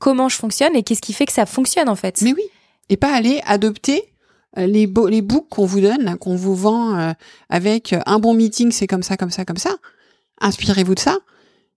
comment 0.00 0.28
je 0.28 0.36
fonctionne 0.36 0.74
et 0.76 0.82
qu'est-ce 0.82 1.00
qui 1.02 1.12
fait 1.12 1.26
que 1.26 1.32
ça 1.32 1.46
fonctionne 1.46 1.88
en 1.88 1.96
fait. 1.96 2.20
Mais 2.22 2.32
oui, 2.32 2.42
et 2.88 2.96
pas 2.96 3.14
aller 3.14 3.40
adopter 3.44 4.12
euh, 4.58 4.66
les 4.66 4.86
beaux 4.86 5.08
les 5.08 5.22
books 5.22 5.48
qu'on 5.48 5.66
vous 5.66 5.80
donne, 5.80 6.16
qu'on 6.18 6.36
vous 6.36 6.54
vend 6.54 6.98
euh, 6.98 7.12
avec 7.48 7.92
euh, 7.92 8.00
un 8.06 8.18
bon 8.18 8.34
meeting, 8.34 8.72
c'est 8.72 8.86
comme 8.86 9.02
ça, 9.02 9.16
comme 9.16 9.30
ça, 9.30 9.44
comme 9.44 9.58
ça. 9.58 9.76
Inspirez-vous 10.40 10.94
de 10.94 11.00
ça, 11.00 11.18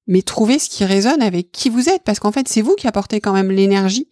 mais 0.07 0.21
trouvez 0.21 0.59
ce 0.59 0.69
qui 0.69 0.85
résonne 0.85 1.21
avec 1.21 1.51
qui 1.51 1.69
vous 1.69 1.89
êtes, 1.89 2.03
parce 2.03 2.19
qu'en 2.19 2.31
fait, 2.31 2.47
c'est 2.47 2.61
vous 2.61 2.75
qui 2.75 2.87
apportez 2.87 3.19
quand 3.19 3.33
même 3.33 3.51
l'énergie 3.51 4.07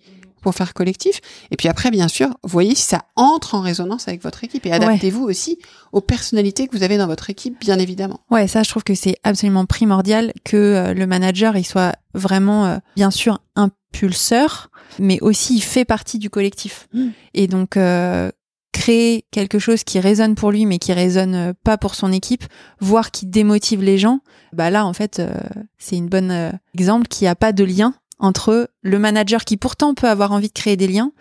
pour 0.47 0.55
faire 0.55 0.73
collectif. 0.73 1.19
Et 1.51 1.57
puis 1.57 1.67
après, 1.67 1.91
bien 1.91 2.07
sûr, 2.07 2.29
voyez 2.41 2.73
si 2.73 2.83
ça 2.83 3.03
entre 3.17 3.53
en 3.53 3.59
résonance 3.59 4.07
avec 4.07 4.23
votre 4.23 4.45
équipe 4.45 4.65
et 4.65 4.71
adaptez-vous 4.71 5.25
aussi 5.25 5.59
aux 5.91 5.99
personnalités 5.99 6.69
que 6.69 6.77
vous 6.77 6.83
avez 6.83 6.97
dans 6.97 7.05
votre 7.05 7.29
équipe, 7.29 7.59
bien 7.59 7.77
évidemment. 7.79 8.21
Ouais, 8.31 8.47
ça, 8.47 8.63
je 8.63 8.69
trouve 8.69 8.85
que 8.85 8.95
c'est 8.95 9.17
absolument 9.23 9.65
primordial 9.65 10.31
que 10.45 10.55
euh, 10.55 10.93
le 10.93 11.05
manager, 11.05 11.57
il 11.57 11.65
soit 11.65 11.97
vraiment, 12.13 12.65
euh, 12.65 12.77
bien 12.95 13.11
sûr, 13.11 13.39
impulseur, 13.57 14.71
mais 14.99 15.19
aussi 15.19 15.57
il 15.57 15.61
fait 15.61 15.83
partie 15.83 16.17
du 16.17 16.29
collectif. 16.29 16.87
Mm. 16.93 17.07
Et 17.33 17.47
donc, 17.47 17.75
euh, 17.75 18.31
créer 18.71 19.25
quelque 19.31 19.59
chose 19.59 19.83
qui 19.83 19.99
résonne 19.99 20.35
pour 20.35 20.51
lui, 20.51 20.65
mais 20.65 20.79
qui 20.79 20.93
résonne 20.93 21.53
pas 21.65 21.77
pour 21.77 21.93
son 21.93 22.13
équipe, 22.13 22.45
voire 22.79 23.11
qui 23.11 23.25
démotive 23.25 23.83
les 23.83 23.97
gens, 23.97 24.21
bah 24.53 24.69
là, 24.69 24.85
en 24.85 24.93
fait, 24.93 25.19
euh, 25.19 25.33
c'est 25.77 25.97
une 25.97 26.07
bonne 26.07 26.31
euh, 26.31 26.51
exemple 26.73 27.07
qu'il 27.07 27.25
n'y 27.25 27.29
a 27.29 27.35
pas 27.35 27.51
de 27.51 27.63
lien 27.63 27.93
entre 28.19 28.69
le 28.81 28.99
manager 28.99 29.45
qui 29.45 29.57
pourtant 29.57 29.93
peut 29.93 30.07
avoir 30.09 30.31
envie 30.31 30.47
de 30.47 30.53
créer 30.53 30.77
des 30.77 30.87
liens 30.87 31.11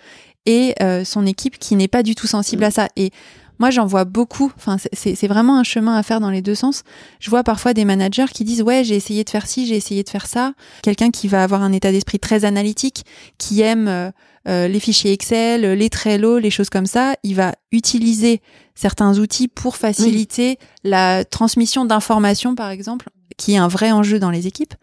et 0.47 0.75
euh, 0.83 1.05
son 1.05 1.27
équipe 1.27 1.59
qui 1.59 1.75
n'est 1.77 1.89
pas 1.89 2.03
du 2.03 2.15
tout 2.15 2.27
sensible 2.27 2.65
à 2.65 2.71
ça. 2.71 2.89
Et 2.97 3.11
moi, 3.59 3.71
j'en 3.71 3.87
vois 3.87 4.05
beaucoup. 4.05 4.53
Enfin, 4.57 4.77
c'est- 4.93 5.27
vraiment 5.27 5.59
un 5.59 5.65
chemin 5.65 5.97
à 5.97 6.03
faire 6.03 6.21
dans 6.21 6.31
les 6.31 6.43
deux 6.43 6.55
sens. 6.55 6.83
Je 7.21 7.31
vois 7.31 7.43
parfois 7.43 7.73
des 7.75 7.85
managers 7.87 8.27
qui 8.33 8.45
disent 8.45 8.63
ouais, 8.63 8.85
j'ai 8.85 8.97
essayé 8.97 9.25
de 9.25 9.31
faire 9.31 9.47
ci, 9.47 9.67
j'ai 9.67 9.77
essayé 9.77 10.03
de 10.03 10.09
faire 10.11 10.27
ça. 10.27 10.53
Quelqu'un 10.83 11.11
qui 11.11 11.27
va 11.27 11.43
avoir 11.43 11.63
un 11.63 11.73
état 11.73 11.91
d'esprit 11.91 12.19
très 12.19 12.45
analytique, 12.45 13.05
qui 13.39 13.63
aime 13.63 13.89
euh, 13.89 14.11
euh, 14.47 14.69
les 14.69 14.79
fichiers 14.79 15.13
Excel, 15.13 15.63
les 15.63 15.91
Trello, 15.91 16.39
les 16.39 16.51
choses 16.51 16.69
comme 16.71 16.87
ça, 16.87 17.17
il 17.25 17.35
va 17.35 17.55
utiliser 17.73 18.41
certains 18.75 19.19
outils 19.19 19.49
pour 19.49 19.77
faciliter 19.77 20.59
la 20.85 21.25
transmission 21.25 21.85
d'informations, 21.87 22.55
par 22.55 22.69
exemple, 22.71 23.09
qui 23.37 23.55
est 23.55 23.59
un 23.59 23.69
vrai 23.69 23.93
enjeu 23.93 24.19
dans 24.19 24.31
les 24.31 24.47
équipes. 24.47 24.75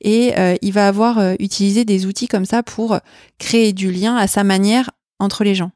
Et 0.00 0.38
euh, 0.38 0.56
il 0.62 0.72
va 0.72 0.88
avoir 0.88 1.18
euh, 1.18 1.34
utilisé 1.38 1.84
des 1.84 2.06
outils 2.06 2.28
comme 2.28 2.44
ça 2.44 2.62
pour 2.62 2.98
créer 3.38 3.72
du 3.72 3.90
lien 3.90 4.16
à 4.16 4.26
sa 4.26 4.44
manière 4.44 4.90
entre 5.18 5.44
les 5.44 5.54
gens. 5.54 5.70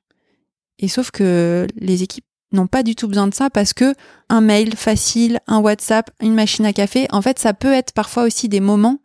Et 0.78 0.88
sauf 0.88 1.10
que 1.10 1.66
les 1.76 2.02
équipes 2.02 2.26
n'ont 2.52 2.66
pas 2.66 2.82
du 2.82 2.94
tout 2.94 3.08
besoin 3.08 3.26
de 3.26 3.34
ça 3.34 3.50
parce 3.50 3.72
que 3.72 3.94
un 4.28 4.40
mail 4.40 4.76
facile, 4.76 5.40
un 5.46 5.58
WhatsApp, 5.58 6.10
une 6.20 6.34
machine 6.34 6.66
à 6.66 6.72
café, 6.72 7.06
en 7.10 7.22
fait, 7.22 7.38
ça 7.38 7.54
peut 7.54 7.72
être 7.72 7.92
parfois 7.92 8.24
aussi 8.24 8.48
des 8.48 8.60
moments 8.60 8.98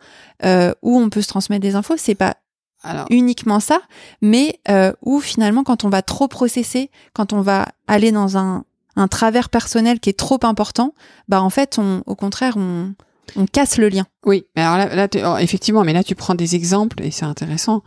euh, 0.44 0.74
où 0.82 1.00
on 1.00 1.10
peut 1.10 1.22
se 1.22 1.28
transmettre 1.28 1.62
des 1.62 1.76
infos. 1.76 1.98
C'est 1.98 2.16
pas 2.16 2.38
Alors, 2.84 3.06
uniquement 3.10 3.60
ça, 3.60 3.82
mais 4.22 4.60
euh, 4.70 4.94
où 5.02 5.20
finalement, 5.20 5.64
quand 5.64 5.84
on 5.84 5.90
va 5.90 6.02
trop 6.02 6.28
processer, 6.28 6.92
quand 7.14 7.34
on 7.34 7.42
va 7.42 7.68
aller 7.88 8.12
dans 8.12 8.38
un, 8.38 8.66
un 8.96 9.08
travers 9.08 9.50
personnel 9.50 10.00
qui 10.00 10.10
est 10.10 10.18
trop 10.18 10.40
important, 10.44 10.94
bah 11.28 11.42
en 11.42 11.50
fait, 11.50 11.78
on, 11.78 12.04
au 12.06 12.16
contraire, 12.16 12.58
on, 12.58 12.94
on 13.36 13.46
casse 13.46 13.78
le 13.78 13.90
lien. 13.90 14.06
Oui, 14.26 14.46
mais 14.56 14.62
alors 14.64 14.78
là, 14.78 14.96
là 14.96 15.08
tu- 15.08 15.20
oh, 15.26 15.38
effectivement, 15.38 15.84
mais 15.84 15.94
là 15.94 16.04
tu 16.04 16.16
prends 16.16 16.36
des 16.36 16.56
exemples 16.56 17.02
et 17.04 17.12
c'est 17.12 17.26
intéressant 17.26 17.82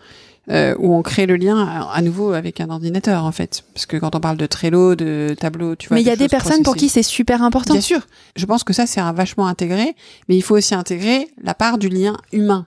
euh, 0.51 0.75
où 0.79 0.95
on 0.95 1.01
crée 1.03 1.25
le 1.27 1.37
lien 1.37 1.59
à, 1.67 1.91
à 1.93 2.03
nouveau 2.03 2.33
avec 2.33 2.61
un 2.61 2.69
ordinateur 2.69 3.25
en 3.25 3.33
fait, 3.33 3.65
parce 3.73 3.87
que 3.87 3.97
quand 3.97 4.15
on 4.15 4.21
parle 4.21 4.37
de 4.37 4.47
Trello, 4.47 4.95
de 4.95 5.35
tableau, 5.39 5.75
tu 5.77 5.89
vois. 5.89 5.95
mais 5.97 6.03
il 6.03 6.07
y 6.07 6.11
a 6.11 6.17
des 6.17 6.29
personnes 6.29 6.63
pour 6.63 6.77
qui 6.77 6.89
c'est 6.91 7.03
super 7.03 7.43
important. 7.43 7.73
Bien 7.75 7.81
sûr, 7.81 8.01
je 8.37 8.45
pense 8.47 8.63
que 8.65 8.73
ça 8.75 8.87
c'est 8.87 9.01
vachement 9.15 9.47
intégré, 9.47 9.95
mais 10.29 10.37
il 10.37 10.43
faut 10.43 10.57
aussi 10.57 10.75
intégrer 10.75 11.29
la 11.43 11.55
part 11.55 11.79
du 11.79 11.89
lien 11.89 12.17
humain. 12.33 12.67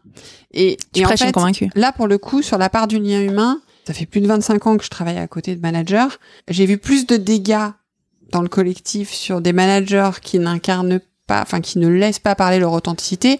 Et, 0.53 0.77
Tu 0.93 1.01
et 1.01 1.05
en 1.05 1.09
prêches 1.09 1.19
fait, 1.19 1.31
convaincue. 1.31 1.69
Là, 1.75 1.91
pour 1.91 2.07
le 2.07 2.17
coup, 2.17 2.41
sur 2.41 2.57
la 2.57 2.69
part 2.69 2.87
du 2.87 2.97
lien 2.99 3.21
humain, 3.21 3.59
ça 3.85 3.93
fait 3.93 4.05
plus 4.07 4.21
de 4.21 4.27
25 4.27 4.65
ans 4.65 4.77
que 4.77 4.83
je 4.83 4.89
travaille 4.89 5.17
à 5.19 5.27
côté 5.27 5.55
de 5.55 5.61
managers. 5.61 6.07
J'ai 6.49 6.65
vu 6.65 6.77
plus 6.79 7.05
de 7.05 7.15
dégâts 7.17 7.69
dans 8.31 8.41
le 8.41 8.49
collectif 8.49 9.11
sur 9.13 9.39
des 9.39 9.53
managers 9.53 10.11
qui 10.21 10.39
n'incarnent 10.39 10.99
pas, 11.27 11.41
enfin, 11.41 11.61
qui 11.61 11.77
ne 11.79 11.87
laissent 11.87 12.19
pas 12.19 12.35
parler 12.35 12.57
leur 12.59 12.71
authenticité 12.73 13.39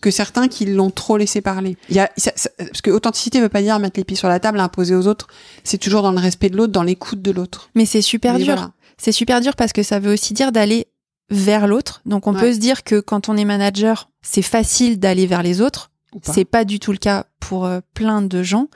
que 0.00 0.10
certains 0.10 0.48
qui 0.48 0.66
l'ont 0.66 0.90
trop 0.90 1.16
laissé 1.16 1.40
parler. 1.40 1.76
Il 1.88 1.96
y 1.96 2.00
a, 2.00 2.10
ça- 2.18 2.32
ça- 2.36 2.50
parce 2.58 2.82
que 2.82 2.90
authenticité 2.90 3.40
veut 3.40 3.48
pas 3.48 3.62
dire 3.62 3.78
mettre 3.78 3.98
les 3.98 4.04
pieds 4.04 4.16
sur 4.16 4.28
la 4.28 4.38
table, 4.38 4.60
imposer 4.60 4.94
aux 4.94 5.06
autres. 5.06 5.28
C'est 5.64 5.78
toujours 5.78 6.02
dans 6.02 6.12
le 6.12 6.18
respect 6.18 6.50
de 6.50 6.56
l'autre, 6.58 6.72
dans 6.72 6.82
l'écoute 6.82 7.22
de 7.22 7.30
l'autre. 7.30 7.70
Mais 7.74 7.86
c'est 7.86 8.02
super 8.02 8.34
Mais 8.34 8.40
dur. 8.44 8.54
voilà. 8.54 8.72
C'est 8.98 9.12
super 9.12 9.40
dur 9.40 9.56
parce 9.56 9.72
que 9.72 9.82
ça 9.82 9.98
veut 9.98 10.12
aussi 10.12 10.34
dire 10.34 10.52
d'aller 10.52 10.88
vers 11.30 11.66
l'autre. 11.66 12.02
Donc 12.04 12.26
on 12.26 12.34
Ouais. 12.34 12.40
peut 12.40 12.52
se 12.52 12.58
dire 12.58 12.84
que 12.84 13.00
quand 13.00 13.28
on 13.30 13.36
est 13.38 13.46
manager, 13.46 14.10
c'est 14.20 14.42
facile 14.42 14.98
d'aller 14.98 15.26
vers 15.26 15.42
les 15.42 15.60
autres. 15.62 15.90
C'est 16.22 16.44
pas 16.44 16.64
du 16.64 16.78
tout 16.78 16.92
le 16.92 16.98
cas 16.98 17.24
pour 17.40 17.64
euh, 17.64 17.80
plein 17.94 18.22
de 18.22 18.42
gens. 18.42 18.68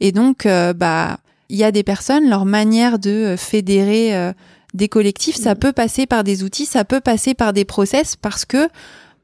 Et 0.00 0.12
donc, 0.12 0.46
euh, 0.46 0.72
bah, 0.72 1.18
il 1.50 1.56
y 1.56 1.64
a 1.64 1.70
des 1.72 1.82
personnes, 1.82 2.30
leur 2.30 2.46
manière 2.46 2.98
de 2.98 3.10
euh, 3.10 3.36
fédérer 3.36 4.16
euh, 4.16 4.32
des 4.74 4.88
collectifs, 4.88 5.36
ça 5.36 5.54
Mm. 5.54 5.58
peut 5.58 5.72
passer 5.72 6.06
par 6.06 6.24
des 6.24 6.42
outils, 6.42 6.66
ça 6.66 6.84
peut 6.84 7.00
passer 7.00 7.34
par 7.34 7.52
des 7.52 7.64
process 7.64 8.16
parce 8.16 8.44
que 8.44 8.68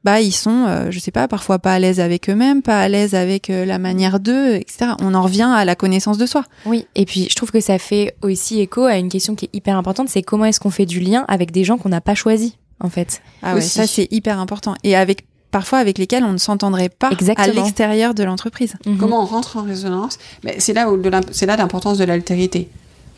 bah 0.03 0.19
ils 0.19 0.33
sont, 0.33 0.65
euh, 0.67 0.91
je 0.91 0.99
sais 0.99 1.11
pas, 1.11 1.29
parfois 1.29 1.59
pas 1.59 1.73
à 1.73 1.79
l'aise 1.79 2.01
avec 2.01 2.29
eux-mêmes, 2.29 2.61
pas 2.61 2.81
à 2.81 2.89
l'aise 2.89 3.15
avec 3.15 3.49
euh, 3.49 3.63
la 3.63 3.79
manière 3.79 4.19
d'eux, 4.19 4.55
etc. 4.55 4.91
On 5.01 5.13
en 5.13 5.21
revient 5.21 5.49
à 5.55 5.63
la 5.63 5.75
connaissance 5.75 6.17
de 6.17 6.25
soi. 6.25 6.43
Oui, 6.65 6.85
et 6.95 7.05
puis 7.05 7.27
je 7.29 7.35
trouve 7.35 7.51
que 7.51 7.61
ça 7.61 7.79
fait 7.79 8.13
aussi 8.21 8.59
écho 8.59 8.83
à 8.83 8.97
une 8.97 9.07
question 9.07 9.33
qui 9.35 9.45
est 9.45 9.49
hyper 9.55 9.77
importante, 9.77 10.09
c'est 10.09 10.21
comment 10.21 10.43
est-ce 10.45 10.59
qu'on 10.59 10.71
fait 10.71 10.85
du 10.85 10.99
lien 10.99 11.23
avec 11.29 11.51
des 11.51 11.63
gens 11.63 11.77
qu'on 11.77 11.87
n'a 11.89 12.01
pas 12.01 12.15
choisis, 12.15 12.51
en 12.81 12.89
fait? 12.89 13.21
Ah 13.41 13.53
ouais, 13.53 13.59
Aussi. 13.59 13.69
ça 13.69 13.87
c'est 13.87 14.09
hyper 14.11 14.39
important. 14.39 14.73
Et 14.83 14.97
avec 14.97 15.25
parfois 15.51 15.77
avec 15.79 15.97
lesquels 15.97 16.23
on 16.25 16.33
ne 16.33 16.37
s'entendrait 16.37 16.89
pas 16.89 17.07
à 17.07 17.11
Exactement. 17.13 17.63
l'extérieur 17.63 18.13
de 18.13 18.23
l'entreprise. 18.23 18.73
Mhm. 18.85 18.97
Comment 18.97 19.21
on 19.21 19.25
rentre 19.25 19.55
en 19.55 19.61
résonance? 19.63 20.17
Mais 20.43 20.55
c'est 20.59 20.73
là 20.73 20.91
où 20.91 21.01
c'est 21.31 21.45
là 21.45 21.55
l'importance 21.55 21.97
de 21.97 22.03
l'altérité. 22.03 22.67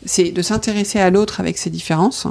C'est 0.06 0.30
de 0.30 0.40
s'intéresser 0.40 0.98
à 0.98 1.10
l'autre 1.10 1.40
avec 1.40 1.58
ses 1.58 1.68
différences, 1.68 2.26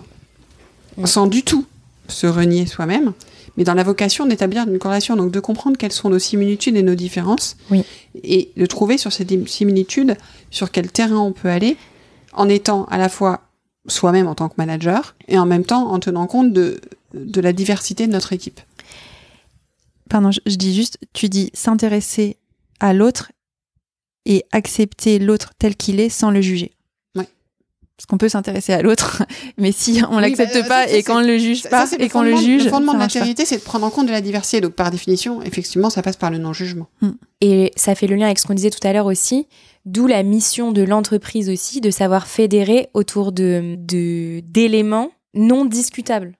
sans 1.03 1.27
du 1.27 1.43
tout 1.43 1.65
se 2.07 2.25
renier 2.25 2.65
soi-même, 2.65 3.13
mais 3.57 3.63
dans 3.63 3.73
la 3.73 3.83
vocation 3.83 4.25
d'établir 4.25 4.67
une 4.67 4.79
corrélation, 4.79 5.15
donc 5.15 5.31
de 5.31 5.39
comprendre 5.39 5.77
quelles 5.77 5.91
sont 5.91 6.09
nos 6.09 6.19
similitudes 6.19 6.75
et 6.77 6.83
nos 6.83 6.95
différences, 6.95 7.57
Oui. 7.71 7.83
et 8.23 8.51
de 8.55 8.65
trouver 8.65 8.97
sur 8.97 9.11
ces 9.13 9.25
similitudes 9.47 10.15
sur 10.51 10.71
quel 10.71 10.91
terrain 10.91 11.17
on 11.19 11.31
peut 11.33 11.49
aller, 11.49 11.77
en 12.33 12.49
étant 12.49 12.85
à 12.85 12.97
la 12.97 13.09
fois 13.09 13.41
soi-même 13.87 14.27
en 14.27 14.35
tant 14.35 14.49
que 14.49 14.55
manager 14.57 15.15
et 15.27 15.37
en 15.37 15.45
même 15.45 15.63
temps 15.65 15.91
en 15.91 15.99
tenant 15.99 16.27
compte 16.27 16.51
de, 16.53 16.79
de 17.13 17.41
la 17.41 17.53
diversité 17.53 18.07
de 18.07 18.11
notre 18.11 18.33
équipe. 18.33 18.59
Pardon, 20.09 20.31
je, 20.31 20.39
je 20.45 20.55
dis 20.55 20.73
juste, 20.75 20.97
tu 21.13 21.29
dis 21.29 21.49
s'intéresser 21.53 22.37
à 22.79 22.93
l'autre 22.93 23.31
et 24.25 24.43
accepter 24.51 25.19
l'autre 25.19 25.51
tel 25.59 25.75
qu'il 25.75 25.99
est 25.99 26.09
sans 26.09 26.31
le 26.31 26.41
juger. 26.41 26.71
Parce 27.97 28.07
qu'on 28.07 28.17
peut 28.17 28.27
s'intéresser 28.27 28.73
à 28.73 28.81
l'autre, 28.81 29.23
mais 29.57 29.71
si 29.71 30.01
on 30.09 30.15
Oui, 30.17 30.21
l'accepte 30.21 30.53
bah, 30.53 30.61
ça, 30.63 30.67
pas 30.67 30.89
et 30.89 31.01
qu'on 31.01 31.21
le 31.21 31.37
juge 31.37 31.61
Ça, 31.61 31.69
pas 31.69 31.87
et 31.97 32.09
qu'on 32.09 32.23
le 32.23 32.31
fondement- 32.31 32.45
juge, 32.45 32.63
Le 32.65 32.69
fondement 32.69 32.93
de 32.93 32.99
l'altérité, 32.99 33.45
c'est 33.45 33.55
de 33.57 33.61
prendre 33.61 33.85
en 33.85 33.89
compte 33.89 34.07
de 34.07 34.11
la 34.11 34.19
diversité. 34.21 34.59
Donc, 34.59 34.73
par 34.73 34.91
définition, 34.91 35.41
effectivement, 35.43 35.89
ça 35.89 36.01
passe 36.01 36.17
par 36.17 36.29
le 36.29 36.37
non-jugement. 36.37 36.87
Et 37.41 37.71
ça 37.77 37.95
fait 37.95 38.07
le 38.07 38.15
lien 38.15 38.25
avec 38.25 38.39
ce 38.39 38.45
qu'on 38.47 38.53
disait 38.53 38.69
tout 38.69 38.85
à 38.85 38.91
l'heure 38.91 39.05
aussi, 39.05 39.47
d'où 39.85 40.07
la 40.07 40.23
mission 40.23 40.71
de 40.73 40.81
l'entreprise 40.81 41.49
aussi, 41.49 41.79
de 41.79 41.89
savoir 41.89 42.27
fédérer 42.27 42.89
autour 42.93 43.31
de 43.31 43.75
de- 43.77 44.41
d'éléments 44.45 45.11
non 45.33 45.63
discutables. 45.65 46.33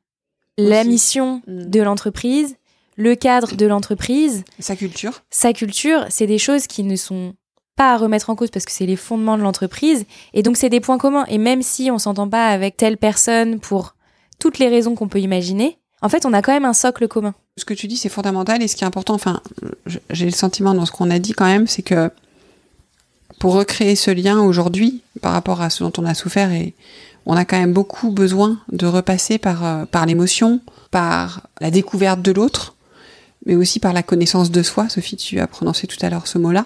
la 0.58 0.84
mission 0.86 1.42
Mm. 1.48 1.66
de 1.70 1.82
l'entreprise, 1.82 2.56
le 2.98 3.16
cadre 3.16 3.56
de 3.56 3.66
l'entreprise, 3.66 4.44
Sa 4.60 4.76
culture. 4.78 5.22
sa 5.30 5.52
culture, 5.54 6.06
c'est 6.10 6.28
des 6.28 6.38
choses 6.38 6.68
qui 6.68 6.84
ne 6.84 6.96
sont 6.96 7.34
pas 7.76 7.94
à 7.94 7.98
remettre 7.98 8.30
en 8.30 8.36
cause 8.36 8.50
parce 8.50 8.66
que 8.66 8.72
c'est 8.72 8.86
les 8.86 8.96
fondements 8.96 9.38
de 9.38 9.44
l'entreprise. 9.44 10.06
Et 10.34 10.44
donc, 10.44 10.58
c'est 10.58 10.70
des 10.70 10.80
points 10.80 10.98
communs. 10.98 11.26
Et 11.28 11.38
même 11.38 11.62
si 11.62 11.92
on 11.92 12.00
s'entend 12.00 12.30
pas 12.30 12.48
avec 12.48 12.78
telle 12.78 12.98
personne 12.98 13.60
pour 13.60 13.96
toutes 14.40 14.60
les 14.60 14.70
raisons 14.70 14.96
qu'on 14.96 15.08
peut 15.08 15.20
imaginer, 15.20 15.78
en 16.02 16.10
fait, 16.10 16.26
on 16.26 16.34
a 16.34 16.42
quand 16.42 16.54
même 16.54 16.66
un 16.66 16.74
socle 16.74 17.08
commun. 17.08 17.34
Ce 17.58 17.66
que 17.66 17.74
tu 17.74 17.88
dis, 17.88 17.98
c'est 17.98 18.10
fondamental. 18.10 18.62
Et 18.62 18.68
ce 18.68 18.76
qui 18.76 18.84
est 18.84 18.88
important, 18.88 19.14
enfin, 19.14 19.42
j'ai 20.10 20.26
le 20.26 20.32
sentiment 20.32 20.74
dans 20.74 20.86
ce 20.86 20.92
qu'on 20.92 21.10
a 21.10 21.20
dit 21.20 21.34
quand 21.34 21.46
même, 21.46 21.68
c'est 21.68 21.82
que 21.82 22.12
pour 23.40 23.54
recréer 23.54 23.96
ce 23.96 24.12
lien 24.12 24.40
aujourd'hui, 24.40 25.02
par 25.22 25.34
rapport 25.34 25.62
à 25.62 25.70
ce 25.70 25.84
dont 25.84 25.94
on 25.98 26.06
a 26.06 26.14
souffert, 26.14 26.52
et 26.52 26.74
on 27.26 27.36
a 27.36 27.46
quand 27.46 27.58
même 27.58 27.74
beaucoup 27.74 28.12
besoin 28.12 28.60
de 28.72 28.86
repasser 28.86 29.38
par, 29.38 29.66
euh, 29.66 29.86
par 29.86 30.06
l'émotion, 30.06 30.62
par 30.92 31.48
la 31.60 31.72
découverte 31.72 32.22
de 32.22 32.32
l'autre, 32.32 32.76
mais 33.46 33.56
aussi 33.56 33.80
par 33.80 33.94
la 33.94 34.04
connaissance 34.04 34.52
de 34.52 34.64
soi. 34.64 34.90
Sophie, 34.90 35.18
tu 35.18 35.40
as 35.40 35.48
prononcé 35.48 35.88
tout 35.88 35.98
à 36.02 36.10
l'heure 36.10 36.28
ce 36.28 36.38
mot-là. 36.38 36.66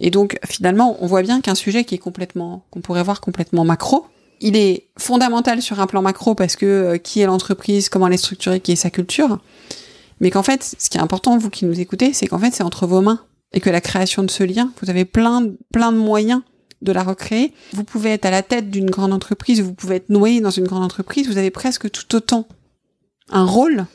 Et 0.00 0.10
donc, 0.10 0.38
finalement, 0.46 0.96
on 1.00 1.06
voit 1.06 1.22
bien 1.22 1.40
qu'un 1.40 1.54
sujet 1.54 1.84
qui 1.84 1.94
est 1.94 1.98
complètement, 1.98 2.64
qu'on 2.70 2.80
pourrait 2.80 3.02
voir 3.02 3.20
complètement 3.20 3.64
macro, 3.64 4.06
il 4.40 4.56
est 4.56 4.88
fondamental 4.98 5.60
sur 5.60 5.80
un 5.80 5.86
plan 5.86 6.00
macro 6.00 6.34
parce 6.34 6.56
que 6.56 6.66
euh, 6.66 6.96
qui 6.96 7.20
est 7.20 7.26
l'entreprise, 7.26 7.90
comment 7.90 8.06
elle 8.06 8.14
est 8.14 8.16
structurée, 8.16 8.60
qui 8.60 8.72
est 8.72 8.76
sa 8.76 8.90
culture, 8.90 9.38
mais 10.20 10.30
qu'en 10.30 10.42
fait, 10.42 10.74
ce 10.78 10.88
qui 10.88 10.98
est 10.98 11.00
important, 11.00 11.36
vous 11.36 11.50
qui 11.50 11.66
nous 11.66 11.78
écoutez, 11.78 12.12
c'est 12.14 12.26
qu'en 12.26 12.38
fait, 12.38 12.52
c'est 12.52 12.62
entre 12.62 12.86
vos 12.86 13.02
mains 13.02 13.20
et 13.52 13.60
que 13.60 13.70
la 13.70 13.80
création 13.80 14.22
de 14.22 14.30
ce 14.30 14.42
lien, 14.42 14.72
vous 14.82 14.90
avez 14.90 15.04
plein, 15.04 15.46
plein 15.72 15.92
de 15.92 15.98
moyens 15.98 16.42
de 16.82 16.92
la 16.92 17.02
recréer. 17.02 17.52
Vous 17.74 17.84
pouvez 17.84 18.10
être 18.10 18.24
à 18.24 18.30
la 18.30 18.42
tête 18.42 18.70
d'une 18.70 18.90
grande 18.90 19.12
entreprise, 19.12 19.60
vous 19.60 19.74
pouvez 19.74 19.96
être 19.96 20.08
noyé 20.08 20.40
dans 20.40 20.50
une 20.50 20.66
grande 20.66 20.84
entreprise, 20.84 21.26
vous 21.28 21.36
avez 21.36 21.50
presque 21.50 21.90
tout 21.90 22.14
autant 22.14 22.46
un 23.28 23.44
rôle 23.44 23.86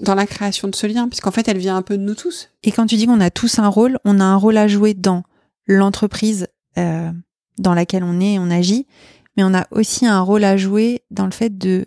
dans 0.00 0.14
la 0.14 0.26
création 0.26 0.68
de 0.68 0.74
ce 0.74 0.86
lien, 0.86 1.08
puisqu'en 1.08 1.30
fait, 1.30 1.46
elle 1.48 1.58
vient 1.58 1.76
un 1.76 1.82
peu 1.82 1.96
de 1.96 2.02
nous 2.02 2.14
tous. 2.14 2.50
Et 2.62 2.72
quand 2.72 2.86
tu 2.86 2.96
dis 2.96 3.06
qu'on 3.06 3.20
a 3.20 3.30
tous 3.30 3.58
un 3.58 3.68
rôle, 3.68 3.98
on 4.04 4.20
a 4.20 4.24
un 4.24 4.36
rôle 4.36 4.56
à 4.56 4.66
jouer 4.68 4.94
dans 4.94 5.22
l'entreprise 5.66 6.46
euh, 6.78 7.10
dans 7.58 7.74
laquelle 7.74 8.04
on 8.04 8.20
est, 8.20 8.38
on 8.38 8.50
agit, 8.50 8.86
mais 9.36 9.44
on 9.44 9.54
a 9.54 9.66
aussi 9.70 10.06
un 10.06 10.20
rôle 10.20 10.44
à 10.44 10.56
jouer 10.56 11.02
dans 11.10 11.24
le 11.26 11.30
fait 11.32 11.56
de... 11.56 11.86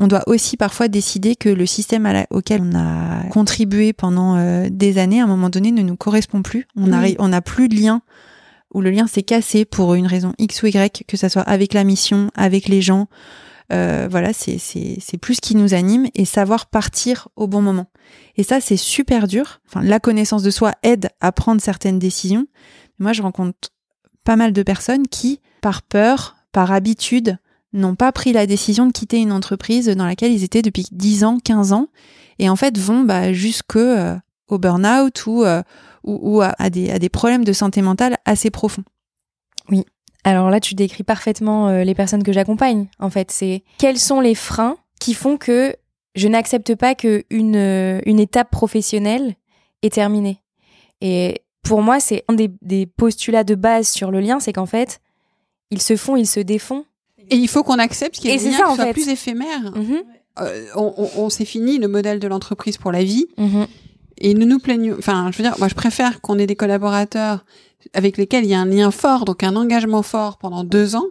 On 0.00 0.06
doit 0.06 0.22
aussi 0.28 0.56
parfois 0.56 0.86
décider 0.86 1.34
que 1.34 1.48
le 1.48 1.66
système 1.66 2.06
à 2.06 2.12
la- 2.12 2.26
auquel 2.30 2.60
on 2.62 2.72
a 2.76 3.24
contribué 3.30 3.92
pendant 3.92 4.36
euh, 4.36 4.68
des 4.70 4.96
années, 4.98 5.20
à 5.20 5.24
un 5.24 5.26
moment 5.26 5.50
donné, 5.50 5.72
ne 5.72 5.82
nous 5.82 5.96
correspond 5.96 6.42
plus. 6.42 6.68
On 6.76 6.84
Oui. 6.86 6.92
arrive, 6.94 7.16
on 7.18 7.28
n'a 7.28 7.40
plus 7.40 7.68
de 7.68 7.74
lien, 7.74 8.02
ou 8.72 8.80
le 8.80 8.90
lien 8.90 9.08
s'est 9.08 9.24
cassé 9.24 9.64
pour 9.64 9.94
une 9.94 10.06
raison 10.06 10.34
X 10.38 10.62
ou 10.62 10.66
Y, 10.68 11.02
que 11.08 11.16
ça 11.16 11.28
soit 11.28 11.42
avec 11.42 11.74
la 11.74 11.82
mission, 11.82 12.30
avec 12.36 12.68
les 12.68 12.80
gens. 12.80 13.08
Euh, 13.72 14.08
voilà, 14.10 14.32
c'est 14.32 15.18
plus 15.20 15.34
ce 15.34 15.40
qui 15.40 15.54
nous 15.54 15.74
anime 15.74 16.08
et 16.14 16.24
savoir 16.24 16.66
partir 16.66 17.28
au 17.36 17.46
bon 17.46 17.60
moment. 17.60 17.86
Et 18.36 18.42
ça, 18.42 18.60
c'est 18.60 18.76
super 18.76 19.28
dur. 19.28 19.60
Enfin, 19.66 19.82
la 19.82 20.00
connaissance 20.00 20.42
de 20.42 20.50
soi 20.50 20.72
aide 20.82 21.10
à 21.20 21.32
prendre 21.32 21.60
certaines 21.60 21.98
décisions. 21.98 22.46
Moi, 22.98 23.12
je 23.12 23.22
rencontre 23.22 23.68
pas 24.24 24.36
mal 24.36 24.52
de 24.52 24.62
personnes 24.62 25.06
qui, 25.06 25.40
par 25.60 25.82
peur, 25.82 26.36
par 26.52 26.72
habitude, 26.72 27.38
n'ont 27.72 27.94
pas 27.94 28.12
pris 28.12 28.32
la 28.32 28.46
décision 28.46 28.86
de 28.86 28.92
quitter 28.92 29.18
une 29.18 29.32
entreprise 29.32 29.88
dans 29.88 30.06
laquelle 30.06 30.32
ils 30.32 30.44
étaient 30.44 30.62
depuis 30.62 30.86
10 30.90 31.24
ans, 31.24 31.38
15 31.38 31.72
ans, 31.72 31.88
et 32.38 32.48
en 32.48 32.56
fait 32.56 32.78
vont 32.78 33.02
bah, 33.02 33.32
jusque 33.34 33.76
euh, 33.76 34.16
au 34.48 34.58
burn-out 34.58 35.26
ou, 35.26 35.44
euh, 35.44 35.62
ou, 36.04 36.36
ou 36.36 36.40
à, 36.40 36.54
à 36.58 36.70
des, 36.70 36.90
à 36.90 36.98
des 36.98 37.10
problèmes 37.10 37.44
de 37.44 37.52
santé 37.52 37.82
mentale 37.82 38.16
assez 38.24 38.50
profonds. 38.50 38.84
Alors 40.28 40.50
là, 40.50 40.60
tu 40.60 40.74
décris 40.74 41.04
parfaitement 41.04 41.68
euh, 41.68 41.84
les 41.84 41.94
personnes 41.94 42.22
que 42.22 42.32
j'accompagne. 42.32 42.86
En 42.98 43.08
fait, 43.08 43.30
c'est 43.30 43.62
quels 43.78 43.98
sont 43.98 44.20
les 44.20 44.34
freins 44.34 44.76
qui 45.00 45.14
font 45.14 45.36
que 45.38 45.74
je 46.14 46.28
n'accepte 46.28 46.74
pas 46.74 46.94
que 46.94 47.24
une, 47.30 47.56
euh, 47.56 48.00
une 48.04 48.20
étape 48.20 48.50
professionnelle 48.50 49.36
est 49.82 49.92
terminée. 49.94 50.42
Et 51.00 51.42
pour 51.62 51.80
moi, 51.80 51.98
c'est 52.00 52.24
un 52.28 52.34
des, 52.34 52.50
des 52.60 52.84
postulats 52.86 53.44
de 53.44 53.54
base 53.54 53.88
sur 53.88 54.10
le 54.10 54.20
lien, 54.20 54.38
c'est 54.40 54.52
qu'en 54.52 54.66
fait, 54.66 55.00
ils 55.70 55.80
se 55.82 55.96
font, 55.96 56.16
ils 56.16 56.26
se 56.26 56.40
défont. 56.40 56.84
Et 57.30 57.36
il 57.36 57.48
faut 57.48 57.62
qu'on 57.62 57.78
accepte 57.78 58.16
qu'il 58.16 58.30
y 58.30 58.34
ait 58.34 58.36
des 58.38 58.50
liens 58.50 58.56
qui 58.56 58.62
en 58.64 58.74
soient 58.74 58.92
plus 58.92 59.08
éphémères. 59.08 59.72
Mhm, 59.74 60.02
Euh, 60.40 60.66
on 60.76 60.92
on, 60.96 61.08
on 61.24 61.30
s'est 61.30 61.44
fini 61.44 61.78
le 61.78 61.88
modèle 61.88 62.20
de 62.20 62.28
l'entreprise 62.28 62.76
pour 62.76 62.92
la 62.92 63.02
vie. 63.02 63.26
mhm. 63.38 63.66
Et 64.20 64.34
ne 64.34 64.44
nous 64.44 64.58
plaignons, 64.58 64.96
enfin, 64.98 65.30
je 65.32 65.38
veux 65.38 65.44
dire, 65.44 65.56
moi, 65.58 65.68
je 65.68 65.74
préfère 65.74 66.20
qu'on 66.20 66.38
ait 66.38 66.46
des 66.46 66.56
collaborateurs 66.56 67.44
avec 67.94 68.16
lesquels 68.16 68.44
il 68.44 68.50
y 68.50 68.54
a 68.54 68.60
un 68.60 68.66
lien 68.66 68.90
fort, 68.90 69.24
donc 69.24 69.42
un 69.42 69.56
engagement 69.56 70.02
fort 70.02 70.38
pendant 70.38 70.64
deux 70.64 70.96
ans, 70.96 71.06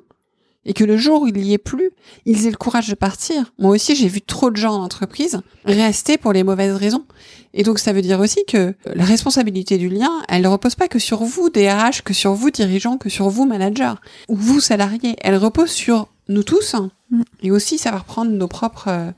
et 0.66 0.74
que 0.74 0.84
le 0.84 0.98
jour 0.98 1.22
où 1.22 1.28
il 1.28 1.38
y 1.46 1.54
ait 1.54 1.58
plus, 1.58 1.92
ils 2.26 2.46
aient 2.46 2.52
le 2.52 2.58
courage 2.58 2.90
de 2.90 2.96
partir. 2.96 3.54
Moi 3.58 3.72
aussi, 3.72 3.96
j'ai 3.96 4.10
vu 4.10 4.22
trop 4.22 4.52
de 4.52 4.58
gens 4.58 4.74
en 4.76 4.84
entreprise 4.84 5.40
rester 5.64 6.18
pour 6.18 6.34
les 6.34 6.44
mauvaises 6.44 6.76
raisons. 6.76 7.06
Et 7.54 7.64
donc, 7.64 7.80
ça 7.80 7.94
veut 7.94 8.02
dire 8.02 8.20
aussi 8.20 8.44
que 8.48 8.76
la 8.94 9.06
responsabilité 9.06 9.78
du 9.78 9.88
lien, 9.88 10.12
elle 10.28 10.42
ne 10.42 10.48
repose 10.50 10.76
pas 10.76 10.90
que 10.90 11.00
sur 11.00 11.24
vous, 11.24 11.50
DRH, 11.50 12.02
que 12.04 12.14
sur 12.14 12.34
vous, 12.34 12.52
dirigeants, 12.52 12.98
que 12.98 13.10
sur 13.10 13.30
vous, 13.30 13.46
managers, 13.46 13.94
ou 14.28 14.36
vous, 14.36 14.60
salariés. 14.60 15.16
Elle 15.22 15.38
repose 15.38 15.72
sur 15.72 16.08
nous 16.28 16.44
tous, 16.44 16.76
Mm. 17.10 17.22
et 17.44 17.52
aussi 17.52 17.78
savoir 17.78 18.04
prendre 18.04 18.32
nos 18.32 18.50
propres 18.50 18.90
euh, 18.90 19.12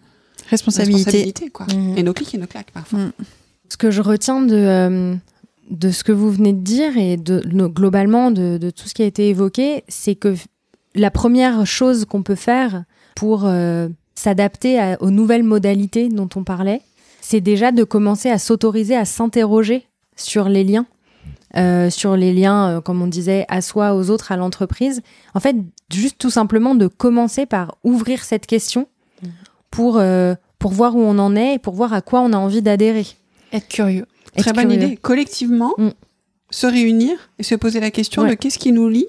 Responsabilité. 0.51 0.97
responsabilités, 1.05 1.49
quoi. 1.49 1.65
Mhm. 1.73 1.97
Et 1.97 2.03
nos 2.03 2.13
clics 2.13 2.35
et 2.35 2.37
nos 2.37 2.45
claques, 2.45 2.69
parfois. 2.71 2.99
Mm. 2.99 3.11
Ce 3.69 3.77
que 3.77 3.91
je 3.91 4.01
retiens 4.01 4.41
de, 4.41 4.55
euh, 4.55 5.15
de 5.69 5.91
ce 5.91 6.03
que 6.03 6.11
vous 6.11 6.31
venez 6.31 6.53
de 6.53 6.61
dire 6.61 6.97
et 6.97 7.17
de, 7.17 7.41
globalement 7.67 8.31
de, 8.31 8.57
de 8.57 8.69
tout 8.69 8.87
ce 8.87 8.93
qui 8.93 9.03
a 9.03 9.05
été 9.05 9.29
évoqué, 9.29 9.83
c'est 9.87 10.15
que 10.15 10.35
la 10.95 11.11
première 11.11 11.65
chose 11.65 12.05
qu'on 12.05 12.23
peut 12.23 12.35
faire 12.35 12.83
pour 13.15 13.45
euh, 13.45 13.87
s'adapter 14.15 14.95
aux 14.99 15.11
nouvelles 15.11 15.43
modalités 15.43 16.09
dont 16.09 16.29
on 16.35 16.43
parlait, 16.43 16.81
c'est 17.21 17.41
déjà 17.41 17.71
de 17.71 17.83
commencer 17.83 18.29
à 18.29 18.39
s'autoriser 18.39 18.95
à 18.95 19.05
s'interroger 19.05 19.85
sur 20.15 20.49
les 20.49 20.63
liens, 20.63 20.85
euh, 21.57 21.89
sur 21.89 22.15
les 22.15 22.33
liens, 22.33 22.69
euh, 22.69 22.81
comme 22.81 23.01
on 23.01 23.07
disait, 23.07 23.45
à 23.47 23.61
soi, 23.61 23.95
aux 23.95 24.09
autres, 24.09 24.31
à 24.31 24.37
l'entreprise. 24.37 25.01
En 25.33 25.39
fait, 25.39 25.55
juste 25.91 26.17
tout 26.17 26.29
simplement 26.29 26.75
de 26.75 26.87
commencer 26.87 27.45
par 27.45 27.77
ouvrir 27.83 28.23
cette 28.23 28.45
question 28.45 28.87
pour, 29.71 29.97
euh, 29.97 30.35
pour 30.57 30.71
voir 30.71 30.95
où 30.95 31.01
on 31.01 31.17
en 31.19 31.35
est 31.35 31.55
et 31.55 31.59
pour 31.59 31.75
voir 31.75 31.93
à 31.93 32.01
quoi 32.01 32.21
on 32.21 32.33
a 32.33 32.37
envie 32.37 32.61
d'adhérer. 32.61 33.07
Être 33.53 33.67
curieux. 33.67 34.05
Très 34.37 34.49
Être 34.51 34.55
bonne 34.55 34.69
curieux. 34.69 34.83
idée. 34.87 34.97
Collectivement, 34.97 35.73
Mm. 35.77 35.89
se 36.51 36.67
réunir 36.67 37.11
et 37.37 37.43
se 37.43 37.55
poser 37.55 37.79
la 37.79 37.91
question 37.91 38.23
Ouais. 38.23 38.29
de 38.31 38.33
qu'est-ce 38.35 38.59
qui 38.59 38.71
nous 38.71 38.89
lie, 38.89 39.07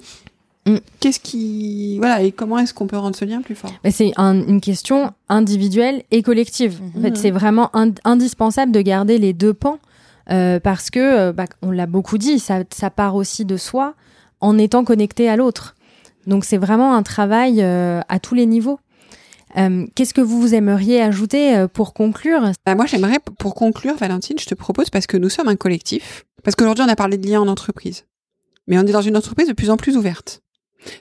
Mm. 0.66 0.76
qu'est-ce 1.00 1.20
qui, 1.20 1.96
voilà, 1.98 2.22
et 2.22 2.32
comment 2.32 2.58
est-ce 2.58 2.74
qu'on 2.74 2.86
peut 2.86 2.98
rendre 2.98 3.16
ce 3.16 3.24
lien 3.24 3.40
plus 3.40 3.54
fort. 3.54 3.72
Mais 3.82 3.90
c'est 3.90 4.12
un- 4.16 4.46
une 4.46 4.60
question 4.60 5.12
individuelle 5.30 6.02
et 6.10 6.22
collective. 6.22 6.80
En 6.96 7.00
fait, 7.00 7.10
Mhm. 7.10 7.16
c'est 7.16 7.30
vraiment 7.30 7.70
ind- 7.72 7.98
indispensable 8.04 8.70
de 8.72 8.80
garder 8.82 9.16
les 9.18 9.32
deux 9.32 9.54
pans 9.54 9.78
euh, 10.30 10.60
parce 10.60 10.90
que, 10.90 11.00
euh, 11.00 11.32
bah, 11.32 11.46
on 11.62 11.70
l'a 11.72 11.86
beaucoup 11.86 12.16
dit, 12.18 12.38
ça, 12.38 12.60
ça 12.72 12.88
part 12.90 13.16
aussi 13.16 13.44
de 13.44 13.56
soi 13.56 13.94
en 14.40 14.58
étant 14.58 14.84
connecté 14.84 15.28
à 15.28 15.34
l'autre. 15.36 15.74
Donc 16.26 16.44
c'est 16.44 16.58
vraiment 16.58 16.94
un 16.94 17.02
travail 17.02 17.62
euh, 17.62 18.00
à 18.08 18.20
tous 18.20 18.34
les 18.34 18.46
niveaux. 18.46 18.78
Euh, 19.56 19.86
Qu'est-ce 19.94 20.14
que 20.14 20.20
vous 20.20 20.54
aimeriez 20.54 21.00
ajouter 21.00 21.56
euh, 21.56 21.68
pour 21.68 21.94
conclure? 21.94 22.52
Bah, 22.64 22.74
moi, 22.74 22.86
j'aimerais, 22.86 23.18
pour 23.38 23.54
conclure, 23.54 23.96
Valentine, 23.96 24.38
je 24.38 24.46
te 24.46 24.54
propose, 24.54 24.90
parce 24.90 25.06
que 25.06 25.16
nous 25.16 25.28
sommes 25.28 25.48
un 25.48 25.56
collectif, 25.56 26.24
parce 26.44 26.54
qu'aujourd'hui, 26.56 26.84
on 26.86 26.88
a 26.88 26.96
parlé 26.96 27.18
de 27.18 27.26
liens 27.26 27.40
en 27.40 27.48
entreprise, 27.48 28.06
mais 28.66 28.78
on 28.78 28.82
est 28.82 28.92
dans 28.92 29.02
une 29.02 29.16
entreprise 29.16 29.48
de 29.48 29.52
plus 29.52 29.70
en 29.70 29.76
plus 29.76 29.96
ouverte. 29.96 30.42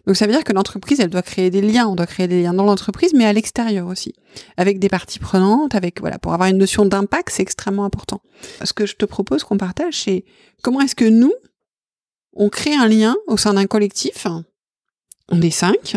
Donc, 0.06 0.18
ça 0.18 0.26
veut 0.26 0.34
dire 0.34 0.44
que 0.44 0.52
l'entreprise, 0.52 1.00
elle 1.00 1.10
doit 1.10 1.22
créer 1.22 1.50
des 1.50 1.62
liens. 1.62 1.88
On 1.88 1.96
doit 1.96 2.06
créer 2.06 2.28
des 2.28 2.44
liens 2.44 2.54
dans 2.54 2.66
l'entreprise, 2.66 3.14
mais 3.14 3.26
à 3.26 3.32
l'extérieur 3.32 3.88
aussi, 3.88 4.14
avec 4.58 4.78
des 4.80 4.90
parties 4.90 5.20
prenantes, 5.20 5.74
avec 5.74 6.02
voilà, 6.02 6.20
pour 6.20 6.34
avoir 6.34 6.50
une 6.50 6.58
notion 6.58 6.86
d'impact, 6.86 7.30
c'est 7.32 7.44
extrêmement 7.44 7.86
important. 7.86 8.22
Ce 8.64 8.74
que 8.74 8.86
je 8.86 8.96
te 8.96 9.06
propose 9.06 9.44
qu'on 9.44 9.58
partage, 9.58 10.04
c'est 10.04 10.26
comment 10.64 10.82
est-ce 10.82 10.96
que 10.96 11.06
nous, 11.06 11.34
on 12.34 12.50
crée 12.50 12.76
un 12.76 12.88
lien 12.88 13.16
au 13.28 13.38
sein 13.38 13.54
d'un 13.54 13.68
collectif? 13.68 14.28
On 15.30 15.42
est 15.42 15.50
cinq, 15.50 15.96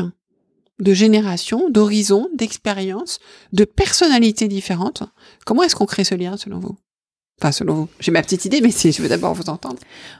de 0.83 0.93
générations, 0.93 1.71
d'horizons, 1.71 2.29
d'expériences, 2.35 3.21
de 3.53 3.65
personnalités 3.65 4.49
différentes. 4.49 5.05
Comment 5.47 5.63
est-ce 5.63 5.77
qu'on 5.77 5.87
crée 5.87 6.05
ce 6.05 6.15
lien 6.15 6.37
selon 6.37 6.59
vous? 6.59 6.77
Enfin, 7.41 7.53
selon 7.53 7.75
vous. 7.75 7.89
J'ai 8.01 8.11
ma 8.11 8.23
petite 8.23 8.45
idée, 8.45 8.61
mais 8.61 8.71
je 8.71 9.03
veux 9.03 9.09
d'abord 9.09 9.35
vous 9.35 9.49
entendre. 9.49 9.79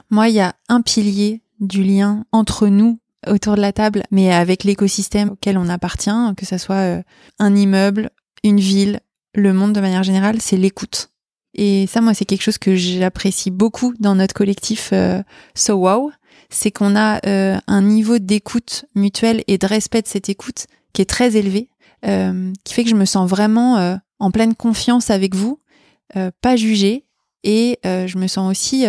Moi, 0.09 0.29
il 0.29 0.35
y 0.35 0.39
a 0.39 0.55
un 0.69 0.81
pilier 0.81 1.41
du 1.59 1.83
lien 1.83 2.25
entre 2.31 2.67
nous 2.67 2.99
autour 3.27 3.55
de 3.55 3.61
la 3.61 3.71
table, 3.71 4.03
mais 4.11 4.33
avec 4.33 4.63
l'écosystème 4.63 5.29
auquel 5.31 5.57
on 5.57 5.69
appartient, 5.69 6.09
que 6.35 6.45
ça 6.45 6.57
soit 6.57 6.75
euh, 6.75 7.01
un 7.39 7.55
immeuble, 7.55 8.09
une 8.43 8.59
ville, 8.59 8.99
le 9.35 9.53
monde 9.53 9.73
de 9.73 9.81
manière 9.81 10.03
générale, 10.03 10.41
c'est 10.41 10.57
l'écoute. 10.57 11.09
Et 11.55 11.87
ça, 11.87 12.01
moi, 12.01 12.13
c'est 12.13 12.25
quelque 12.25 12.41
chose 12.41 12.57
que 12.57 12.75
j'apprécie 12.75 13.51
beaucoup 13.51 13.93
dans 13.99 14.15
notre 14.15 14.33
collectif 14.33 14.89
euh, 14.91 15.21
So 15.55 15.75
Wow, 15.75 16.11
c'est 16.53 16.71
qu'on 16.71 16.95
a 16.95 17.19
euh, 17.25 17.57
un 17.67 17.81
niveau 17.81 18.19
d'écoute 18.19 18.85
mutuelle 18.95 19.43
et 19.47 19.57
de 19.57 19.65
respect 19.65 20.01
de 20.01 20.07
cette 20.07 20.29
écoute 20.29 20.67
qui 20.93 21.01
est 21.01 21.09
très 21.09 21.35
élevé, 21.35 21.69
euh, 22.05 22.53
qui 22.63 22.73
fait 22.73 22.83
que 22.83 22.89
je 22.89 22.95
me 22.95 23.05
sens 23.05 23.29
vraiment 23.29 23.77
euh, 23.77 23.95
en 24.19 24.31
pleine 24.31 24.55
confiance 24.55 25.09
avec 25.09 25.35
vous, 25.35 25.59
pas 26.41 26.55
jugée, 26.55 27.05
et 27.43 27.79
je 27.83 28.17
me 28.19 28.27
sens 28.27 28.51
aussi 28.51 28.85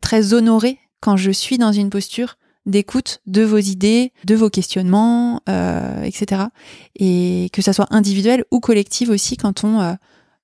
très 0.00 0.34
honorée 0.34 0.80
quand 1.00 1.16
je 1.16 1.30
suis 1.30 1.56
dans 1.56 1.70
une 1.70 1.88
posture 1.88 2.34
d'écoute 2.66 3.20
de 3.26 3.42
vos 3.42 3.58
idées, 3.58 4.12
de 4.24 4.34
vos 4.34 4.50
questionnements, 4.50 5.40
etc. 6.02 6.46
Et 6.96 7.48
que 7.52 7.62
ça 7.62 7.72
soit 7.72 7.86
individuel 7.90 8.44
ou 8.50 8.58
collectif 8.58 9.08
aussi 9.08 9.36
quand 9.36 9.62
on, 9.62 9.96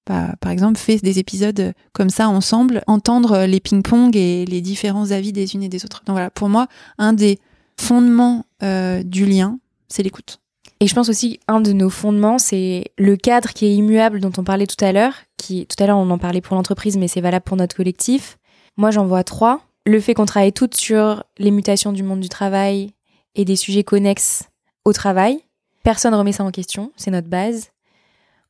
par 0.05 0.50
exemple, 0.50 0.78
fait 0.78 0.96
des 0.98 1.18
épisodes 1.18 1.72
comme 1.92 2.11
ça 2.11 2.28
ensemble, 2.28 2.82
entendre 2.86 3.44
les 3.46 3.61
ping-pong 3.61 4.14
et 4.16 4.44
les 4.44 4.61
différents 4.61 5.11
avis 5.11 5.32
des 5.32 5.55
unes 5.55 5.62
et 5.62 5.68
des 5.68 5.84
autres. 5.84 6.02
Donc 6.07 6.14
voilà, 6.14 6.30
pour 6.30 6.48
moi, 6.48 6.66
un 6.98 7.12
des 7.12 7.38
fondements 7.78 8.44
euh, 8.62 9.02
du 9.02 9.26
lien, 9.26 9.59
c'est 9.88 10.02
l'écoute. 10.02 10.40
Et 10.80 10.86
je 10.86 10.94
pense 10.94 11.09
aussi 11.09 11.40
un 11.48 11.61
de 11.61 11.72
nos 11.72 11.90
fondements, 11.90 12.38
c'est 12.38 12.92
le 12.98 13.16
cadre 13.16 13.50
qui 13.50 13.66
est 13.66 13.74
immuable 13.74 14.20
dont 14.20 14.32
on 14.36 14.44
parlait 14.44 14.66
tout 14.66 14.82
à 14.84 14.92
l'heure. 14.92 15.14
Qui 15.36 15.66
tout 15.66 15.82
à 15.82 15.86
l'heure 15.86 15.98
on 15.98 16.11
en 16.11 16.18
parlait 16.18 16.40
pour 16.40 16.57
l'entreprise, 16.57 16.96
mais 16.96 17.09
c'est 17.09 17.20
valable 17.20 17.44
pour 17.44 17.57
notre 17.57 17.76
collectif. 17.76 18.38
Moi, 18.76 18.90
j'en 18.90 19.07
vois 19.07 19.24
trois. 19.24 19.61
Le 19.86 20.00
fait 20.00 20.14
qu'on 20.14 20.26
travaille 20.26 20.52
toutes 20.52 20.76
sur 20.76 21.24
les 21.38 21.50
mutations 21.50 21.92
du 21.92 22.02
monde 22.02 22.20
du 22.20 22.28
travail 22.28 22.92
et 23.34 23.44
des 23.44 23.57
sujets 23.57 23.84
connexes 23.84 24.44
au 24.84 24.92
travail. 24.92 25.40
Personne 25.82 26.14
remet 26.14 26.32
ça 26.32 26.44
en 26.44 26.50
question, 26.50 26.92
c'est 26.96 27.11
notre 27.11 27.28
base. 27.28 27.70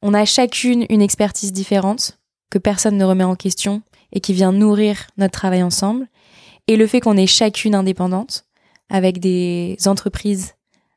On 0.06 0.12
a 0.12 0.26
chacune 0.26 0.84
une 0.90 1.00
expertise 1.00 1.50
différente 1.50 2.18
que 2.50 2.58
personne 2.58 2.98
ne 2.98 3.04
remet 3.06 3.24
en 3.24 3.36
question 3.36 3.80
et 4.12 4.20
qui 4.20 4.34
vient 4.34 4.52
nourrir 4.52 5.06
notre 5.16 5.32
travail 5.32 5.62
ensemble. 5.62 6.08
Et 6.68 6.76
le 6.76 6.86
fait 6.86 7.00
qu'on 7.00 7.16
est 7.16 7.26
chacune 7.26 7.74
indépendante 7.74 8.44
avec 8.90 9.18
des 9.18 9.78
entreprises 9.86 10.56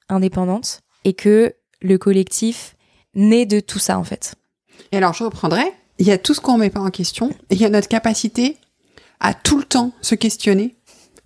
indépendantes 0.09 0.81
et 1.05 1.13
que 1.13 1.55
le 1.81 1.97
collectif 1.97 2.75
naît 3.15 3.45
de 3.45 3.61
tout 3.61 3.79
ça 3.79 3.97
en 3.97 4.03
fait. 4.03 4.35
Et 4.91 4.97
alors 4.97 5.13
je 5.13 5.23
reprendrai, 5.23 5.63
il 5.99 6.05
y 6.05 6.11
a 6.11 6.17
tout 6.17 6.33
ce 6.33 6.41
qu'on 6.41 6.55
ne 6.55 6.63
met 6.63 6.69
pas 6.69 6.81
en 6.81 6.91
question, 6.91 7.33
il 7.49 7.61
y 7.61 7.65
a 7.65 7.69
notre 7.69 7.87
capacité 7.87 8.57
à 9.21 9.33
tout 9.33 9.57
le 9.57 9.63
temps 9.63 9.93
se 10.01 10.15
questionner, 10.15 10.75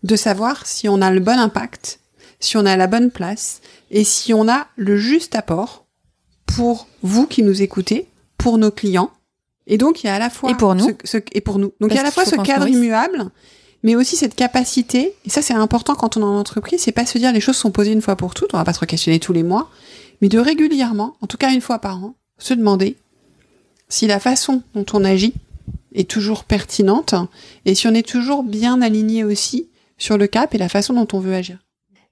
de 0.03 0.15
savoir 0.15 0.67
si 0.67 0.87
on 0.87 1.01
a 1.01 1.09
le 1.09 1.19
bon 1.19 1.39
impact, 1.39 1.99
si 2.39 2.57
on 2.57 2.65
a 2.67 2.77
la 2.77 2.85
bonne 2.85 3.09
place, 3.09 3.59
et 3.89 4.03
si 4.03 4.35
on 4.35 4.47
a 4.47 4.67
le 4.75 4.97
juste 4.97 5.35
apport 5.35 5.80
pour 6.55 6.87
vous 7.01 7.27
qui 7.27 7.43
nous 7.43 7.61
écoutez, 7.61 8.07
pour 8.37 8.57
nos 8.57 8.71
clients. 8.71 9.11
Et 9.67 9.77
donc 9.77 10.03
il 10.03 10.07
y 10.07 10.09
a 10.09 10.15
à 10.15 10.19
la 10.19 10.29
fois 10.29 10.51
et 10.51 10.55
pour 10.55 10.75
nous, 10.75 10.87
ce, 11.03 11.17
et 11.31 11.41
pour 11.41 11.59
nous. 11.59 11.73
Donc 11.79 11.91
il 11.91 11.95
y 11.95 11.97
a 11.97 12.01
à 12.01 12.03
la 12.03 12.11
fois 12.11 12.25
ce 12.25 12.35
cadre 12.35 12.67
immuable, 12.67 13.29
mais 13.83 13.95
aussi 13.95 14.15
cette 14.15 14.35
capacité. 14.35 15.13
Et 15.25 15.29
ça 15.29 15.41
c'est 15.41 15.53
important 15.53 15.95
quand 15.95 16.17
on 16.17 16.21
est 16.21 16.25
en 16.25 16.37
entreprise, 16.37 16.81
c'est 16.81 16.91
pas 16.91 17.05
se 17.05 17.17
dire 17.17 17.31
les 17.31 17.41
choses 17.41 17.57
sont 17.57 17.71
posées 17.71 17.91
une 17.91 18.01
fois 18.01 18.15
pour 18.15 18.33
toutes, 18.33 18.53
on 18.53 18.57
va 18.57 18.63
pas 18.63 18.73
se 18.73 18.83
questionner 18.85 19.19
tous 19.19 19.33
les 19.33 19.43
mois, 19.43 19.69
mais 20.21 20.29
de 20.29 20.39
régulièrement, 20.39 21.15
en 21.21 21.27
tout 21.27 21.37
cas 21.37 21.53
une 21.53 21.61
fois 21.61 21.79
par 21.79 22.03
an, 22.03 22.15
se 22.37 22.53
demander 22.53 22.97
si 23.89 24.07
la 24.07 24.19
façon 24.19 24.63
dont 24.73 24.85
on 24.93 25.03
agit 25.03 25.33
est 25.93 26.09
toujours 26.09 26.43
pertinente 26.43 27.13
et 27.65 27.75
si 27.75 27.87
on 27.87 27.93
est 27.93 28.07
toujours 28.07 28.43
bien 28.43 28.81
aligné 28.81 29.23
aussi 29.23 29.69
sur 29.97 30.17
le 30.17 30.27
cap 30.27 30.55
et 30.55 30.57
la 30.57 30.69
façon 30.69 30.93
dont 30.93 31.07
on 31.13 31.19
veut 31.19 31.33
agir. 31.33 31.59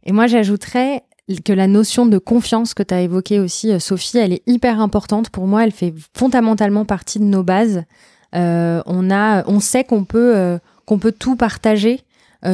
Et 0.04 0.12
moi, 0.12 0.28
j'ajouterais 0.28 1.04
que 1.38 1.54
la 1.54 1.68
notion 1.68 2.06
de 2.06 2.18
confiance 2.18 2.74
que 2.74 2.84
tu 2.84 2.94
as 2.94 3.02
évoquée 3.02 3.40
aussi, 3.40 3.72
euh, 3.72 3.80
Sophie, 3.80 4.18
elle 4.18 4.34
est 4.34 4.44
hyper 4.48 4.82
importante. 4.82 5.30
Pour 5.30 5.48
moi, 5.48 5.64
elle 5.64 5.72
fait 5.72 5.94
fondamentalement 6.16 6.86
partie 6.86 7.20
de 7.20 7.26
nos 7.26 7.44
bases. 7.44 7.84
Euh, 8.36 8.82
on, 8.86 9.12
a, 9.12 9.48
on 9.48 9.60
sait 9.60 9.84
qu'on 9.84 10.04
peut, 10.04 10.36
euh, 10.36 10.58
qu'on 10.86 11.00
peut 11.00 11.12
tout 11.12 11.36
partager 11.36 12.02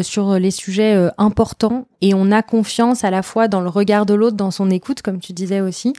sur 0.02 0.40
les 0.40 0.50
sujets 0.50 1.12
importants 1.20 1.86
et 2.02 2.16
on 2.16 2.32
a 2.32 2.42
confiance 2.42 3.04
à 3.04 3.12
la 3.12 3.22
fois 3.22 3.48
dans 3.48 3.62
le 3.62 3.70
regard 3.70 4.08
de 4.08 4.16
l'autre, 4.16 4.36
dans 4.36 4.50
son 4.50 4.72
écoute, 4.72 5.04
comme 5.04 5.20
tu 5.20 5.32
disais 5.32 5.62
aussi. 5.62 5.94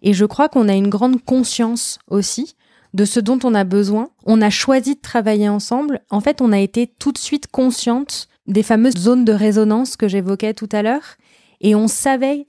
Et 0.00 0.12
je 0.12 0.24
crois 0.24 0.48
qu'on 0.48 0.68
a 0.68 0.74
une 0.74 0.88
grande 0.88 1.20
conscience 1.24 1.98
aussi 2.08 2.54
de 2.94 3.04
ce 3.04 3.18
dont 3.18 3.40
on 3.42 3.52
a 3.56 3.64
besoin. 3.64 4.10
On 4.26 4.40
a 4.40 4.48
choisi 4.48 4.94
de 4.94 5.00
travailler 5.00 5.48
ensemble. 5.48 6.02
En 6.08 6.20
fait, 6.20 6.40
on 6.40 6.52
a 6.52 6.60
été 6.60 6.86
tout 6.86 7.10
de 7.10 7.18
suite 7.18 7.48
consciente 7.48 8.28
des 8.46 8.62
fameuses 8.62 8.96
zones 8.96 9.24
de 9.24 9.32
résonance 9.32 9.96
que 9.96 10.06
j'évoquais 10.06 10.54
tout 10.54 10.68
à 10.70 10.82
l'heure. 10.82 11.16
Et 11.60 11.74
on 11.74 11.88
savait 11.88 12.46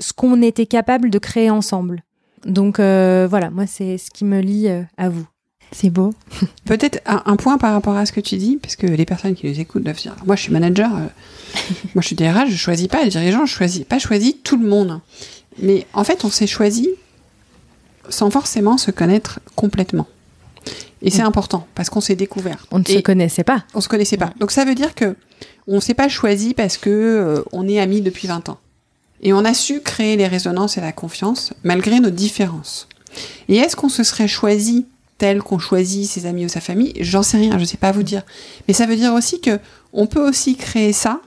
ce 0.00 0.12
qu'on 0.12 0.42
était 0.42 0.66
capable 0.66 1.10
de 1.10 1.18
créer 1.18 1.50
ensemble. 1.50 2.02
Donc 2.44 2.78
euh, 2.78 3.26
voilà, 3.28 3.50
moi, 3.50 3.66
c'est 3.66 3.98
ce 3.98 4.10
qui 4.10 4.24
me 4.24 4.40
lie 4.40 4.68
euh, 4.68 4.82
à 4.96 5.08
vous. 5.08 5.26
C'est 5.72 5.90
beau. 5.90 6.14
Peut-être 6.64 7.00
un, 7.06 7.22
un, 7.26 7.36
point 7.36 7.58
par 7.58 7.72
rapport 7.72 7.96
à 7.96 8.06
ce 8.06 8.12
que 8.12 8.20
tu 8.20 8.36
dis, 8.36 8.56
parce 8.56 8.76
que 8.76 8.86
les 8.86 9.04
personnes 9.04 9.34
qui 9.34 9.48
nous 9.48 9.58
écoutent 9.58 9.82
doivent 9.82 9.96
dire 9.96 10.14
Moi, 10.24 10.36
je 10.36 10.42
suis 10.42 10.52
manager, 10.52 10.94
euh, 10.94 11.00
moi, 11.94 12.02
je 12.02 12.06
suis 12.06 12.16
DRH, 12.16 12.48
je 12.48 12.56
choisis 12.56 12.86
pas 12.86 13.02
les 13.02 13.10
dirigeants, 13.10 13.46
je 13.46 13.52
choisis 13.52 13.84
pas 13.84 13.98
choisi 13.98 14.38
tout 14.38 14.56
le 14.56 14.68
monde. 14.68 15.00
Mais 15.60 15.86
en 15.92 16.04
fait, 16.04 16.24
on 16.24 16.30
s'est 16.30 16.46
choisi 16.46 16.88
sans 18.08 18.30
forcément 18.30 18.78
se 18.78 18.90
connaître 18.90 19.40
complètement. 19.56 20.06
Et 21.02 21.10
c'est 21.10 21.22
important 21.22 21.66
parce 21.74 21.90
qu'on 21.90 22.00
s'est 22.00 22.16
découvert. 22.16 22.66
On 22.70 22.78
ne 22.78 22.84
Et 22.88 22.94
se 22.94 22.98
connaissait 22.98 23.44
pas. 23.44 23.64
On 23.74 23.80
se 23.80 23.88
connaissait 23.88 24.16
pas. 24.16 24.32
Donc 24.40 24.50
ça 24.50 24.64
veut 24.64 24.74
dire 24.74 24.94
que 24.94 25.14
on 25.66 25.80
s'est 25.80 25.94
pas 25.94 26.08
choisi 26.08 26.54
parce 26.54 26.76
que 26.76 26.90
euh, 26.90 27.42
on 27.52 27.68
est 27.68 27.80
amis 27.80 28.00
depuis 28.00 28.28
20 28.28 28.48
ans. 28.48 28.58
Et 29.22 29.32
on 29.32 29.44
a 29.44 29.54
su 29.54 29.80
créer 29.80 30.16
les 30.16 30.26
résonances 30.26 30.76
et 30.76 30.80
la 30.80 30.92
confiance 30.92 31.52
malgré 31.64 32.00
nos 32.00 32.10
différences. 32.10 32.88
Et 33.48 33.56
est-ce 33.56 33.76
qu'on 33.76 33.88
se 33.88 34.04
serait 34.04 34.28
choisi 34.28 34.86
tel 35.18 35.42
qu'on 35.42 35.58
choisit 35.58 36.08
ses 36.08 36.26
amis 36.26 36.44
ou 36.44 36.48
sa 36.48 36.60
famille? 36.60 36.92
J'en 37.00 37.22
sais 37.22 37.38
rien, 37.38 37.58
je 37.58 37.64
sais 37.64 37.78
pas 37.78 37.92
vous 37.92 38.02
dire. 38.02 38.22
Mais 38.68 38.74
ça 38.74 38.86
veut 38.86 38.96
dire 38.96 39.14
aussi 39.14 39.40
que 39.40 39.58
on 39.92 40.06
peut 40.06 40.26
aussi 40.26 40.56
créer 40.56 40.92
ça 40.92 41.20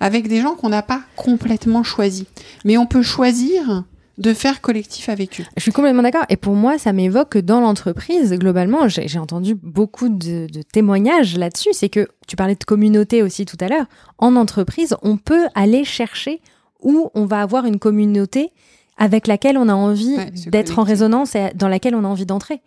avec 0.00 0.28
des 0.28 0.42
gens 0.42 0.54
qu'on 0.54 0.68
n'a 0.68 0.82
pas 0.82 1.00
complètement 1.16 1.82
choisis. 1.82 2.26
Mais 2.64 2.76
on 2.76 2.86
peut 2.86 3.02
choisir 3.02 3.84
de 4.22 4.32
faire 4.32 4.60
collectif 4.60 5.08
avec 5.08 5.40
eux. 5.40 5.44
Je 5.56 5.62
suis 5.62 5.72
complètement 5.72 6.02
d'accord. 6.02 6.24
Et 6.28 6.36
pour 6.36 6.54
moi, 6.54 6.78
ça 6.78 6.92
m'évoque 6.92 7.30
que 7.30 7.38
dans 7.38 7.60
l'entreprise, 7.60 8.32
globalement, 8.34 8.88
j'ai 8.88 9.18
entendu 9.18 9.54
beaucoup 9.54 10.08
de, 10.08 10.46
de 10.50 10.62
témoignages 10.62 11.36
là-dessus. 11.36 11.70
C'est 11.72 11.88
que 11.88 12.08
tu 12.28 12.36
parlais 12.36 12.54
de 12.54 12.64
communauté 12.64 13.22
aussi 13.22 13.44
tout 13.44 13.56
à 13.60 13.68
l'heure. 13.68 13.86
En 14.18 14.36
entreprise, 14.36 14.96
on 15.02 15.16
peut 15.16 15.46
aller 15.54 15.84
chercher 15.84 16.40
où 16.80 17.10
on 17.14 17.26
va 17.26 17.42
avoir 17.42 17.66
une 17.66 17.78
communauté 17.78 18.50
avec 18.96 19.26
laquelle 19.26 19.58
on 19.58 19.68
a 19.68 19.74
envie 19.74 20.16
Ouais, 20.16 20.30
d'être 20.46 20.78
en 20.78 20.84
résonance 20.84 21.34
et 21.34 21.50
dans 21.54 21.68
laquelle 21.68 21.94
on 21.94 22.04
a 22.04 22.08
envie 22.08 22.26
d'entrer. 22.26 22.60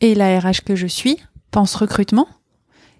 Et 0.00 0.14
la 0.14 0.38
RH 0.40 0.62
que 0.64 0.74
je 0.74 0.86
suis 0.86 1.18
pense 1.50 1.74
recrutement. 1.74 2.28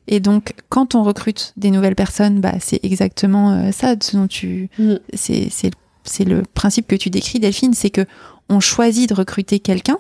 Et 0.07 0.21
donc, 0.21 0.55
quand 0.69 0.95
on 0.95 1.03
recrute 1.03 1.53
des 1.57 1.71
nouvelles 1.71 1.95
personnes, 1.95 2.41
bah, 2.41 2.55
c'est 2.61 2.83
exactement 2.83 3.53
euh, 3.53 3.73
ça 3.73 3.95
ce 4.01 4.17
dont 4.17 4.27
tu. 4.27 4.71
Mm. 4.79 4.95
C'est 5.13 5.49
c'est 5.51 5.71
c'est 6.05 6.25
le 6.25 6.43
principe 6.55 6.87
que 6.87 6.97
tu 6.97 7.11
décris, 7.11 7.41
Delphine, 7.41 7.75
c'est 7.75 7.91
que 7.91 8.07
on 8.49 8.61
choisit 8.61 9.09
de 9.09 9.15
recruter 9.15 9.61
quelqu'un 9.61 9.99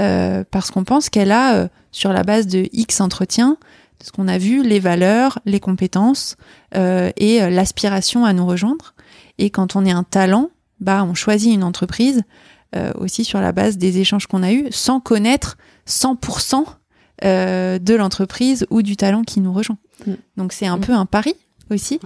euh, 0.00 0.44
parce 0.50 0.70
qu'on 0.70 0.84
pense 0.84 1.08
qu'elle 1.08 1.32
a, 1.32 1.54
euh, 1.54 1.68
sur 1.92 2.12
la 2.12 2.22
base 2.22 2.46
de 2.46 2.68
X 2.72 3.00
entretiens, 3.00 3.56
ce 4.02 4.10
qu'on 4.10 4.28
a 4.28 4.38
vu, 4.38 4.62
les 4.62 4.80
valeurs, 4.80 5.38
les 5.44 5.60
compétences 5.60 6.36
euh, 6.74 7.10
et 7.16 7.40
l'aspiration 7.50 8.24
à 8.24 8.32
nous 8.32 8.46
rejoindre. 8.46 8.94
Et 9.38 9.50
quand 9.50 9.76
on 9.76 9.84
est 9.84 9.90
un 9.90 10.04
talent, 10.04 10.50
bah, 10.80 11.04
on 11.04 11.14
choisit 11.14 11.52
une 11.52 11.64
entreprise 11.64 12.22
aussi 12.94 13.24
sur 13.24 13.40
la 13.40 13.50
base 13.50 13.78
des 13.78 13.98
échanges 13.98 14.28
qu'on 14.28 14.44
a 14.44 14.52
eus, 14.52 14.68
sans 14.70 15.00
connaître 15.00 15.58
100% 15.88 16.64
euh, 17.24 17.78
de 17.78 17.94
l'entreprise 17.94 18.66
ou 18.70 18.80
du 18.80 18.96
talent 18.96 19.24
qui 19.24 19.40
nous 19.40 19.52
rejoint. 19.52 19.76
Mm. 20.06 20.12
Donc 20.38 20.52
c'est 20.54 20.66
un 20.66 20.78
Mm. 20.78 20.80
peu 20.80 20.92
un 20.94 21.04
pari 21.04 21.34
aussi. 21.70 22.00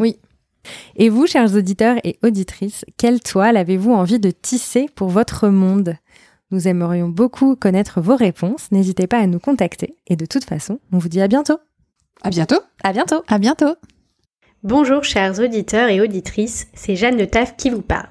Et 0.97 1.09
vous, 1.09 1.27
chers 1.27 1.55
auditeurs 1.55 1.97
et 2.05 2.19
auditrices, 2.23 2.85
quelle 2.97 3.21
toile 3.21 3.57
avez-vous 3.57 3.93
envie 3.93 4.19
de 4.19 4.31
tisser 4.31 4.89
pour 4.95 5.09
votre 5.09 5.49
monde? 5.49 5.97
Nous 6.51 6.69
aimerions 6.69 7.09
beaucoup 7.09 7.57
connaître 7.57 8.01
vos 8.01 8.17
réponses. 8.17 8.71
N'hésitez 8.71 9.07
pas 9.07 9.19
à 9.19 9.27
nous 9.27 9.41
contacter. 9.41 9.97
Et 10.07 10.17
de 10.17 10.27
toute 10.27 10.45
façon, 10.45 10.79
on 10.93 10.99
vous 10.99 11.09
dit 11.09 11.21
à 11.21 11.29
bientôt. 11.29 11.59
À 12.23 12.31
bientôt. 12.31 12.61
À 12.83 12.93
bientôt. 12.93 13.23
À 13.29 13.39
bientôt. 13.39 13.75
Bonjour 14.63 15.05
chers 15.05 15.41
auditeurs 15.41 15.91
et 15.91 16.01
auditrices, 16.01 16.69
c'est 16.73 16.97
Jeanne 16.97 17.19
de 17.19 17.27
Taf 17.27 17.55
qui 17.55 17.69
vous 17.69 17.83
parle. 17.83 18.09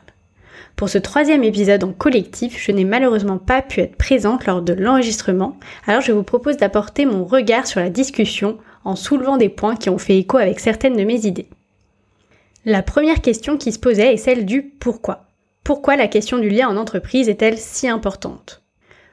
Pour 0.76 0.88
ce 0.88 0.99
troisième 0.99 1.43
épisode 1.43 1.84
en 1.84 1.93
collectif, 1.93 2.64
je 2.64 2.72
n'ai 2.72 2.84
malheureusement 2.84 3.39
pas 3.39 3.64
pu 3.64 3.80
être 3.80 3.95
présente 3.95 4.45
lors 4.45 4.62
de 4.62 4.74
l'enregistrement, 4.74 5.58
alors 5.88 6.01
je 6.01 6.12
vous 6.12 6.22
propose 6.22 6.58
d'apporter 6.58 7.08
mon 7.08 7.26
regard 7.26 7.66
sur 7.66 7.80
la 7.80 7.89
discussion 7.89 8.60
en 8.84 8.95
soulevant 8.95 9.38
des 9.38 9.49
points 9.49 9.76
qui 9.76 9.89
ont 9.89 9.97
fait 9.97 10.20
écho 10.20 10.38
avec 10.38 10.60
certaines 10.60 10.95
de 10.95 11.04
mes 11.04 11.26
idées. 11.26 11.47
La 12.66 12.82
première 12.82 13.20
question 13.20 13.57
qui 13.57 13.74
se 13.74 13.80
posait 13.80 14.14
est 14.14 14.18
celle 14.18 14.45
du 14.45 14.61
pourquoi. 14.61 15.26
Pourquoi 15.66 15.97
la 15.97 16.07
question 16.07 16.38
du 16.38 16.47
lien 16.47 16.70
en 16.70 16.78
entreprise 16.78 17.28
est-elle 17.28 17.57
si 17.57 17.89
importante? 17.89 18.61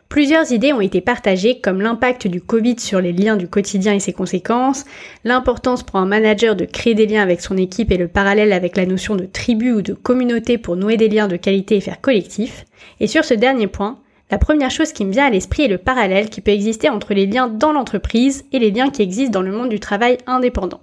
Plusieurs 0.08 0.52
idées 0.52 0.72
ont 0.72 0.80
été 0.80 1.00
partagées 1.00 1.60
comme 1.60 1.80
l'impact 1.80 2.28
du 2.28 2.40
Covid 2.40 2.78
sur 2.78 3.00
les 3.00 3.12
liens 3.12 3.36
du 3.36 3.48
quotidien 3.48 3.92
et 3.94 3.98
ses 3.98 4.12
conséquences, 4.12 4.84
l'importance 5.24 5.82
pour 5.82 5.96
un 5.96 6.06
manager 6.06 6.54
de 6.54 6.64
créer 6.64 6.94
des 6.94 7.06
liens 7.06 7.24
avec 7.24 7.40
son 7.40 7.56
équipe 7.56 7.90
et 7.90 7.96
le 7.96 8.06
parallèle 8.06 8.52
avec 8.52 8.76
la 8.76 8.86
notion 8.86 9.16
de 9.16 9.26
tribu 9.26 9.72
ou 9.72 9.82
de 9.82 9.94
communauté 9.94 10.56
pour 10.56 10.76
nouer 10.76 10.96
des 10.96 11.08
liens 11.08 11.26
de 11.26 11.36
qualité 11.36 11.74
et 11.74 11.80
faire 11.80 12.00
collectif. 12.00 12.66
Et 13.00 13.08
sur 13.08 13.24
ce 13.24 13.34
dernier 13.34 13.66
point, 13.66 13.98
la 14.30 14.38
première 14.38 14.70
chose 14.70 14.92
qui 14.92 15.04
me 15.04 15.10
vient 15.10 15.26
à 15.26 15.30
l'esprit 15.30 15.64
est 15.64 15.68
le 15.68 15.78
parallèle 15.78 16.30
qui 16.30 16.40
peut 16.40 16.52
exister 16.52 16.88
entre 16.88 17.14
les 17.14 17.26
liens 17.26 17.48
dans 17.48 17.72
l'entreprise 17.72 18.44
et 18.52 18.60
les 18.60 18.70
liens 18.70 18.90
qui 18.90 19.02
existent 19.02 19.32
dans 19.32 19.42
le 19.42 19.50
monde 19.50 19.70
du 19.70 19.80
travail 19.80 20.18
indépendant. 20.28 20.80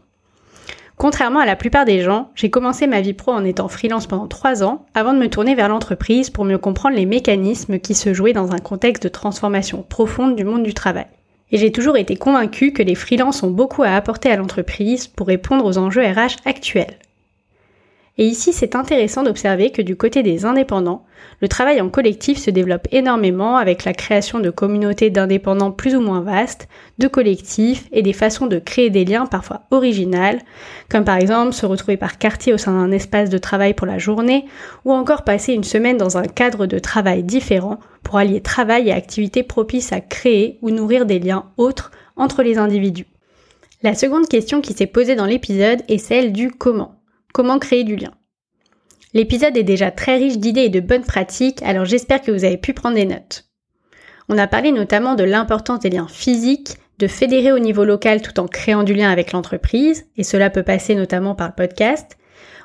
Contrairement 0.98 1.40
à 1.40 1.46
la 1.46 1.56
plupart 1.56 1.86
des 1.86 2.02
gens, 2.02 2.32
j'ai 2.34 2.50
commencé 2.50 2.88
ma 2.88 3.02
vie 3.02 3.14
pro 3.14 3.32
en 3.32 3.46
étant 3.46 3.68
freelance 3.68 4.08
pendant 4.08 4.26
3 4.26 4.64
ans 4.64 4.84
avant 4.96 5.14
de 5.14 5.20
me 5.20 5.30
tourner 5.30 5.54
vers 5.54 5.70
l'entreprise 5.70 6.32
pour 6.32 6.44
mieux 6.44 6.58
comprendre 6.58 6.96
les 6.96 7.06
mécanismes 7.06 7.78
qui 7.78 7.94
se 7.94 8.16
jouaient 8.16 8.34
dans 8.34 8.52
un 8.52 8.58
contexte 8.58 9.04
de 9.04 9.10
transformation 9.10 9.86
profonde 9.88 10.36
du 10.36 10.44
monde 10.44 10.64
du 10.64 10.74
travail. 10.74 11.06
Et 11.52 11.58
j'ai 11.58 11.72
toujours 11.72 11.98
été 11.98 12.16
convaincue 12.16 12.74
que 12.74 12.82
les 12.82 12.96
freelances 12.96 13.44
ont 13.44 13.52
beaucoup 13.52 13.84
à 13.84 13.92
apporter 13.92 14.32
à 14.32 14.38
l'entreprise 14.38 15.06
pour 15.06 15.28
répondre 15.28 15.66
aux 15.66 15.78
enjeux 15.78 16.02
RH 16.02 16.38
actuels. 16.46 16.98
Et 18.20 18.26
ici, 18.26 18.52
c'est 18.52 18.76
intéressant 18.76 19.22
d'observer 19.22 19.72
que 19.72 19.84
du 19.84 19.96
côté 19.96 20.24
des 20.24 20.44
indépendants, 20.44 21.06
le 21.40 21.48
travail 21.48 21.80
en 21.82 21.90
collectif 21.90 22.40
se 22.40 22.50
développe 22.50 22.88
énormément 22.92 23.58
avec 23.58 23.86
la 23.86 23.94
création 23.94 24.40
de 24.40 24.50
communautés 24.50 25.12
d'indépendants 25.12 25.72
plus 25.72 25.96
ou 25.96 26.02
moins 26.02 26.22
vastes, 26.22 26.68
de 26.98 27.08
collectifs 27.08 27.88
et 27.92 28.02
des 28.02 28.14
façons 28.14 28.48
de 28.48 28.58
créer 28.58 28.90
des 28.90 29.06
liens 29.06 29.28
parfois 29.28 29.68
originales, 29.70 30.40
comme 30.90 31.06
par 31.06 31.18
exemple 31.18 31.54
se 31.54 31.68
retrouver 31.68 31.96
par 31.96 32.18
quartier 32.18 32.54
au 32.54 32.58
sein 32.58 32.74
d'un 32.74 32.92
espace 32.92 33.30
de 33.30 33.38
travail 33.38 33.76
pour 33.76 33.86
la 33.86 34.00
journée, 34.00 34.46
ou 34.84 34.94
encore 34.94 35.24
passer 35.24 35.54
une 35.54 35.64
semaine 35.64 35.98
dans 35.98 36.18
un 36.18 36.26
cadre 36.26 36.66
de 36.66 36.80
travail 36.80 37.22
différent 37.22 37.80
pour 38.02 38.18
allier 38.18 38.42
travail 38.42 38.90
et 38.90 38.94
activités 38.94 39.44
propices 39.44 39.94
à 39.94 40.02
créer 40.02 40.58
ou 40.64 40.72
nourrir 40.72 41.06
des 41.06 41.20
liens 41.20 41.46
autres 41.58 41.92
entre 42.16 42.42
les 42.42 42.58
individus. 42.58 43.06
La 43.84 43.94
seconde 43.94 44.28
question 44.28 44.60
qui 44.60 44.74
s'est 44.74 44.88
posée 44.88 45.16
dans 45.16 45.28
l'épisode 45.28 45.84
est 45.88 46.00
celle 46.00 46.34
du 46.34 46.50
comment. 46.50 46.97
Comment 47.38 47.60
créer 47.60 47.84
du 47.84 47.96
lien 47.96 48.14
L'épisode 49.14 49.56
est 49.58 49.64
déjà 49.64 49.92
très 49.92 50.16
riche 50.16 50.40
d'idées 50.40 50.62
et 50.62 50.70
de 50.70 50.80
bonnes 50.80 51.06
pratiques, 51.06 51.62
alors 51.62 51.86
j'espère 51.86 52.24
que 52.24 52.32
vous 52.32 52.46
avez 52.46 52.58
pu 52.58 52.74
prendre 52.74 52.96
des 52.96 53.06
notes. 53.06 53.46
On 54.28 54.40
a 54.40 54.48
parlé 54.48 54.72
notamment 54.72 55.14
de 55.14 55.24
l'importance 55.24 55.82
des 55.82 55.92
liens 55.92 56.08
physiques, 56.08 56.78
de 56.98 57.06
fédérer 57.06 57.52
au 57.52 57.60
niveau 57.60 57.86
local 57.86 58.24
tout 58.24 58.40
en 58.40 58.48
créant 58.48 58.82
du 58.82 58.96
lien 58.96 59.12
avec 59.12 59.34
l'entreprise, 59.34 60.08
et 60.18 60.24
cela 60.24 60.50
peut 60.50 60.64
passer 60.64 60.96
notamment 60.96 61.36
par 61.36 61.50
le 61.50 61.54
podcast. 61.54 62.18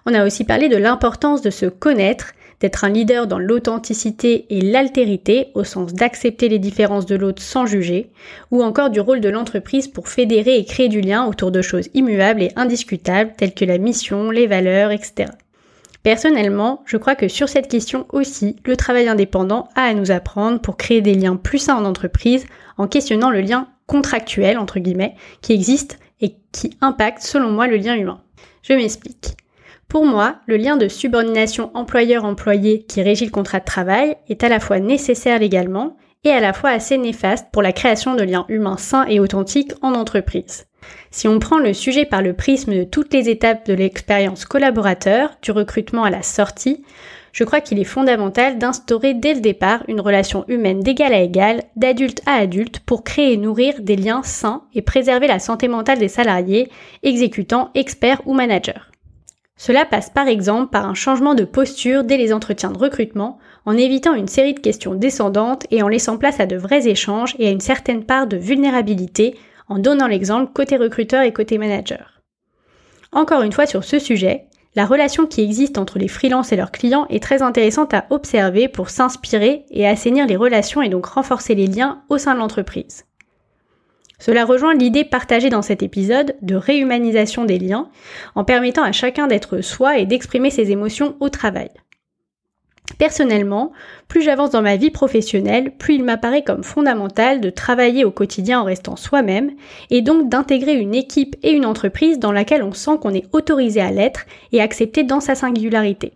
On 0.07 0.15
a 0.15 0.25
aussi 0.25 0.45
parlé 0.45 0.71
de 0.71 0.79
l'importance 0.79 1.43
de 1.43 1.51
se 1.51 1.67
connaître, 1.67 2.33
d'être 2.63 2.85
un 2.85 2.91
leader 2.91 3.27
dans 3.27 3.41
l'authenticité 3.41 4.47
et 4.49 4.61
l'altérité, 4.61 5.49
au 5.55 5.65
sens 5.65 5.93
d'accepter 5.93 6.49
les 6.49 6.61
différences 6.61 7.07
de 7.07 7.17
l'autre 7.17 7.43
sans 7.43 7.67
juger, 7.67 8.11
ou 8.53 8.63
encore 8.63 8.89
du 8.89 9.01
rôle 9.01 9.21
de 9.21 9.29
l'entreprise 9.29 9.89
pour 9.89 10.09
fédérer 10.09 10.57
et 10.57 10.65
créer 10.65 10.89
du 10.89 11.01
lien 11.01 11.27
autour 11.27 11.51
de 11.51 11.61
choses 11.61 11.89
immuables 11.93 12.41
et 12.41 12.53
indiscutables 12.55 13.33
telles 13.37 13.53
que 13.53 13.65
la 13.65 13.79
mission, 13.79 14.31
les 14.31 14.47
valeurs, 14.47 14.93
etc. 14.93 15.31
Personnellement, 16.05 16.85
je 16.87 16.97
crois 16.97 17.17
que 17.17 17.27
sur 17.27 17.49
cette 17.49 17.69
question 17.69 18.07
aussi, 18.13 18.55
le 18.65 18.77
travail 18.77 19.09
indépendant 19.09 19.69
a 19.75 19.83
à 19.83 19.95
nous 19.95 20.13
apprendre 20.13 20.61
pour 20.61 20.77
créer 20.77 21.01
des 21.01 21.15
liens 21.15 21.37
plus 21.37 21.59
sains 21.59 21.77
en 21.77 21.85
entreprise 21.85 22.47
en 22.79 22.87
questionnant 22.87 23.31
le 23.31 23.41
lien 23.41 23.67
contractuel, 23.89 24.57
entre 24.57 24.79
guillemets, 24.79 25.17
qui 25.41 25.53
existe 25.53 25.99
et 26.21 26.37
qui 26.53 26.77
impacte 26.81 27.23
selon 27.23 27.51
moi 27.51 27.67
le 27.67 27.77
lien 27.77 27.97
humain. 27.97 28.21
Je 28.63 28.73
m'explique. 28.73 29.37
Pour 29.93 30.07
moi, 30.07 30.37
le 30.47 30.57
lien 30.57 30.79
de 30.79 30.89
subordination 30.89 31.71
employeur-employé 31.75 32.85
qui 32.85 33.03
régit 33.03 33.27
le 33.27 33.31
contrat 33.31 33.61
de 33.61 33.67
travail 33.67 34.17
est 34.31 34.43
à 34.43 34.49
la 34.49 34.59
fois 34.59 34.81
nécessaire 34.81 35.39
légalement 35.39 35.99
et 36.25 36.31
à 36.31 36.41
la 36.41 36.55
fois 36.55 36.71
assez 36.71 36.97
néfaste 36.97 37.49
pour 37.53 37.61
la 37.61 37.75
création 37.75 38.15
de 38.15 38.23
liens 38.23 38.47
humains 38.49 38.79
sains 38.79 39.05
et 39.07 39.21
authentiques 39.21 39.75
en 39.83 39.93
entreprise. 39.93 40.67
Si 41.11 41.29
on 41.29 41.39
prend 41.39 41.59
le 41.59 41.75
sujet 41.75 42.07
par 42.07 42.23
le 42.23 42.33
prisme 42.33 42.73
de 42.73 42.85
toutes 42.85 43.13
les 43.13 43.29
étapes 43.29 43.67
de 43.67 43.75
l'expérience 43.75 44.47
collaborateur, 44.47 45.37
du 45.43 45.51
recrutement 45.51 46.05
à 46.05 46.11
la 46.11 46.23
sortie, 46.23 46.83
je 47.33 47.45
crois 47.45 47.61
qu'il 47.61 47.79
est 47.79 47.85
fondamental 47.85 48.57
d'instaurer 48.57 49.13
dès 49.13 49.35
le 49.35 49.41
départ 49.41 49.83
une 49.89 50.01
relation 50.01 50.47
humaine 50.49 50.81
d'égal 50.81 51.13
à 51.13 51.21
égal, 51.21 51.65
d'adulte 51.77 52.23
à 52.25 52.37
adulte, 52.37 52.81
pour 52.81 53.05
créer 53.05 53.35
et 53.35 53.37
nourrir 53.37 53.75
des 53.81 53.97
liens 53.97 54.23
sains 54.23 54.63
et 54.73 54.81
préserver 54.81 55.27
la 55.27 55.39
santé 55.39 55.69
mentale 55.69 55.99
des 55.99 56.09
salariés, 56.09 56.71
exécutants, 57.03 57.71
experts 57.75 58.23
ou 58.25 58.33
managers. 58.33 58.92
Cela 59.57 59.85
passe 59.85 60.11
par 60.11 60.29
exemple 60.29 60.71
par 60.71 60.87
un 60.87 60.95
changement 60.95 61.35
de 61.35 61.45
posture 61.45 62.05
dès 62.05 62.17
les 62.17 62.33
entretiens 62.33 62.71
de 62.71 62.79
recrutement, 62.79 63.39
en 63.65 63.77
évitant 63.77 64.15
une 64.15 64.29
série 64.29 64.55
de 64.55 64.61
questions 64.61 64.95
descendantes 64.95 65.67
et 65.71 65.83
en 65.83 65.89
laissant 65.89 66.19
place 66.19 66.41
à 66.41 66.47
de 66.47 66.57
vrais 66.57 66.89
échanges 66.89 67.37
et 67.39 67.47
à 67.47 67.51
une 67.51 67.61
certaine 67.61 68.05
part 68.05 68.27
de 68.27 68.37
vulnérabilité, 68.37 69.37
en 69.69 69.79
donnant 69.79 70.07
l'exemple 70.09 70.53
côté 70.53 70.77
recruteur 70.77 71.23
et 71.23 71.33
côté 71.33 71.59
manager. 71.59 72.23
Encore 73.13 73.43
une 73.43 73.53
fois 73.53 73.67
sur 73.67 73.85
ce 73.85 73.99
sujet, 73.99 74.47
la 74.75 74.87
relation 74.87 75.27
qui 75.27 75.43
existe 75.43 75.77
entre 75.77 75.99
les 75.99 76.09
freelances 76.09 76.51
et 76.51 76.57
leurs 76.57 76.73
clients 76.73 77.07
est 77.11 77.23
très 77.23 77.43
intéressante 77.43 77.93
à 77.93 78.07
observer 78.09 78.69
pour 78.69 78.89
s'inspirer 78.89 79.67
et 79.71 79.87
assainir 79.87 80.27
les 80.27 80.37
relations 80.37 80.81
et 80.81 80.89
donc 80.89 81.05
renforcer 81.05 81.55
les 81.55 81.67
liens 81.67 82.03
au 82.09 82.17
sein 82.17 82.33
de 82.35 82.39
l'entreprise. 82.39 83.05
Cela 84.23 84.45
rejoint 84.45 84.75
l'idée 84.75 85.03
partagée 85.03 85.51
dans 85.51 85.63
cet 85.63 85.83
épisode 85.83 86.37
de 86.43 86.55
réhumanisation 86.55 87.45
des 87.45 87.59
liens, 87.59 87.89
en 88.37 88.45
permettant 88.45 88.85
à 88.85 88.93
chacun 88.93 89.27
d'être 89.27 89.63
soi 89.63 89.99
et 89.99 90.07
d'exprimer 90.07 90.51
ses 90.51 90.71
émotions 90.71 91.17
au 91.19 91.29
travail. 91.29 91.71
Personnellement, 92.99 93.73
plus 94.07 94.23
j'avance 94.23 94.51
dans 94.51 94.63
ma 94.63 94.77
vie 94.77 94.93
professionnelle, 94.93 95.77
plus 95.77 95.97
il 95.97 96.05
m'apparaît 96.05 96.45
comme 96.45 96.63
fondamental 96.63 97.41
de 97.41 97.51
travailler 97.51 98.05
au 98.05 98.13
quotidien 98.13 98.61
en 98.61 98.65
restant 98.65 98.95
soi-même 98.95 99.51
et 99.91 100.03
donc 100.03 100.29
d'intégrer 100.29 100.77
une 100.77 100.95
équipe 100.95 101.35
et 101.43 101.51
une 101.51 101.67
entreprise 101.67 102.21
dans 102.21 102.31
laquelle 102.31 102.63
on 102.63 102.71
sent 102.73 102.99
qu'on 103.01 103.15
est 103.15 103.27
autorisé 103.33 103.81
à 103.81 103.91
l'être 103.91 104.27
et 104.53 104.61
accepté 104.61 105.03
dans 105.03 105.19
sa 105.19 105.35
singularité. 105.35 106.13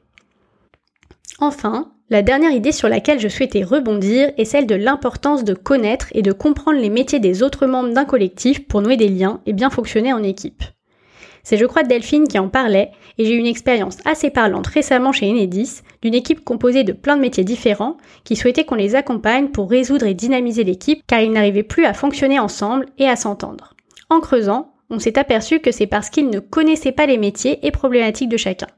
Enfin, 1.40 1.90
la 2.08 2.22
dernière 2.22 2.52
idée 2.52 2.70
sur 2.70 2.88
laquelle 2.88 3.18
je 3.18 3.26
souhaitais 3.28 3.64
rebondir 3.64 4.30
est 4.36 4.44
celle 4.44 4.66
de 4.66 4.76
l'importance 4.76 5.42
de 5.42 5.54
connaître 5.54 6.06
et 6.12 6.22
de 6.22 6.30
comprendre 6.30 6.78
les 6.78 6.90
métiers 6.90 7.18
des 7.18 7.42
autres 7.42 7.66
membres 7.66 7.92
d'un 7.92 8.04
collectif 8.04 8.66
pour 8.68 8.80
nouer 8.80 8.96
des 8.96 9.08
liens 9.08 9.40
et 9.44 9.52
bien 9.52 9.70
fonctionner 9.70 10.12
en 10.12 10.22
équipe. 10.22 10.62
C'est 11.42 11.56
je 11.56 11.66
crois 11.66 11.82
Delphine 11.82 12.28
qui 12.28 12.38
en 12.38 12.48
parlait 12.48 12.90
et 13.18 13.24
j'ai 13.24 13.34
eu 13.34 13.38
une 13.38 13.46
expérience 13.46 13.98
assez 14.04 14.30
parlante 14.30 14.66
récemment 14.68 15.12
chez 15.12 15.28
Enedis 15.30 15.82
d'une 16.02 16.14
équipe 16.14 16.44
composée 16.44 16.84
de 16.84 16.92
plein 16.92 17.16
de 17.16 17.20
métiers 17.20 17.44
différents 17.44 17.96
qui 18.24 18.36
souhaitait 18.36 18.64
qu'on 18.64 18.74
les 18.76 18.94
accompagne 18.94 19.48
pour 19.48 19.70
résoudre 19.70 20.06
et 20.06 20.14
dynamiser 20.14 20.64
l'équipe 20.64 21.02
car 21.06 21.20
ils 21.20 21.32
n'arrivaient 21.32 21.62
plus 21.62 21.86
à 21.86 21.94
fonctionner 21.94 22.38
ensemble 22.38 22.86
et 22.98 23.08
à 23.08 23.16
s'entendre. 23.16 23.74
En 24.10 24.20
creusant, 24.20 24.74
on 24.90 25.00
s'est 25.00 25.18
aperçu 25.18 25.58
que 25.58 25.72
c'est 25.72 25.86
parce 25.88 26.10
qu'ils 26.10 26.30
ne 26.30 26.38
connaissaient 26.38 26.92
pas 26.92 27.06
les 27.06 27.18
métiers 27.18 27.64
et 27.66 27.72
problématiques 27.72 28.28
de 28.28 28.36
chacun. 28.36 28.68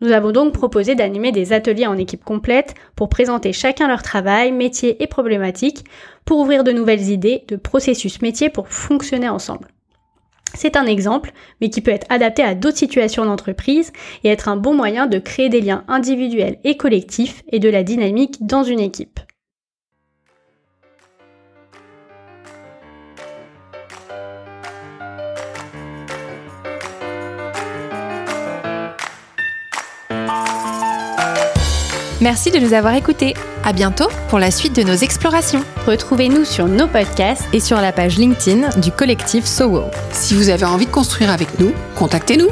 Nous 0.00 0.12
avons 0.12 0.32
donc 0.32 0.52
proposé 0.52 0.94
d'animer 0.94 1.32
des 1.32 1.52
ateliers 1.52 1.86
en 1.86 1.96
équipe 1.96 2.24
complète 2.24 2.74
pour 2.96 3.08
présenter 3.08 3.52
chacun 3.52 3.88
leur 3.88 4.02
travail, 4.02 4.52
métier 4.52 5.02
et 5.02 5.06
problématiques, 5.06 5.84
pour 6.24 6.40
ouvrir 6.40 6.64
de 6.64 6.72
nouvelles 6.72 7.10
idées 7.10 7.44
de 7.48 7.56
processus 7.56 8.20
métiers 8.20 8.50
pour 8.50 8.68
fonctionner 8.68 9.28
ensemble. 9.28 9.68
C'est 10.54 10.76
un 10.76 10.86
exemple, 10.86 11.32
mais 11.60 11.68
qui 11.68 11.80
peut 11.80 11.90
être 11.90 12.06
adapté 12.10 12.42
à 12.42 12.54
d'autres 12.54 12.78
situations 12.78 13.24
d'entreprise 13.24 13.92
et 14.22 14.28
être 14.28 14.48
un 14.48 14.56
bon 14.56 14.74
moyen 14.74 15.06
de 15.06 15.18
créer 15.18 15.48
des 15.48 15.60
liens 15.60 15.84
individuels 15.88 16.58
et 16.64 16.76
collectifs 16.76 17.42
et 17.50 17.58
de 17.58 17.68
la 17.68 17.82
dynamique 17.82 18.44
dans 18.46 18.62
une 18.62 18.80
équipe. 18.80 19.20
Merci 32.24 32.50
de 32.50 32.58
nous 32.58 32.72
avoir 32.72 32.94
écoutés. 32.94 33.34
À 33.64 33.74
bientôt 33.74 34.08
pour 34.30 34.38
la 34.38 34.50
suite 34.50 34.74
de 34.74 34.82
nos 34.82 34.94
explorations. 34.94 35.62
Retrouvez-nous 35.86 36.46
sur 36.46 36.68
nos 36.68 36.88
podcasts 36.88 37.44
et 37.52 37.60
sur 37.60 37.78
la 37.82 37.92
page 37.92 38.16
LinkedIn 38.16 38.80
du 38.80 38.90
collectif 38.90 39.44
SOWO. 39.44 39.90
Si 40.10 40.32
vous 40.32 40.48
avez 40.48 40.64
envie 40.64 40.86
de 40.86 40.90
construire 40.90 41.30
avec 41.30 41.60
nous, 41.60 41.74
contactez-nous. 41.96 42.48